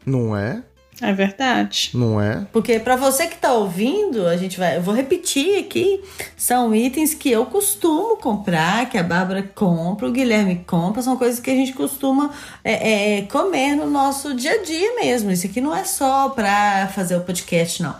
Não 0.05 0.35
é? 0.35 0.63
É 1.01 1.11
verdade. 1.11 1.89
Não 1.93 2.21
é? 2.21 2.45
Porque 2.53 2.79
pra 2.79 2.95
você 2.95 3.27
que 3.27 3.37
tá 3.37 3.53
ouvindo, 3.53 4.25
a 4.27 4.37
gente 4.37 4.57
vai. 4.57 4.77
Eu 4.77 4.81
vou 4.81 4.93
repetir 4.93 5.59
aqui. 5.59 6.01
São 6.37 6.73
itens 6.73 7.13
que 7.13 7.29
eu 7.29 7.45
costumo 7.45 8.17
comprar, 8.17 8.89
que 8.89 8.97
a 8.97 9.03
Bárbara 9.03 9.43
compra, 9.43 10.07
o 10.07 10.11
Guilherme 10.11 10.63
compra, 10.65 11.01
são 11.01 11.17
coisas 11.17 11.39
que 11.39 11.51
a 11.51 11.55
gente 11.55 11.73
costuma 11.73 12.31
é, 12.63 13.17
é, 13.17 13.21
comer 13.23 13.75
no 13.75 13.89
nosso 13.89 14.33
dia 14.33 14.53
a 14.53 14.63
dia 14.63 14.95
mesmo. 14.95 15.31
Isso 15.31 15.45
aqui 15.47 15.59
não 15.59 15.75
é 15.75 15.83
só 15.83 16.29
pra 16.29 16.87
fazer 16.93 17.17
o 17.17 17.21
podcast, 17.21 17.83
não. 17.83 17.95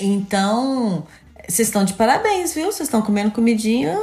Então, 0.00 1.06
vocês 1.48 1.68
estão 1.68 1.84
de 1.84 1.92
parabéns, 1.92 2.54
viu? 2.54 2.66
Vocês 2.66 2.88
estão 2.88 3.02
comendo 3.02 3.30
comidinha 3.30 3.96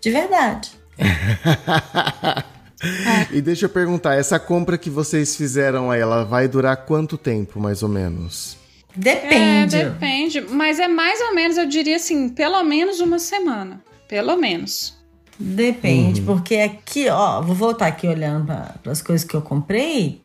de 0.00 0.10
verdade. 0.10 0.70
E 3.30 3.40
deixa 3.40 3.66
eu 3.66 3.70
perguntar, 3.70 4.14
essa 4.14 4.38
compra 4.38 4.76
que 4.76 4.90
vocês 4.90 5.36
fizeram 5.36 5.90
aí, 5.90 6.00
ela 6.00 6.24
vai 6.24 6.48
durar 6.48 6.76
quanto 6.84 7.16
tempo, 7.16 7.60
mais 7.60 7.82
ou 7.82 7.88
menos? 7.88 8.56
Depende. 8.94 9.76
É, 9.76 9.88
depende. 9.88 10.40
Mas 10.40 10.78
é 10.78 10.88
mais 10.88 11.20
ou 11.20 11.34
menos, 11.34 11.56
eu 11.56 11.66
diria 11.66 11.96
assim, 11.96 12.28
pelo 12.28 12.62
menos 12.62 13.00
uma 13.00 13.18
semana. 13.18 13.80
Pelo 14.08 14.36
menos. 14.36 15.00
Depende, 15.38 16.20
porque 16.22 16.56
aqui, 16.56 17.08
ó, 17.08 17.40
vou 17.40 17.54
voltar 17.54 17.86
aqui 17.86 18.06
olhando 18.06 18.46
para 18.46 18.92
as 18.92 19.00
coisas 19.00 19.26
que 19.26 19.34
eu 19.34 19.42
comprei. 19.42 20.20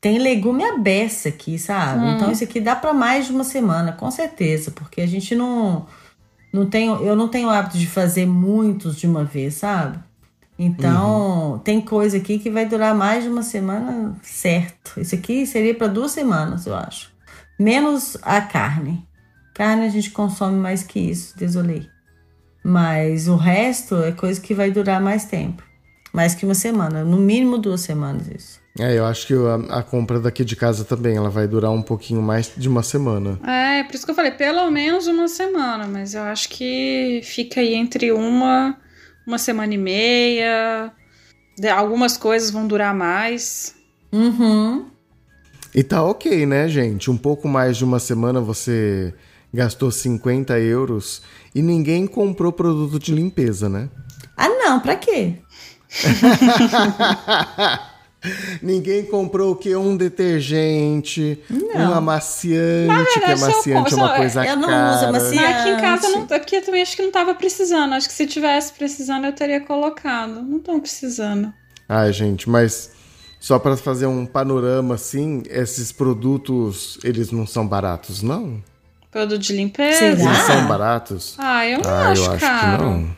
Tem 0.00 0.18
legume 0.18 0.64
à 0.64 0.78
beça 0.78 1.28
aqui, 1.28 1.58
sabe? 1.58 2.06
Então 2.10 2.30
isso 2.32 2.44
aqui 2.44 2.60
dá 2.60 2.74
para 2.74 2.94
mais 2.94 3.26
de 3.26 3.32
uma 3.32 3.44
semana, 3.44 3.92
com 3.92 4.10
certeza, 4.10 4.70
porque 4.70 5.00
a 5.00 5.06
gente 5.06 5.34
não 5.34 5.86
não 6.52 6.66
tem, 6.66 6.86
eu 6.86 7.14
não 7.14 7.28
tenho 7.28 7.48
o 7.48 7.50
hábito 7.50 7.76
de 7.76 7.86
fazer 7.86 8.26
muitos 8.26 8.96
de 8.96 9.06
uma 9.06 9.24
vez, 9.24 9.54
sabe? 9.54 9.98
Então, 10.58 11.60
tem 11.62 11.80
coisa 11.80 12.16
aqui 12.16 12.38
que 12.38 12.50
vai 12.50 12.66
durar 12.66 12.94
mais 12.94 13.22
de 13.22 13.30
uma 13.30 13.42
semana, 13.42 14.16
certo. 14.22 15.00
Isso 15.00 15.14
aqui 15.14 15.46
seria 15.46 15.74
para 15.74 15.86
duas 15.86 16.10
semanas, 16.10 16.66
eu 16.66 16.74
acho. 16.74 17.12
Menos 17.58 18.16
a 18.22 18.40
carne. 18.40 19.06
Carne 19.54 19.86
a 19.86 19.88
gente 19.88 20.10
consome 20.10 20.58
mais 20.58 20.82
que 20.82 20.98
isso, 20.98 21.36
desolei. 21.38 21.88
Mas 22.62 23.28
o 23.28 23.36
resto 23.36 23.96
é 24.02 24.12
coisa 24.12 24.40
que 24.40 24.52
vai 24.52 24.70
durar 24.70 25.00
mais 25.00 25.24
tempo. 25.24 25.62
Mais 26.12 26.34
que 26.34 26.44
uma 26.44 26.54
semana. 26.54 27.04
No 27.04 27.18
mínimo 27.18 27.58
duas 27.58 27.80
semanas 27.80 28.26
isso. 28.28 28.60
É, 28.78 28.96
eu 28.96 29.04
acho 29.04 29.26
que 29.26 29.34
a, 29.34 29.78
a 29.78 29.82
compra 29.82 30.20
daqui 30.20 30.44
de 30.44 30.54
casa 30.54 30.84
também, 30.84 31.16
ela 31.16 31.30
vai 31.30 31.48
durar 31.48 31.70
um 31.72 31.82
pouquinho 31.82 32.22
mais 32.22 32.52
de 32.56 32.68
uma 32.68 32.82
semana. 32.82 33.38
É, 33.44 33.82
por 33.82 33.94
isso 33.94 34.04
que 34.04 34.10
eu 34.10 34.14
falei, 34.14 34.30
pelo 34.30 34.70
menos 34.70 35.06
uma 35.06 35.28
semana. 35.28 35.86
Mas 35.86 36.14
eu 36.14 36.22
acho 36.22 36.48
que 36.48 37.20
fica 37.24 37.60
aí 37.60 37.74
entre 37.74 38.12
uma, 38.12 38.76
uma 39.28 39.38
semana 39.38 39.72
e 39.74 39.78
meia. 39.78 40.90
De- 41.56 41.68
Algumas 41.68 42.16
coisas 42.16 42.50
vão 42.50 42.66
durar 42.66 42.94
mais. 42.94 43.74
Uhum. 44.10 44.86
E 45.74 45.82
tá 45.84 46.02
ok, 46.02 46.46
né, 46.46 46.66
gente? 46.66 47.10
Um 47.10 47.16
pouco 47.16 47.46
mais 47.46 47.76
de 47.76 47.84
uma 47.84 48.00
semana 48.00 48.40
você 48.40 49.14
gastou 49.52 49.90
50 49.90 50.58
euros 50.58 51.22
e 51.54 51.60
ninguém 51.62 52.06
comprou 52.06 52.50
produto 52.50 52.98
de 52.98 53.14
limpeza, 53.14 53.68
né? 53.68 53.88
Ah, 54.36 54.48
não, 54.48 54.80
pra 54.80 54.96
quê? 54.96 55.34
Ninguém 58.60 59.04
comprou 59.04 59.52
o 59.52 59.56
quê? 59.56 59.76
Um 59.76 59.96
detergente, 59.96 61.38
Não. 61.48 61.92
um 61.92 61.94
amaciante, 61.94 63.12
que 63.12 63.20
verdade, 63.20 63.40
eu 63.42 63.46
amaciante 63.48 63.92
é 63.94 63.96
uma 63.96 64.16
coisa 64.16 64.44
eu 64.46 64.56
não 64.56 64.68
cara. 64.68 64.96
uso 64.96 65.04
amaciante. 65.06 65.36
Mas 65.44 65.60
aqui 65.60 65.68
em 65.70 65.76
casa, 65.80 66.08
não, 66.08 66.26
aqui 66.36 66.56
eu 66.56 66.64
também 66.64 66.82
acho 66.82 66.96
que 66.96 67.02
não 67.02 67.12
tava 67.12 67.34
precisando. 67.34 67.92
Acho 67.94 68.08
que 68.08 68.14
se 68.14 68.26
tivesse 68.26 68.72
precisando, 68.72 69.24
eu 69.26 69.32
teria 69.32 69.60
colocado. 69.60 70.42
Não 70.42 70.56
estão 70.58 70.80
precisando. 70.80 71.52
Ai, 71.88 72.12
gente, 72.12 72.50
mas 72.50 72.90
só 73.40 73.58
pra 73.58 73.76
fazer 73.76 74.06
um 74.06 74.26
panorama 74.26 74.96
assim, 74.96 75.42
esses 75.48 75.92
produtos, 75.92 76.98
eles 77.04 77.30
não 77.30 77.46
são 77.46 77.66
baratos, 77.66 78.20
não? 78.22 78.62
Produto 79.12 79.38
de 79.40 79.52
limpeza. 79.54 79.98
Será? 80.16 80.20
Eles 80.22 80.38
são 80.38 80.66
baratos? 80.66 81.34
Ah, 81.38 81.66
eu 81.66 81.78
não 81.78 81.88
Ah, 81.90 82.08
acho 82.10 82.22
eu 82.24 82.30
acho 82.32 82.40
caro. 82.40 82.78
que 82.78 82.82
não. 82.84 83.16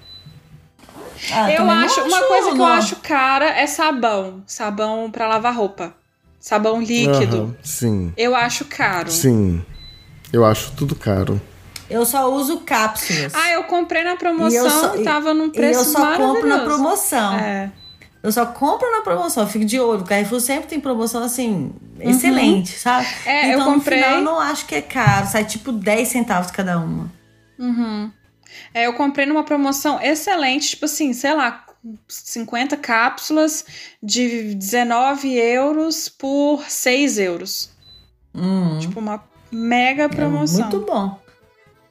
Ah, 1.32 1.52
eu 1.52 1.70
acho, 1.70 2.00
uma 2.02 2.22
coisa 2.22 2.52
que 2.52 2.58
eu 2.60 2.64
acho 2.64 2.96
cara 2.96 3.46
é 3.46 3.66
sabão. 3.66 4.42
Sabão 4.46 5.10
pra 5.10 5.28
lavar 5.28 5.54
roupa. 5.54 5.94
Sabão 6.38 6.80
líquido. 6.80 7.36
Aham, 7.36 7.56
Sim, 7.62 8.12
Eu 8.16 8.34
acho 8.34 8.64
caro. 8.64 9.10
sim. 9.10 9.62
Eu 10.32 10.44
acho 10.44 10.72
tudo 10.72 10.94
caro. 10.94 11.40
Eu 11.90 12.06
só 12.06 12.32
uso 12.32 12.60
cápsulas. 12.60 13.34
Ah, 13.34 13.50
eu 13.52 13.64
comprei 13.64 14.02
na 14.04 14.14
promoção 14.16 14.50
E 14.52 14.56
eu 14.56 14.70
só- 14.70 14.96
tava 15.02 15.34
num 15.34 15.50
preço 15.50 15.80
eu 15.80 15.84
só 15.84 15.98
compro 16.16 16.46
na 16.48 16.56
maravilhoso. 16.56 16.64
promoção. 16.64 17.34
É. 17.34 17.70
Eu 18.22 18.30
só 18.30 18.46
compro 18.46 18.90
na 18.92 19.00
promoção, 19.00 19.42
eu 19.42 19.48
fico 19.48 19.64
de 19.64 19.80
olho. 19.80 20.02
O 20.02 20.04
Carrefour 20.04 20.40
sempre 20.40 20.68
tem 20.68 20.78
promoção 20.78 21.22
assim, 21.22 21.72
excelente, 21.98 22.78
sabe? 22.78 23.06
É, 23.26 23.46
eu 23.54 23.58
então 23.60 23.74
comprei- 23.74 23.98
no 23.98 24.04
final 24.04 24.18
eu 24.20 24.24
não 24.24 24.38
acho 24.40 24.66
que 24.66 24.74
é 24.74 24.82
caro, 24.82 25.26
sai 25.26 25.44
tipo 25.44 25.72
10 25.72 26.08
centavos 26.08 26.50
cada 26.50 26.78
uma. 26.78 27.10
Uhum. 27.58 28.10
É, 28.74 28.86
eu 28.86 28.94
comprei 28.94 29.26
numa 29.26 29.44
promoção 29.44 30.00
excelente, 30.00 30.70
tipo 30.70 30.84
assim, 30.84 31.12
sei 31.12 31.34
lá, 31.34 31.64
50 32.08 32.76
cápsulas 32.76 33.64
de 34.02 34.54
19 34.54 35.34
euros 35.36 36.08
por 36.08 36.62
6 36.68 37.18
euros. 37.18 37.70
Hum, 38.34 38.78
Tipo, 38.80 39.00
uma 39.00 39.22
mega 39.50 40.04
é 40.04 40.08
promoção. 40.08 40.60
muito 40.68 40.80
bom. 40.86 41.18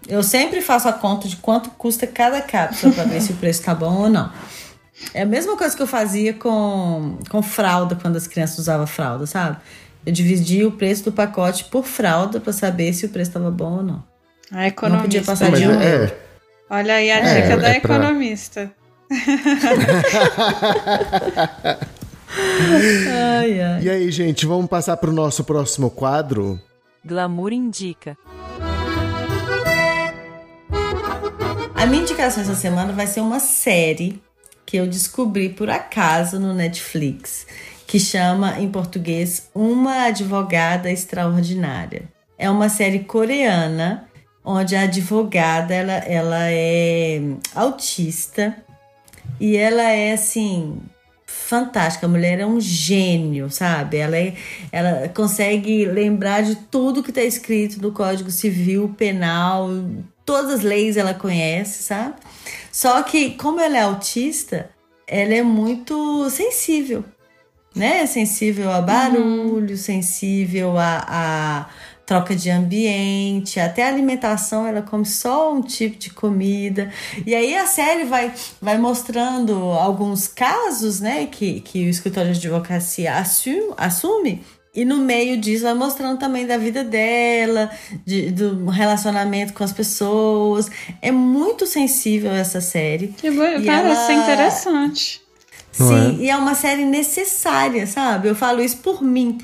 Eu 0.08 0.24
sempre 0.24 0.62
faço 0.62 0.88
a 0.88 0.94
conta 0.94 1.28
de 1.28 1.36
quanto 1.38 1.70
custa 1.72 2.08
cada 2.08 2.42
cápsula 2.42 2.94
pra 2.94 3.04
ver 3.04 3.22
se 3.22 3.34
o 3.34 3.36
preço 3.36 3.64
tá 3.64 3.76
bom 3.76 4.04
ou 4.04 4.10
não. 4.10 4.32
É 5.14 5.22
a 5.24 5.26
mesma 5.26 5.56
coisa 5.58 5.76
que 5.76 5.82
eu 5.82 5.88
fazia 5.88 6.34
com, 6.34 7.18
com 7.30 7.42
fralda, 7.42 7.96
quando 7.96 8.16
as 8.16 8.28
crianças 8.28 8.60
usavam 8.60 8.88
fralda, 8.88 9.26
sabe? 9.26 9.58
Eu 10.06 10.14
dividia 10.14 10.68
o 10.68 10.72
preço 10.72 11.04
do 11.06 11.12
pacote 11.12 11.66
por 11.66 11.86
fralda 11.86 12.40
pra 12.40 12.54
saber 12.54 12.94
se 12.94 13.06
o 13.06 13.10
preço 13.10 13.32
tava 13.32 13.52
bom 13.52 13.78
ou 13.78 13.84
não. 13.84 14.04
A 14.52 14.68
economista. 14.68 14.88
Não 14.90 15.02
podia 15.02 15.24
passar 15.24 15.52
de 15.52 15.68
um 15.68 15.82
é, 15.82 16.16
Olha 16.70 16.96
aí 16.96 17.12
a 17.12 17.18
É, 17.18 17.42
dica 17.42 17.58
da 17.58 17.70
é 17.70 17.80
pra- 17.80 17.96
economista. 17.96 18.72
Ai, 23.12 23.62
ai. 23.62 23.82
E 23.84 23.90
aí, 23.90 24.12
gente, 24.12 24.46
vamos 24.46 24.68
passar 24.68 24.98
pro 24.98 25.12
nosso 25.12 25.44
próximo 25.44 25.90
quadro? 25.90 26.60
Glamour 27.04 27.52
indica. 27.54 28.18
A 31.76 31.86
minha 31.86 32.02
indicação 32.04 32.44
essa 32.44 32.56
semana 32.56 32.94
vai 32.94 33.08
ser 33.08 33.22
uma 33.22 33.40
série 33.40 34.22
que 34.66 34.78
eu 34.78 34.86
descobri 34.86 35.50
por 35.50 35.70
acaso 35.70 36.40
no 36.40 36.54
Netflix, 36.54 37.48
que 37.88 38.00
chama 38.00 38.60
em 38.60 38.70
português 38.70 39.50
Uma 39.56 40.04
Advogada 40.06 40.92
Extraordinária. 40.92 42.04
É 42.38 42.50
uma 42.50 42.70
série 42.70 43.00
coreana 43.00 44.08
onde 44.44 44.76
a 44.76 44.82
advogada 44.82 45.74
ela, 45.74 45.94
ela 45.94 46.52
é 46.52 47.22
autista 47.54 48.56
e 49.40 49.56
ela 49.56 49.84
é 49.84 50.14
assim 50.14 50.80
fantástica. 51.26 52.06
A 52.06 52.10
mulher 52.10 52.40
é 52.40 52.46
um 52.46 52.60
gênio, 52.60 53.50
sabe? 53.50 53.98
Ela, 53.98 54.18
é, 54.18 54.34
ela 54.72 55.10
consegue 55.10 55.86
lembrar 55.86 56.42
de 56.42 56.56
tudo 56.56 57.04
que 57.04 57.10
está 57.10 57.24
escrito 57.24 57.82
no 57.82 57.92
Código 57.92 58.30
Civil, 58.30 58.94
Penal, 58.98 59.70
todas 60.26 60.52
as 60.52 60.62
leis 60.62 60.96
ela 60.96 61.14
conhece, 61.14 61.84
sabe? 61.84 62.16
Só 62.72 63.02
que, 63.02 63.32
como 63.32 63.60
ela 63.60 63.78
é 63.78 63.82
autista, 63.82 64.70
ela 65.08 65.34
é 65.34 65.42
muito 65.42 66.30
sensível, 66.30 67.04
né? 67.76 68.06
Sensível 68.06 68.72
a 68.72 68.80
barulho, 68.80 69.76
sensível 69.76 70.78
a, 70.78 71.04
a 71.08 71.70
troca 72.10 72.36
de 72.36 72.50
ambiente, 72.50 73.60
até 73.60 73.84
a 73.84 73.88
alimentação, 73.90 74.66
ela 74.66 74.82
come 74.82 75.06
só 75.06 75.54
um 75.54 75.62
tipo 75.62 75.96
de 75.96 76.10
comida. 76.10 76.92
E 77.24 77.36
aí 77.36 77.56
a 77.56 77.68
série 77.68 78.06
vai, 78.06 78.34
vai 78.60 78.80
mostrando 78.80 79.54
alguns 79.74 80.28
casos, 80.28 81.00
né, 81.00 81.28
que, 81.28 81.62
que 81.62 81.86
o 81.86 81.90
escritório 81.90 82.34
de 82.34 82.40
advocacia 82.48 83.14
assume, 83.16 83.74
assume 83.78 84.44
e 84.74 84.84
no 84.86 84.98
meio 84.98 85.38
disso 85.38 85.64
vai 85.66 85.74
mostrando 85.76 86.18
também 86.18 86.48
da 86.48 86.58
vida 86.58 86.84
dela, 86.84 87.70
de, 88.04 88.32
do 88.32 88.66
relacionamento 88.70 89.54
com 89.54 89.64
as 89.64 89.72
pessoas. 89.72 90.68
É 91.04 91.12
muito 91.12 91.68
sensível 91.68 92.32
essa 92.32 92.60
série. 92.60 93.10
Que 93.10 93.30
bo- 93.30 93.44
E 93.44 93.66
parece 93.66 94.12
ela- 94.14 94.24
interessante. 94.24 95.22
Sim, 95.72 96.20
é? 96.20 96.24
e 96.24 96.30
é 96.32 96.36
uma 96.36 96.56
série 96.56 96.86
necessária, 96.86 97.86
sabe? 97.86 98.28
Eu 98.30 98.36
falo 98.36 98.62
isso 98.62 98.78
por 98.78 99.02
mim, 99.04 99.38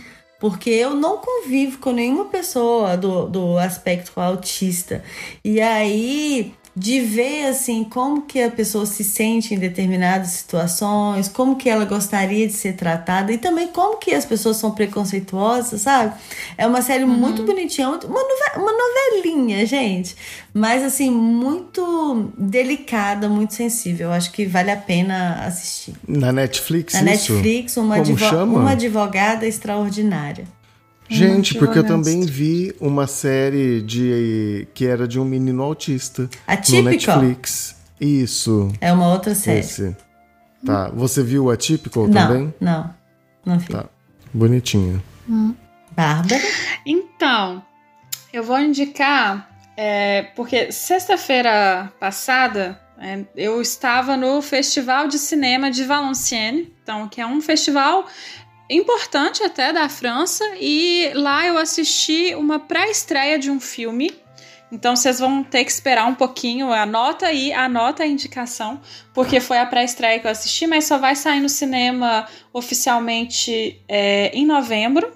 porque 0.45 0.69
eu 0.69 0.93
não 0.93 1.17
convivo 1.17 1.79
com 1.79 1.91
nenhuma 1.91 2.25
pessoa 2.25 2.95
do, 2.95 3.25
do 3.25 3.57
aspecto 3.57 4.11
autista. 4.21 5.03
E 5.43 5.59
aí, 5.59 6.53
de 6.77 6.99
ver 6.99 7.45
assim 7.47 7.85
como 7.85 8.23
que 8.23 8.41
a 8.43 8.51
pessoa 8.51 8.85
se 8.85 9.01
sente 9.01 9.53
em 9.53 9.57
determinadas 9.57 10.31
situações, 10.31 11.29
como 11.29 11.55
que 11.55 11.69
ela 11.69 11.85
gostaria 11.85 12.45
de 12.45 12.51
ser 12.53 12.73
tratada 12.73 13.31
e 13.31 13.37
também 13.37 13.67
como 13.69 13.97
que 13.97 14.13
as 14.13 14.25
pessoas 14.25 14.57
são 14.57 14.71
preconceituosas, 14.71 15.81
sabe? 15.81 16.13
É 16.57 16.67
uma 16.67 16.81
série 16.81 17.05
muito 17.05 17.43
bonitinha, 17.43 17.87
uma, 17.89 17.97
uma 18.57 18.71
novelinha, 18.73 19.65
gente, 19.65 20.15
mas 20.53 20.83
assim 20.83 21.09
muito 21.09 22.31
delicada, 22.37 23.29
muito 23.29 23.53
sensível. 23.53 24.07
Eu 24.09 24.13
acho 24.13 24.31
que 24.31 24.45
vale 24.45 24.71
a 24.71 24.77
pena 24.77 25.45
assistir. 25.45 25.93
Na 26.07 26.31
Netflix, 26.31 26.93
Na 26.93 27.13
isso? 27.13 27.33
Netflix, 27.33 27.77
uma, 27.77 27.95
advo- 27.97 28.17
chama? 28.17 28.59
uma 28.59 28.71
advogada 28.71 29.47
extraordinária. 29.47 30.45
Gente, 31.07 31.57
porque 31.57 31.79
eu 31.79 31.83
também 31.85 32.21
vi 32.21 32.75
uma 32.79 33.05
série 33.07 33.81
de 33.81 34.67
que 34.73 34.85
era 34.85 35.07
de 35.07 35.19
um 35.19 35.25
menino 35.25 35.61
autista 35.61 36.23
no 36.23 36.29
Atípico? 36.47 36.83
Netflix. 36.83 37.75
Isso, 37.99 38.71
É 38.81 38.91
uma 38.91 39.07
outra 39.13 39.33
série. 39.35 39.59
esse. 39.59 39.95
Tá, 40.65 40.89
você 40.89 41.21
viu 41.23 41.45
o 41.45 41.51
Atypical 41.51 42.07
não, 42.07 42.13
também? 42.13 42.53
não, 42.59 42.93
não 43.45 43.59
vi. 43.59 43.67
Tá. 43.67 43.85
Bonitinho. 44.33 45.01
Bárbara? 45.95 46.41
Então, 46.85 47.63
eu 48.33 48.43
vou 48.43 48.59
indicar, 48.59 49.49
é, 49.77 50.23
porque 50.35 50.71
sexta-feira 50.71 51.91
passada 51.99 52.79
é, 52.97 53.23
eu 53.35 53.61
estava 53.61 54.17
no 54.17 54.41
Festival 54.41 55.07
de 55.07 55.17
Cinema 55.19 55.69
de 55.69 55.83
Valenciennes, 55.83 56.67
então, 56.83 57.07
que 57.07 57.21
é 57.21 57.25
um 57.25 57.41
festival 57.41 58.05
importante 58.69 59.43
até 59.43 59.71
da 59.71 59.87
França, 59.87 60.43
e 60.59 61.11
lá 61.13 61.45
eu 61.45 61.57
assisti 61.57 62.33
uma 62.35 62.59
pré-estreia 62.59 63.37
de 63.37 63.49
um 63.49 63.59
filme. 63.59 64.13
Então 64.71 64.95
vocês 64.95 65.19
vão 65.19 65.43
ter 65.43 65.63
que 65.63 65.71
esperar 65.71 66.05
um 66.05 66.15
pouquinho, 66.15 66.71
anota 66.71 67.27
aí, 67.27 67.53
anota 67.53 68.03
a 68.03 68.07
indicação, 68.07 68.81
porque 69.13 69.39
foi 69.39 69.59
a 69.59 69.65
pré-estreia 69.65 70.19
que 70.19 70.27
eu 70.27 70.31
assisti, 70.31 70.65
mas 70.65 70.85
só 70.85 70.97
vai 70.97 71.15
sair 71.15 71.39
no 71.39 71.49
cinema 71.49 72.27
oficialmente 72.51 73.79
é, 73.87 74.31
em 74.33 74.45
novembro, 74.45 75.15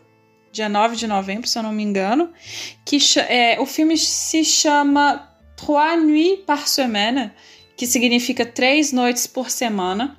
dia 0.51 0.69
9 0.69 0.95
de 0.95 1.07
novembro, 1.07 1.47
se 1.47 1.57
eu 1.57 1.63
não 1.63 1.71
me 1.71 1.83
engano. 1.83 2.31
Que 2.85 2.99
é, 3.27 3.59
o 3.59 3.65
filme 3.65 3.97
se 3.97 4.43
chama 4.45 5.27
Trois 5.55 6.01
Nuits 6.01 6.43
par 6.45 6.67
Semaine, 6.67 7.31
que 7.75 7.87
significa 7.87 8.45
três 8.45 8.91
noites 8.91 9.25
por 9.27 9.49
semana. 9.49 10.17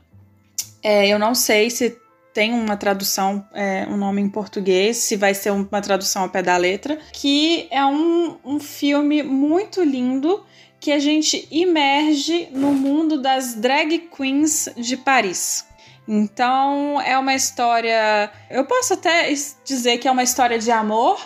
É, 0.83 1.07
eu 1.09 1.19
não 1.19 1.35
sei 1.35 1.71
se 1.71 1.97
tem 2.33 2.53
uma 2.53 2.77
tradução, 2.77 3.45
é, 3.53 3.87
um 3.89 3.97
nome 3.97 4.23
em 4.23 4.29
português, 4.29 4.99
se 4.99 5.17
vai 5.17 5.35
ser 5.35 5.51
uma 5.51 5.81
tradução 5.81 6.23
ao 6.23 6.29
pé 6.29 6.43
da 6.43 6.57
letra, 6.57 6.99
que 7.13 7.67
é 7.71 7.85
um, 7.85 8.39
um 8.45 8.61
filme 8.61 9.23
muito 9.23 9.83
lindo 9.83 10.45
que 10.79 10.93
a 10.93 10.99
gente 10.99 11.47
imerge 11.51 12.49
no 12.53 12.73
mundo 12.73 13.21
das 13.21 13.55
drag 13.55 14.09
queens 14.17 14.69
de 14.77 14.97
Paris. 14.97 15.67
Então 16.09 17.01
é 17.01 17.17
uma 17.19 17.35
história. 17.35 18.31
Eu 18.49 18.65
posso 18.65 18.95
até 18.95 19.33
dizer 19.65 19.99
que 19.99 20.09
é 20.09 20.11
uma 20.11 20.23
história 20.23 20.59
de 20.59 20.71
amor 20.71 21.21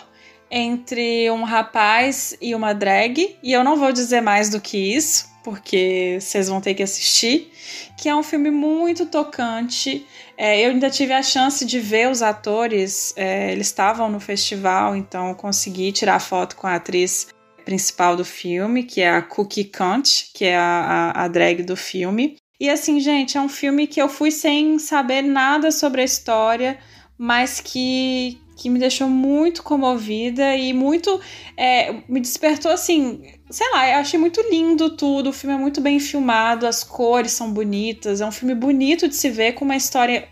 entre 0.51 1.29
um 1.31 1.43
rapaz 1.43 2.37
e 2.39 2.53
uma 2.53 2.73
drag, 2.73 3.37
e 3.41 3.51
eu 3.51 3.63
não 3.63 3.77
vou 3.77 3.91
dizer 3.91 4.21
mais 4.21 4.49
do 4.49 4.61
que 4.61 4.77
isso, 4.77 5.27
porque 5.45 6.17
vocês 6.19 6.49
vão 6.49 6.59
ter 6.59 6.73
que 6.73 6.81
assistir. 6.81 7.51
Que 7.95 8.09
é 8.09 8.15
um 8.15 8.23
filme 8.23 8.49
muito 8.49 9.05
tocante. 9.05 10.03
É, 10.35 10.65
eu 10.65 10.71
ainda 10.71 10.89
tive 10.89 11.13
a 11.13 11.21
chance 11.21 11.63
de 11.63 11.79
ver 11.79 12.09
os 12.09 12.23
atores, 12.23 13.13
é, 13.15 13.51
eles 13.51 13.67
estavam 13.67 14.09
no 14.09 14.19
festival, 14.19 14.95
então 14.95 15.35
consegui 15.35 15.91
tirar 15.91 16.19
foto 16.19 16.55
com 16.55 16.65
a 16.65 16.75
atriz 16.75 17.27
principal 17.63 18.15
do 18.15 18.25
filme, 18.25 18.83
que 18.83 19.01
é 19.01 19.09
a 19.09 19.21
Cookie 19.21 19.65
Cunt, 19.65 20.31
que 20.33 20.45
é 20.45 20.57
a, 20.57 21.13
a, 21.15 21.23
a 21.23 21.27
drag 21.27 21.61
do 21.61 21.77
filme. 21.77 22.37
E 22.59 22.69
assim, 22.69 22.99
gente, 22.99 23.37
é 23.37 23.41
um 23.41 23.49
filme 23.49 23.85
que 23.85 24.01
eu 24.01 24.09
fui 24.09 24.31
sem 24.31 24.79
saber 24.79 25.21
nada 25.21 25.71
sobre 25.71 26.01
a 26.01 26.05
história, 26.05 26.79
mas 27.17 27.61
que, 27.61 28.39
que 28.57 28.69
me 28.69 28.79
deixou 28.79 29.07
muito 29.07 29.61
comovida 29.61 30.55
e 30.55 30.73
muito. 30.73 31.21
é, 31.55 31.93
me 32.09 32.19
despertou 32.19 32.71
assim. 32.71 33.34
Sei 33.49 33.69
lá, 33.71 33.87
eu 33.89 33.97
achei 33.99 34.19
muito 34.19 34.41
lindo 34.49 34.89
tudo. 34.91 35.29
O 35.29 35.33
filme 35.33 35.55
é 35.55 35.59
muito 35.59 35.79
bem 35.81 35.99
filmado, 35.99 36.65
as 36.65 36.83
cores 36.83 37.31
são 37.31 37.51
bonitas. 37.51 38.19
É 38.21 38.25
um 38.25 38.31
filme 38.31 38.55
bonito 38.55 39.07
de 39.07 39.15
se 39.15 39.29
ver, 39.29 39.53
com 39.53 39.63
uma 39.65 39.75
história 39.75 40.27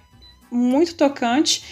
muito 0.51 0.95
tocante. 0.95 1.64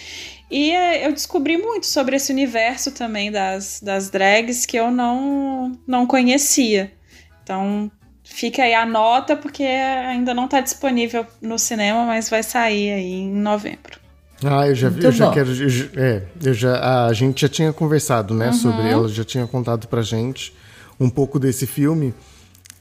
E 0.50 0.70
é, 0.70 1.06
eu 1.06 1.12
descobri 1.12 1.56
muito 1.56 1.86
sobre 1.86 2.14
esse 2.16 2.30
universo 2.32 2.92
também 2.92 3.32
das, 3.32 3.80
das 3.82 4.08
drags 4.10 4.66
que 4.66 4.76
eu 4.78 4.90
não, 4.90 5.72
não 5.86 6.06
conhecia. 6.06 6.92
Então, 7.42 7.90
fica 8.22 8.62
aí 8.62 8.74
a 8.74 8.86
nota, 8.86 9.34
porque 9.36 9.62
ainda 9.64 10.32
não 10.34 10.44
está 10.44 10.60
disponível 10.60 11.26
no 11.40 11.58
cinema, 11.58 12.04
mas 12.06 12.28
vai 12.30 12.42
sair 12.42 12.92
aí 12.92 13.12
em 13.14 13.32
novembro. 13.34 13.98
Ah, 14.44 14.66
eu 14.68 14.74
já 14.74 14.88
vi, 14.88 14.94
Muito 14.94 15.06
eu 15.06 15.12
já 15.12 15.26
bom. 15.26 15.32
quero. 15.32 15.48
eu 15.50 15.68
já- 15.68 15.86
é, 15.96 16.22
eu 16.44 16.54
já, 16.54 17.06
a 17.06 17.12
gente 17.12 17.40
já 17.42 17.48
tinha 17.48 17.72
conversado, 17.72 18.34
né, 18.34 18.46
Uhum. 18.48 18.52
sobre 18.52 18.88
ela, 18.90 19.08
já 19.08 19.24
tinha 19.24 19.46
contado 19.46 19.86
pra 19.88 20.02
gente 20.02 20.52
um 20.98 21.08
pouco 21.10 21.38
desse 21.38 21.66
filme. 21.66 22.14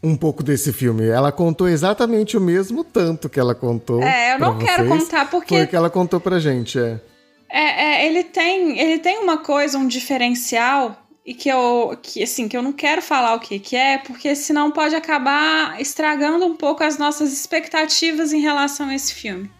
um 0.04 0.16
pouco 0.16 0.42
desse 0.42 0.74
filme. 0.74 1.08
Ela 1.08 1.32
contou 1.32 1.68
exatamente 1.68 2.36
o 2.36 2.42
mesmo 2.42 2.84
tanto 2.84 3.30
que 3.30 3.40
ela 3.40 3.54
contou. 3.54 4.02
É, 4.02 4.34
eu 4.34 4.40
não 4.40 4.58
pra 4.58 4.66
quero 4.66 4.88
vocês, 4.88 5.04
contar 5.04 5.30
porque 5.30 5.56
Foi 5.56 5.64
o 5.64 5.68
que 5.68 5.76
ela 5.76 5.90
contou 5.90 6.20
pra 6.20 6.40
gente, 6.40 6.80
é. 6.80 7.00
É, 7.48 7.84
é, 7.84 8.08
ele 8.08 8.24
tem, 8.24 8.80
ele 8.80 8.98
tem 8.98 9.20
uma 9.20 9.38
coisa, 9.38 9.78
um 9.78 9.88
diferencial 9.88 10.98
e 11.26 11.34
que 11.34 11.50
eu, 11.50 11.98
que 12.02 12.24
assim, 12.24 12.48
que 12.48 12.58
eu 12.58 12.64
não 12.64 12.74
quero 12.74 13.02
falar 13.02 13.36
o 13.36 13.40
que 13.40 13.60
que 13.60 13.76
é, 13.76 13.98
porque 14.00 14.34
senão 14.36 14.72
pode 14.72 14.96
acabar 14.96 15.80
estragando 15.80 16.46
um 16.46 16.56
pouco 16.56 16.84
as 16.84 16.98
nossas 16.98 17.32
expectativas 17.32 18.34
em 18.34 18.40
relação 18.40 18.88
a 18.88 18.96
esse 18.96 19.14
filme. 19.14 19.52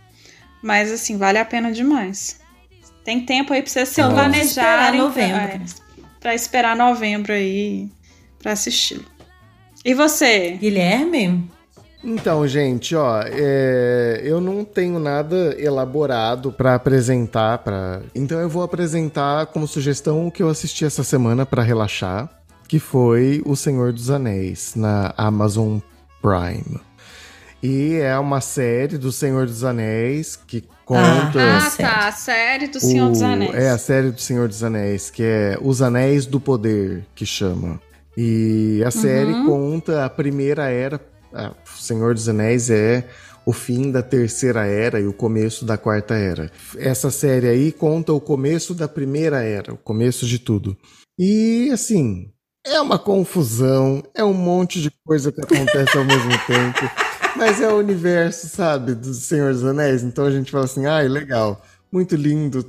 Mas 0.64 0.92
assim, 0.92 1.18
vale 1.18 1.38
a 1.38 1.46
pena 1.46 1.72
demais. 1.72 2.40
Tem 3.04 3.26
tempo 3.26 3.54
aí 3.54 3.62
pra 3.62 3.72
vocês 3.72 3.90
se 3.90 4.02
planejarem 4.02 4.42
esperar 4.46 4.94
novembro. 4.94 5.36
pra, 5.36 5.54
é, 5.54 5.62
pra 6.20 6.36
esperar 6.36 6.76
novembro 6.76 7.34
aí 7.34 7.90
pra 8.42 8.52
assistir. 8.54 9.02
E 9.84 9.94
você? 9.94 10.52
Guilherme? 10.52 11.50
Então, 12.04 12.48
gente, 12.48 12.96
ó, 12.96 13.22
é, 13.26 14.22
eu 14.24 14.42
não 14.42 14.66
tenho 14.66 14.98
nada 15.00 15.56
elaborado 15.60 16.52
pra 16.52 16.74
apresentar, 16.76 17.60
para. 17.60 18.02
Então 18.16 18.40
eu 18.40 18.50
vou 18.50 18.64
apresentar 18.64 19.46
como 19.48 19.68
sugestão 19.68 20.26
o 20.28 20.32
que 20.32 20.42
eu 20.42 20.50
assisti 20.50 20.84
essa 20.84 21.04
semana 21.04 21.46
pra 21.46 21.62
relaxar, 21.62 22.28
que 22.68 22.80
foi 22.80 23.42
O 23.46 23.56
Senhor 23.56 23.94
dos 23.94 24.10
Anéis 24.10 24.74
na 24.76 25.14
Amazon 25.16 25.78
Prime. 26.22 26.80
E 27.62 27.94
é 27.98 28.18
uma 28.18 28.42
série 28.42 28.98
do 28.98 29.12
Senhor 29.12 29.46
dos 29.46 29.64
Anéis 29.64 30.36
que 30.36 30.64
conta 30.84 31.40
Ah, 31.58 31.62
certo. 31.70 31.78
tá, 31.94 32.08
a 32.08 32.12
série 32.12 32.68
do 32.68 32.80
Senhor 32.80 33.10
dos 33.12 33.22
o- 33.22 33.26
Anéis. 33.26 33.54
É 33.54 33.70
a 33.70 33.78
série 33.78 34.10
do 34.10 34.20
Senhor 34.20 34.48
dos 34.48 34.64
Anéis, 34.64 35.12
que 35.12 35.22
é 35.22 35.56
Os 35.62 35.84
Anéis 35.84 36.26
do 36.26 36.40
Poder, 36.40 37.06
que 37.14 37.28
chama. 37.28 37.80
E 38.18 38.84
a 38.86 38.92
série 38.92 39.32
Uhum. 39.32 39.46
conta 39.46 40.06
a 40.06 40.10
primeira 40.10 40.70
era. 40.70 41.00
ah, 41.34 41.54
o 41.66 41.82
Senhor 41.82 42.14
dos 42.14 42.28
Anéis 42.28 42.70
é 42.70 43.08
o 43.46 43.54
fim 43.54 43.90
da 43.92 44.04
terceira 44.04 44.66
era 44.66 45.00
e 45.00 45.08
o 45.08 45.14
começo 45.14 45.64
da 45.66 45.78
quarta 45.78 46.14
era. 46.14 46.52
Essa 46.78 47.10
série 47.10 47.48
aí 47.48 47.72
conta 47.72 48.12
o 48.14 48.20
começo 48.22 48.74
da 48.76 48.88
primeira 48.88 49.42
era, 49.42 49.74
o 49.74 49.78
começo 49.78 50.26
de 50.28 50.38
tudo. 50.40 50.78
E 51.18 51.70
assim, 51.72 52.30
é 52.68 52.80
uma 52.82 53.00
confusão, 53.00 54.04
é 54.14 54.24
um 54.24 54.34
monte 54.34 54.82
de 54.82 54.92
coisa 55.06 55.32
que 55.32 55.42
acontece 55.42 55.98
ao 55.98 56.04
mesmo 56.06 56.32
tempo. 56.46 56.92
Mas 57.38 57.62
é 57.62 57.68
o 57.72 57.78
universo, 57.78 58.48
sabe, 58.50 58.94
do 58.94 59.14
Senhor 59.14 59.54
dos 59.54 59.64
Anéis. 59.64 60.04
Então 60.04 60.26
a 60.26 60.32
gente 60.32 60.52
fala 60.52 60.66
assim, 60.66 60.86
ai, 60.86 61.08
legal, 61.08 61.64
muito 61.92 62.16
lindo, 62.16 62.64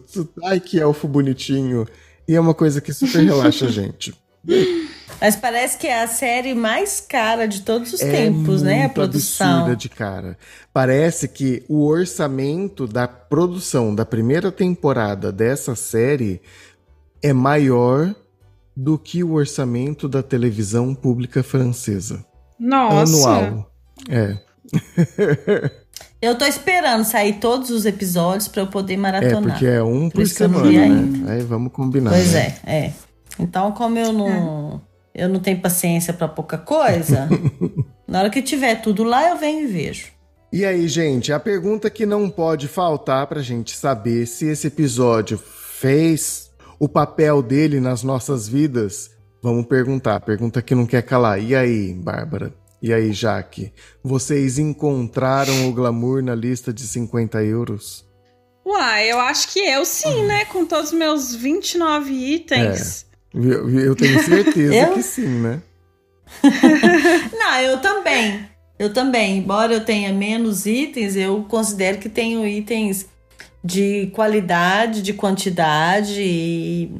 ai 0.45 0.61
que 0.61 0.79
elfo 0.79 1.09
bonitinho. 1.09 1.87
E 2.29 2.35
é 2.37 2.41
uma 2.41 2.55
coisa 2.55 2.81
que 2.81 2.93
super 2.95 3.25
relaxa 3.25 3.67
a 3.67 3.71
gente. 3.71 4.15
Mas 5.21 5.37
parece 5.37 5.79
que 5.79 5.87
é 5.87 6.03
a 6.03 6.07
série 6.09 6.55
mais 6.55 7.01
cara 7.01 7.47
de 7.47 7.61
todos 7.63 7.93
os 7.93 8.01
É 8.01 8.11
tempos, 8.11 8.61
né? 8.63 8.75
A 8.75 8.79
muito 8.83 8.95
produção. 8.95 9.59
absurda 9.59 9.77
de 9.77 9.89
cara. 9.89 10.37
Parece 10.73 11.29
que 11.29 11.65
o 11.69 11.87
orçamento 11.87 12.87
da 12.87 13.07
produção 13.07 13.95
da 13.95 14.05
primeira 14.05 14.51
temporada 14.51 15.31
dessa 15.31 15.77
série 15.77 16.41
é 17.23 17.33
maior 17.33 18.15
do 18.77 18.99
que 18.99 19.23
o 19.23 19.33
orçamento 19.35 20.09
da 20.09 20.23
televisão 20.23 20.95
pública 20.95 21.43
francesa. 21.43 22.25
Nossa. 22.59 23.29
Anual. 23.29 23.71
É. 24.09 24.39
Eu 26.21 26.37
tô 26.39 26.45
esperando 26.45 27.05
sair 27.05 27.35
todos 27.35 27.71
os 27.71 27.85
episódios 27.85 28.49
pra 28.49 28.63
eu 28.63 28.67
poder 28.69 28.95
É, 28.95 28.97
maratonar. 28.97 29.43
porque 29.43 29.67
é 29.67 29.83
um 29.83 30.09
por, 30.09 30.21
não 30.21 30.27
semana, 30.27 30.89
né? 30.89 31.33
Aí 31.33 31.43
vamos 31.43 31.73
combinar. 31.73 32.11
Pois 32.11 32.33
né? 32.33 32.57
é, 32.65 32.77
é. 32.87 32.93
Então, 33.39 33.73
como 33.73 33.99
eu 33.99 34.13
não, 34.13 34.81
eu 35.15 35.29
não 35.29 35.41
tenho 35.41 35.61
paciência 35.61 36.13
pra 36.13 36.29
pouca 36.29 36.59
coisa, 36.59 37.29
na 38.07 38.21
hora 38.21 38.31
que 38.31 38.43
tiver 38.43 38.77
tudo 38.77 39.05
lá, 39.05 39.31
eu 39.31 39.37
venho 39.37 39.63
e 39.63 39.67
vejo. 39.67 40.07
E 40.53 40.67
aí, 40.67 40.87
gente, 40.87 41.33
a 41.33 41.41
pergunta 41.41 41.89
que 41.89 42.05
não 42.05 42.29
pode 42.29 42.69
faltar 42.69 43.27
pra 43.27 43.41
gente 43.41 43.75
saber 43.75 44.27
se 44.27 44.47
esse 44.47 44.67
episódio 44.67 45.39
fez 45.39 46.51
o 46.79 46.87
papel 46.89 47.43
dele 47.43 47.81
nas 47.81 48.03
nossas 48.03 48.47
vidas, 48.47 49.11
vamos 49.43 49.65
perguntar. 49.67 50.21
Pergunta 50.21 50.61
que 50.61 50.75
não 50.75 50.85
quer 50.85 51.03
calar. 51.03 51.41
E 51.41 51.57
aí, 51.57 51.95
Bárbara? 51.95 52.53
E 52.83 52.93
aí, 52.93 53.13
Jaque? 53.13 53.73
Vocês 54.03 54.59
encontraram 54.59 55.69
o 55.69 55.73
glamour 55.73 56.23
na 56.23 56.35
lista 56.35 56.73
de 56.73 56.83
50 56.83 57.43
euros? 57.45 58.05
Uai, 58.67 59.11
eu 59.11 59.21
acho 59.21 59.53
que 59.53 59.61
eu 59.61 59.85
sim, 59.85 60.25
né? 60.25 60.45
Com 60.45 60.67
todos 60.67 60.93
os 60.93 60.99
meus 60.99 61.35
29 61.35 62.13
itens. 62.13 63.07
Eu, 63.35 63.71
eu 63.71 63.97
tenho 63.97 64.23
certeza 64.23 64.75
Eu? 64.75 64.95
que 64.95 65.03
sim, 65.03 65.29
né? 65.41 65.61
Não, 67.33 67.61
eu 67.61 67.79
também. 67.79 68.49
Eu 68.79 68.93
também. 68.93 69.39
Embora 69.39 69.73
eu 69.73 69.85
tenha 69.85 70.13
menos 70.13 70.67
itens, 70.67 71.17
eu 71.17 71.45
considero 71.49 71.99
que 71.99 72.09
tenho 72.09 72.47
itens 72.47 73.07
de 73.63 74.11
qualidade, 74.15 75.03
de 75.03 75.13
quantidade. 75.13 76.21
E 76.21 76.93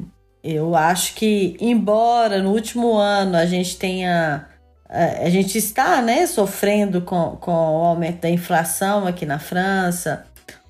eu 0.43 0.75
acho 0.75 1.15
que, 1.15 1.57
embora 1.59 2.41
no 2.41 2.51
último 2.51 2.95
ano 2.95 3.35
a 3.35 3.45
gente 3.45 3.77
tenha. 3.77 4.47
A 4.89 5.25
a 5.25 5.29
gente 5.29 5.57
está 5.57 6.03
né, 6.03 6.27
sofrendo 6.27 7.01
com, 7.01 7.35
com 7.37 7.51
o 7.51 7.83
aumento 7.83 8.21
da 8.21 8.29
inflação 8.29 9.07
aqui 9.07 9.25
na 9.25 9.39
França, 9.39 10.23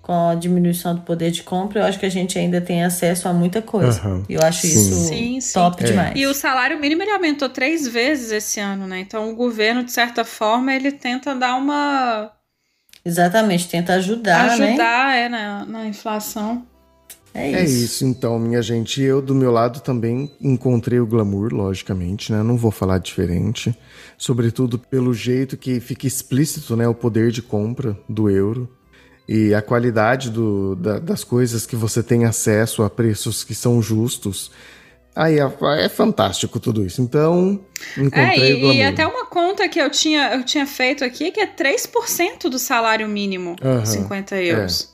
com 0.03 0.29
a 0.31 0.35
diminuição 0.35 0.93
do 0.93 1.01
poder 1.01 1.31
de 1.31 1.43
compra, 1.43 1.79
eu 1.79 1.85
acho 1.85 1.97
que 1.97 2.05
a 2.05 2.09
gente 2.09 2.37
ainda 2.37 2.59
tem 2.59 2.83
acesso 2.83 3.29
a 3.29 3.33
muita 3.33 3.61
coisa. 3.61 4.21
E 4.27 4.33
eu 4.33 4.41
acho 4.43 4.67
Sim. 4.67 4.67
isso 4.67 4.95
Sim, 5.07 5.39
sim. 5.39 5.53
top 5.53 5.81
É. 5.81 5.87
demais. 5.87 6.11
E 6.13 6.27
o 6.27 6.33
salário 6.33 6.77
mínimo 6.77 7.01
ele 7.01 7.11
aumentou 7.11 7.47
três 7.47 7.87
vezes 7.87 8.29
esse 8.29 8.59
ano, 8.59 8.85
né? 8.85 8.99
Então 8.99 9.31
o 9.31 9.35
governo, 9.35 9.81
de 9.81 9.93
certa 9.93 10.25
forma, 10.25 10.75
ele 10.75 10.91
tenta 10.91 11.33
dar 11.33 11.55
uma. 11.55 12.29
Exatamente, 13.05 13.69
tenta 13.69 13.93
ajudar, 13.93 14.57
né? 14.57 14.71
ajudar 14.71 15.15
é, 15.15 15.29
na, 15.29 15.65
na 15.65 15.87
inflação. 15.87 16.65
É 17.33 17.51
É 17.53 17.63
isso. 17.63 17.83
isso, 17.85 18.05
então, 18.05 18.37
minha 18.37 18.61
gente. 18.61 19.01
Eu, 19.01 19.21
do 19.21 19.33
meu 19.33 19.51
lado, 19.51 19.79
também 19.79 20.29
encontrei 20.39 20.99
o 20.99 21.05
glamour, 21.07 21.53
logicamente, 21.53 22.29
né? 22.31 22.43
Não 22.43 22.57
vou 22.57 22.71
falar 22.71 22.97
diferente. 22.99 23.73
Sobretudo 24.17 24.77
pelo 24.77 25.13
jeito 25.13 25.55
que 25.57 25.79
fica 25.79 26.05
explícito, 26.05 26.75
né? 26.75 26.87
O 26.89 26.93
poder 26.93 27.31
de 27.31 27.41
compra 27.41 27.97
do 28.07 28.29
euro. 28.29 28.69
E 29.27 29.53
a 29.53 29.61
qualidade 29.61 30.29
do- 30.29 30.75
da- 30.75 30.99
das 30.99 31.23
coisas 31.23 31.65
que 31.65 31.75
você 31.75 32.03
tem 32.03 32.25
acesso 32.25 32.83
a 32.83 32.89
preços 32.89 33.43
que 33.43 33.55
são 33.55 33.81
justos. 33.81 34.51
Aí 35.15 35.37
é, 35.39 35.51
é 35.85 35.89
fantástico 35.89 36.59
tudo 36.59 36.83
isso. 36.85 37.01
Então, 37.01 37.59
É, 37.95 38.01
encontrei 38.01 38.53
o 38.55 38.73
e, 38.73 38.77
e 38.77 38.83
até 38.83 39.05
uma 39.05 39.25
conta 39.27 39.69
que 39.69 39.79
eu 39.79 39.89
tinha, 39.89 40.33
eu 40.33 40.43
tinha 40.43 40.65
feito 40.65 41.03
aqui 41.05 41.31
que 41.31 41.39
é 41.39 41.45
3% 41.45 42.49
do 42.49 42.57
salário 42.57 43.07
mínimo, 43.07 43.55
Aham, 43.63 43.85
50 43.85 44.35
euros. 44.41 44.89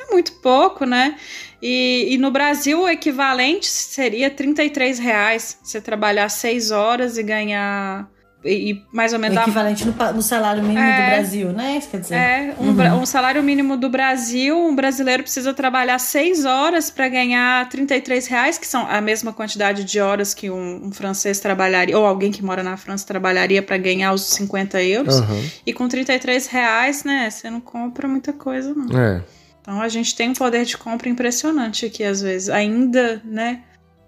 É. 0.00 0.12
muito 0.14 0.32
pouco, 0.34 0.84
né? 0.86 1.16
E, 1.60 2.14
e 2.14 2.18
no 2.18 2.30
Brasil 2.30 2.82
o 2.82 2.88
equivalente 2.88 3.66
seria 3.66 4.30
33 4.30 4.98
reais. 4.98 5.58
Você 5.62 5.80
trabalhar 5.80 6.28
6 6.30 6.70
horas 6.70 7.18
e 7.18 7.22
ganhar. 7.22 8.08
E, 8.44 8.80
mais 8.92 9.12
ou 9.12 9.18
O 9.18 9.20
menos. 9.20 9.34
dá- 9.34 9.42
equivalente 9.42 9.84
no, 9.84 10.12
no 10.12 10.22
salário 10.22 10.62
mínimo 10.62 10.78
É. 10.86 11.00
do 11.00 11.06
Brasil, 11.10 11.48
né? 11.52 11.76
Isso 11.76 11.88
quer 11.88 11.98
dizer. 12.00 12.14
É, 12.14 12.54
um, 12.60 12.72
bra- 12.72 12.94
um 12.94 13.04
salário 13.04 13.42
mínimo 13.42 13.76
do 13.76 13.90
Brasil, 13.90 14.56
um 14.56 14.76
brasileiro 14.76 15.24
precisa 15.24 15.52
trabalhar 15.52 15.98
6 15.98 16.44
horas 16.44 16.88
para 16.88 17.08
ganhar 17.08 17.68
33 17.68 18.28
reais, 18.28 18.56
que 18.56 18.66
são 18.66 18.86
a 18.88 19.00
mesma 19.00 19.32
quantidade 19.32 19.82
de 19.82 19.98
horas 20.00 20.34
que 20.34 20.48
um, 20.48 20.86
um 20.86 20.92
francês 20.92 21.40
trabalharia, 21.40 21.98
ou 21.98 22.06
alguém 22.06 22.30
que 22.30 22.44
mora 22.44 22.62
na 22.62 22.76
França 22.76 23.04
trabalharia 23.04 23.60
para 23.60 23.76
ganhar 23.76 24.12
os 24.12 24.22
50 24.28 24.80
euros. 24.84 25.16
Aham, 25.20 25.42
E 25.66 25.72
com 25.72 25.88
33 25.88 26.46
reais, 26.46 27.02
né, 27.02 27.28
você 27.30 27.50
não 27.50 27.60
compra 27.60 28.06
muita 28.06 28.32
coisa, 28.32 28.72
não. 28.72 28.96
É. 28.96 29.20
Então 29.60 29.80
a 29.82 29.88
gente 29.88 30.14
tem 30.14 30.30
um 30.30 30.34
poder 30.34 30.64
de 30.64 30.78
compra 30.78 31.08
impressionante 31.08 31.84
aqui, 31.86 32.04
às 32.04 32.22
vezes. 32.22 32.48
Ainda, 32.48 33.20
né, 33.24 33.62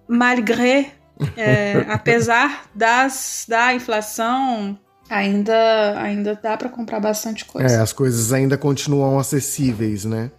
malgré, 0.08 0.86
é, 1.36 1.84
apesar 1.88 2.64
das, 2.74 3.44
da 3.48 3.74
inflação, 3.74 4.78
ainda, 5.08 6.00
ainda 6.00 6.38
dá 6.40 6.56
para 6.56 6.68
comprar 6.68 7.00
bastante 7.00 7.44
coisa. 7.44 7.74
É, 7.74 7.80
as 7.80 7.92
coisas 7.92 8.32
ainda 8.32 8.56
continuam 8.56 9.18
acessíveis, 9.18 10.04
né? 10.04 10.30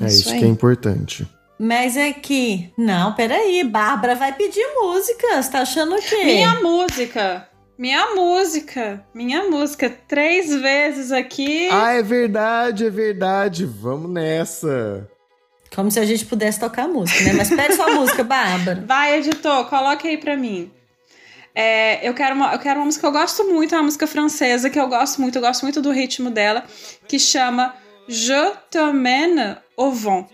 É 0.00 0.06
Isso 0.06 0.28
isso, 0.28 0.38
que 0.38 0.44
é 0.44 0.48
importante. 0.48 1.26
Mas 1.58 1.96
é 1.96 2.12
que. 2.12 2.72
Não, 2.76 3.12
peraí. 3.12 3.62
Bárbara 3.62 4.14
vai 4.14 4.32
pedir 4.32 4.66
música. 4.74 5.40
Você 5.40 5.50
tá 5.50 5.60
achando 5.60 5.94
o 5.94 6.02
quê? 6.02 6.24
Minha 6.24 6.60
música. 6.60 7.48
Minha 7.78 8.14
música. 8.14 9.04
Minha 9.14 9.48
música. 9.48 9.88
Três 10.08 10.52
vezes 10.54 11.12
aqui. 11.12 11.68
Ah, 11.70 11.92
é 11.92 12.02
verdade, 12.02 12.86
é 12.86 12.90
verdade. 12.90 13.64
Vamos 13.64 14.10
nessa. 14.10 15.08
Como 15.74 15.90
se 15.90 15.98
a 15.98 16.04
gente 16.04 16.26
pudesse 16.26 16.60
tocar 16.60 16.86
música, 16.86 17.24
né? 17.24 17.32
Mas 17.32 17.48
pede 17.48 17.74
sua 17.74 17.90
música, 17.94 18.22
Bárbara. 18.22 18.84
Vai, 18.86 19.18
editor, 19.18 19.64
coloca 19.66 20.06
aí 20.06 20.18
pra 20.18 20.36
mim. 20.36 20.70
É, 21.54 22.06
eu, 22.06 22.14
quero 22.14 22.34
uma, 22.34 22.52
eu 22.52 22.58
quero 22.58 22.78
uma 22.78 22.86
música 22.86 23.02
que 23.02 23.06
eu 23.06 23.20
gosto 23.20 23.44
muito, 23.44 23.74
é 23.74 23.78
uma 23.78 23.84
música 23.84 24.06
francesa 24.06 24.70
que 24.70 24.78
eu 24.78 24.88
gosto 24.88 25.20
muito, 25.20 25.36
eu 25.36 25.42
gosto 25.42 25.62
muito 25.62 25.82
do 25.82 25.90
ritmo 25.90 26.30
dela, 26.30 26.64
que 27.06 27.18
chama 27.18 27.74
Je 28.08 28.52
t'emmène 28.70 29.56
au 29.76 29.90
vent. 29.92 30.26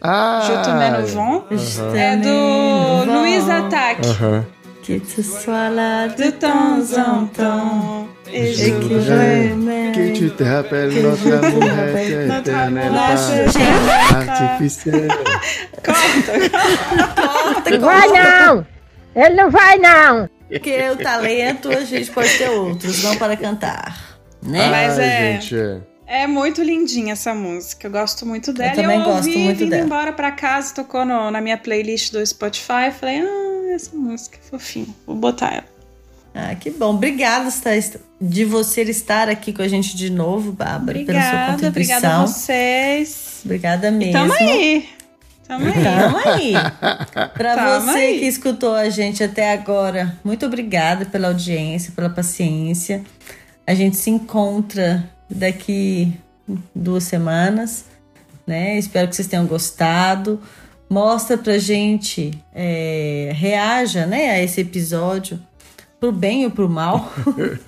Ah! 0.00 0.40
Je 0.46 0.52
t'emmène 0.64 1.02
au 1.02 1.06
vent. 1.06 1.44
Aham. 1.50 1.96
É 1.96 2.16
do 2.16 3.12
Louise 3.12 3.50
Attaque. 3.50 4.06
Aham. 4.06 4.46
Que 4.82 4.98
tu 4.98 5.22
sois 5.22 5.68
là 5.70 6.08
De 6.08 6.32
temps 6.32 6.98
en 6.98 7.26
temps. 7.26 8.08
Voudrais 8.30 9.94
que 9.94 10.12
tu 10.18 10.30
te 10.30 10.42
rappelles 10.44 11.02
notre 11.02 11.32
amour 11.32 11.62
est 11.96 12.28
éternel, 12.38 12.86
est 12.86 13.52
pas 13.52 14.16
artificiel. 14.16 15.08
Corta! 15.84 17.70
Não 17.70 17.80
vai 17.80 18.08
não! 18.08 18.66
Ele 19.16 19.34
não 19.34 19.50
vai 19.50 19.78
não! 19.78 20.28
Porque 20.48 20.88
o 20.90 20.96
talento 20.96 21.68
a 21.70 21.80
gente 21.84 22.10
pode 22.10 22.36
ter 22.38 22.48
outros, 22.50 23.02
não 23.04 23.16
para 23.16 23.36
cantar. 23.36 24.18
Né? 24.42 24.68
Mas 24.70 24.98
é- 24.98 25.32
gente, 25.34 25.56
é. 25.56 25.78
É 26.12 26.26
muito 26.26 26.60
lindinha 26.60 27.12
essa 27.12 27.32
música. 27.32 27.86
Eu 27.86 27.90
gosto 27.92 28.26
muito 28.26 28.52
dela. 28.52 28.74
também 28.74 28.98
eu 28.98 29.04
gosto 29.04 29.28
ouvi, 29.28 29.38
muito 29.38 29.58
vindo 29.58 29.70
dela. 29.70 29.84
embora 29.84 30.12
pra 30.12 30.32
casa, 30.32 30.74
tocou 30.74 31.04
no- 31.04 31.30
na 31.30 31.40
minha 31.40 31.56
playlist 31.56 32.12
do 32.12 32.24
Spotify. 32.26 32.90
Falei, 32.98 33.20
ah, 33.20 33.72
essa 33.74 33.94
música 33.96 34.36
é 34.44 34.50
fofinha. 34.50 34.88
Vou 35.06 35.14
botar 35.14 35.52
ela. 35.52 35.64
Ah, 36.34 36.54
que 36.54 36.70
bom. 36.70 36.94
Obrigada 36.94 37.48
de 38.20 38.44
você 38.44 38.82
estar 38.82 39.28
aqui 39.28 39.52
com 39.52 39.62
a 39.62 39.68
gente 39.68 39.96
de 39.96 40.10
novo, 40.10 40.52
Bárbara, 40.52 41.04
pela 41.04 41.20
sua 41.20 41.30
Obrigada, 41.30 41.52
contribuição. 41.52 41.96
obrigada 41.96 42.22
a 42.22 42.26
vocês. 42.26 43.40
Obrigada 43.44 43.90
mesmo. 43.90 44.12
Tamo 44.12 44.32
aí. 44.34 44.88
Tamo 45.46 45.66
aí. 45.66 45.82
Tamo 45.82 46.16
aí. 46.18 46.52
Pra 47.34 47.54
Tamo 47.56 47.84
você 47.86 47.98
aí. 47.98 48.18
que 48.20 48.26
escutou 48.26 48.74
a 48.74 48.88
gente 48.88 49.24
até 49.24 49.52
agora, 49.52 50.16
muito 50.22 50.46
obrigada 50.46 51.04
pela 51.04 51.28
audiência, 51.28 51.92
pela 51.94 52.08
paciência. 52.08 53.02
A 53.66 53.74
gente 53.74 53.96
se 53.96 54.10
encontra 54.10 55.08
daqui 55.28 56.12
duas 56.74 57.04
semanas, 57.04 57.84
né? 58.46 58.78
Espero 58.78 59.08
que 59.08 59.16
vocês 59.16 59.28
tenham 59.28 59.46
gostado. 59.46 60.40
Mostra 60.88 61.38
pra 61.38 61.56
gente, 61.58 62.32
é, 62.54 63.30
reaja, 63.34 64.06
né, 64.06 64.30
a 64.30 64.42
esse 64.42 64.60
episódio, 64.60 65.40
pro 66.00 66.10
bem 66.10 66.44
ou 66.46 66.50
pro 66.50 66.68
mal, 66.68 67.12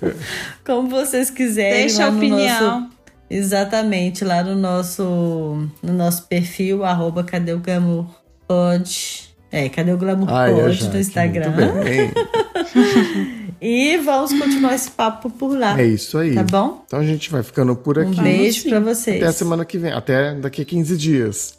como 0.65 0.89
vocês 0.89 1.29
quiserem. 1.29 1.81
Deixa 1.81 2.05
a 2.07 2.11
no 2.11 2.17
opinião. 2.17 2.79
nosso- 2.81 2.93
Exatamente, 3.29 4.23
lá 4.25 4.43
no 4.43 4.53
nosso, 4.55 5.67
no 5.81 5.93
nosso 5.93 6.27
perfil, 6.27 6.83
arroba 6.83 7.23
Cadê 7.23 7.53
o 7.53 7.59
Glamour 7.59 8.05
Pod. 8.47 9.29
É, 9.51 9.69
Cadê 9.69 9.91
o 9.93 9.97
Glamour 9.97 10.29
Ai, 10.31 10.53
Pod 10.53 10.89
no 10.89 10.99
Instagram. 10.99 11.51
Muito 11.51 11.83
bem. 11.83 12.11
E 13.65 13.95
vamos 13.99 14.33
continuar 14.37 14.75
esse 14.75 14.91
papo 14.91 15.29
por 15.29 15.57
lá. 15.57 15.79
É 15.79 15.85
isso 15.85 16.17
aí. 16.17 16.35
Tá 16.35 16.43
bom? 16.43 16.83
Então 16.85 16.99
a 16.99 17.03
gente 17.05 17.31
vai 17.31 17.41
ficando 17.43 17.73
por 17.77 17.97
Um 17.97 18.09
aqui. 18.11 18.21
beijo 18.21 18.63
sim. 18.63 18.69
pra 18.69 18.81
vocês. 18.81 19.15
Até 19.17 19.27
a 19.27 19.31
semana 19.31 19.63
que 19.63 19.77
vem. 19.77 19.93
Até 19.93 20.35
daqui 20.35 20.63
a 20.63 20.65
15 20.65 20.97
dias. 20.97 21.57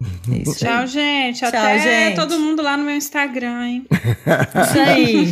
Isso 0.00 0.58
Tchau, 0.58 0.80
aí. 0.80 0.86
gente. 0.86 1.38
Tchau, 1.40 1.48
Até 1.48 1.78
gente. 1.78 2.16
todo 2.16 2.38
mundo 2.38 2.62
lá 2.62 2.76
no 2.76 2.84
meu 2.84 2.96
Instagram, 2.96 3.66
hein? 3.66 3.86
Isso 4.64 4.78
aí. 4.78 5.30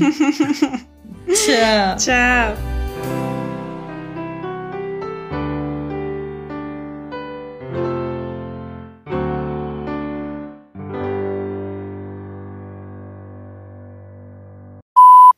Tchau. 1.26 1.96
Tchau. 1.96 2.78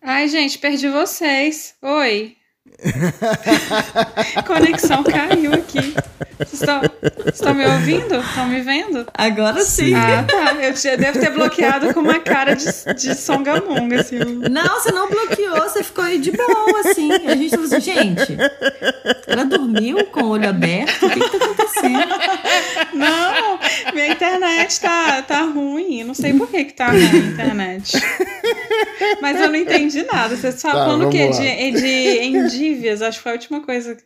Ai, 0.03 0.29
gente, 0.29 0.59
perdi 0.59 0.89
vocês. 0.89 1.75
Oi. 1.81 2.37
Conexão 4.47 5.05
caiu 5.05 5.55
aqui. 5.55 5.95
Vocês 6.39 6.53
estão, 6.61 6.81
vocês 7.25 7.57
me 7.57 7.67
ouvindo? 7.67 8.17
Estão 8.17 8.47
me 8.49 8.61
vendo? 8.61 9.07
Agora 9.15 9.61
sim. 9.63 9.95
Ah, 9.95 10.25
tá. 10.27 10.55
Eu 10.55 10.75
tinha- 10.75 10.97
devo 10.97 11.19
ter 11.19 11.31
bloqueado 11.31 11.93
com 11.95 12.01
uma 12.01 12.19
cara 12.19 12.55
de, 12.55 12.65
de 12.95 13.15
songamonga, 13.15 14.01
assim. 14.01 14.19
Não, 14.51 14.81
você 14.81 14.93
não 14.93 15.09
bloqueou, 15.09 15.57
você 15.61 15.83
ficou 15.83 16.05
aí 16.05 16.19
de 16.19 16.31
boa, 16.33 16.81
assim. 16.81 17.11
A 17.13 17.37
gente 17.37 17.51
falou 17.51 17.67
assim, 17.67 17.81
gente, 17.81 18.37
ela 19.27 19.45
dormiu 19.45 20.05
com 20.07 20.23
o 20.25 20.29
olho 20.31 20.49
aberto? 20.49 21.07
O 21.07 21.11
que, 21.11 21.21
que 21.21 21.39
tá 21.39 21.45
acontecendo? 21.45 22.15
Não, 22.95 23.59
minha 23.95 24.09
internet 24.09 24.81
tá, 24.81 25.23
tá 25.23 25.43
ruim. 25.43 26.05
Não 26.05 26.15
sei 26.15 26.33
por 26.35 26.49
que, 26.51 26.65
que 26.65 26.73
tá 26.75 26.89
ruim 26.91 27.05
a 27.05 27.17
internet. 27.17 27.93
Mas 29.21 29.41
eu 29.41 29.49
não 29.49 29.57
entendi 29.57 30.03
nada. 30.05 30.37
Você 30.37 30.53
só 30.53 30.71
Tá, 30.71 30.77
falando 30.85 31.07
o 31.09 31.11
quê? 31.11 31.25
lá. 31.27 31.31
De, 31.33 31.71
de 31.73 32.19
endívias, 32.25 33.03
acho 33.03 33.19
que 33.19 33.23
foi 33.23 33.33
a 33.33 33.35
última 33.35 33.61
coisa. 33.61 33.97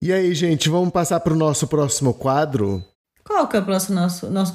E 0.00 0.12
aí, 0.12 0.32
gente, 0.34 0.68
vamos 0.68 0.90
passar 0.90 1.18
pro 1.20 1.34
nosso 1.34 1.66
próximo 1.66 2.14
quadro? 2.14 2.84
Qual 3.24 3.46
que 3.48 3.56
é 3.56 3.60
o 3.60 3.64
próximo 3.64 3.96
nosso, 3.96 4.30
nosso, 4.30 4.52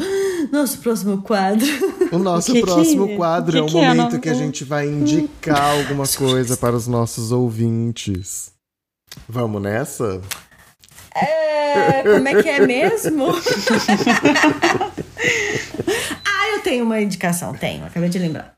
nosso 0.52 0.78
próximo 0.80 1.22
quadro? 1.22 1.68
O 2.12 2.18
nosso 2.18 2.52
O 2.52 2.54
que 2.56 2.62
que- 2.62 2.66
próximo 2.66 3.16
quadro 3.18 3.56
o 3.62 3.66
é 3.66 3.68
que 3.68 3.76
o 3.76 3.80
que 3.80 3.84
é? 3.84 3.88
momento 3.94 4.14
Não- 4.14 4.20
que 4.20 4.30
a 4.30 4.34
gente 4.34 4.64
vai 4.64 4.88
indicar 4.88 5.78
alguma 5.80 6.06
coisa 6.18 6.56
para 6.58 6.76
os 6.76 6.88
nossos 6.88 7.32
ouvintes. 7.32 8.52
Vamos 9.28 9.62
nessa? 9.62 10.22
É, 11.16 12.02
como 12.04 12.28
é 12.28 12.42
que 12.42 12.50
é 12.50 12.66
mesmo? 12.66 13.28
ah, 16.26 16.50
eu 16.56 16.62
tenho 16.64 16.84
uma 16.84 17.00
indicação, 17.00 17.54
tenho, 17.54 17.86
acabei 17.86 18.10
de 18.10 18.18
lembrar. 18.18 18.53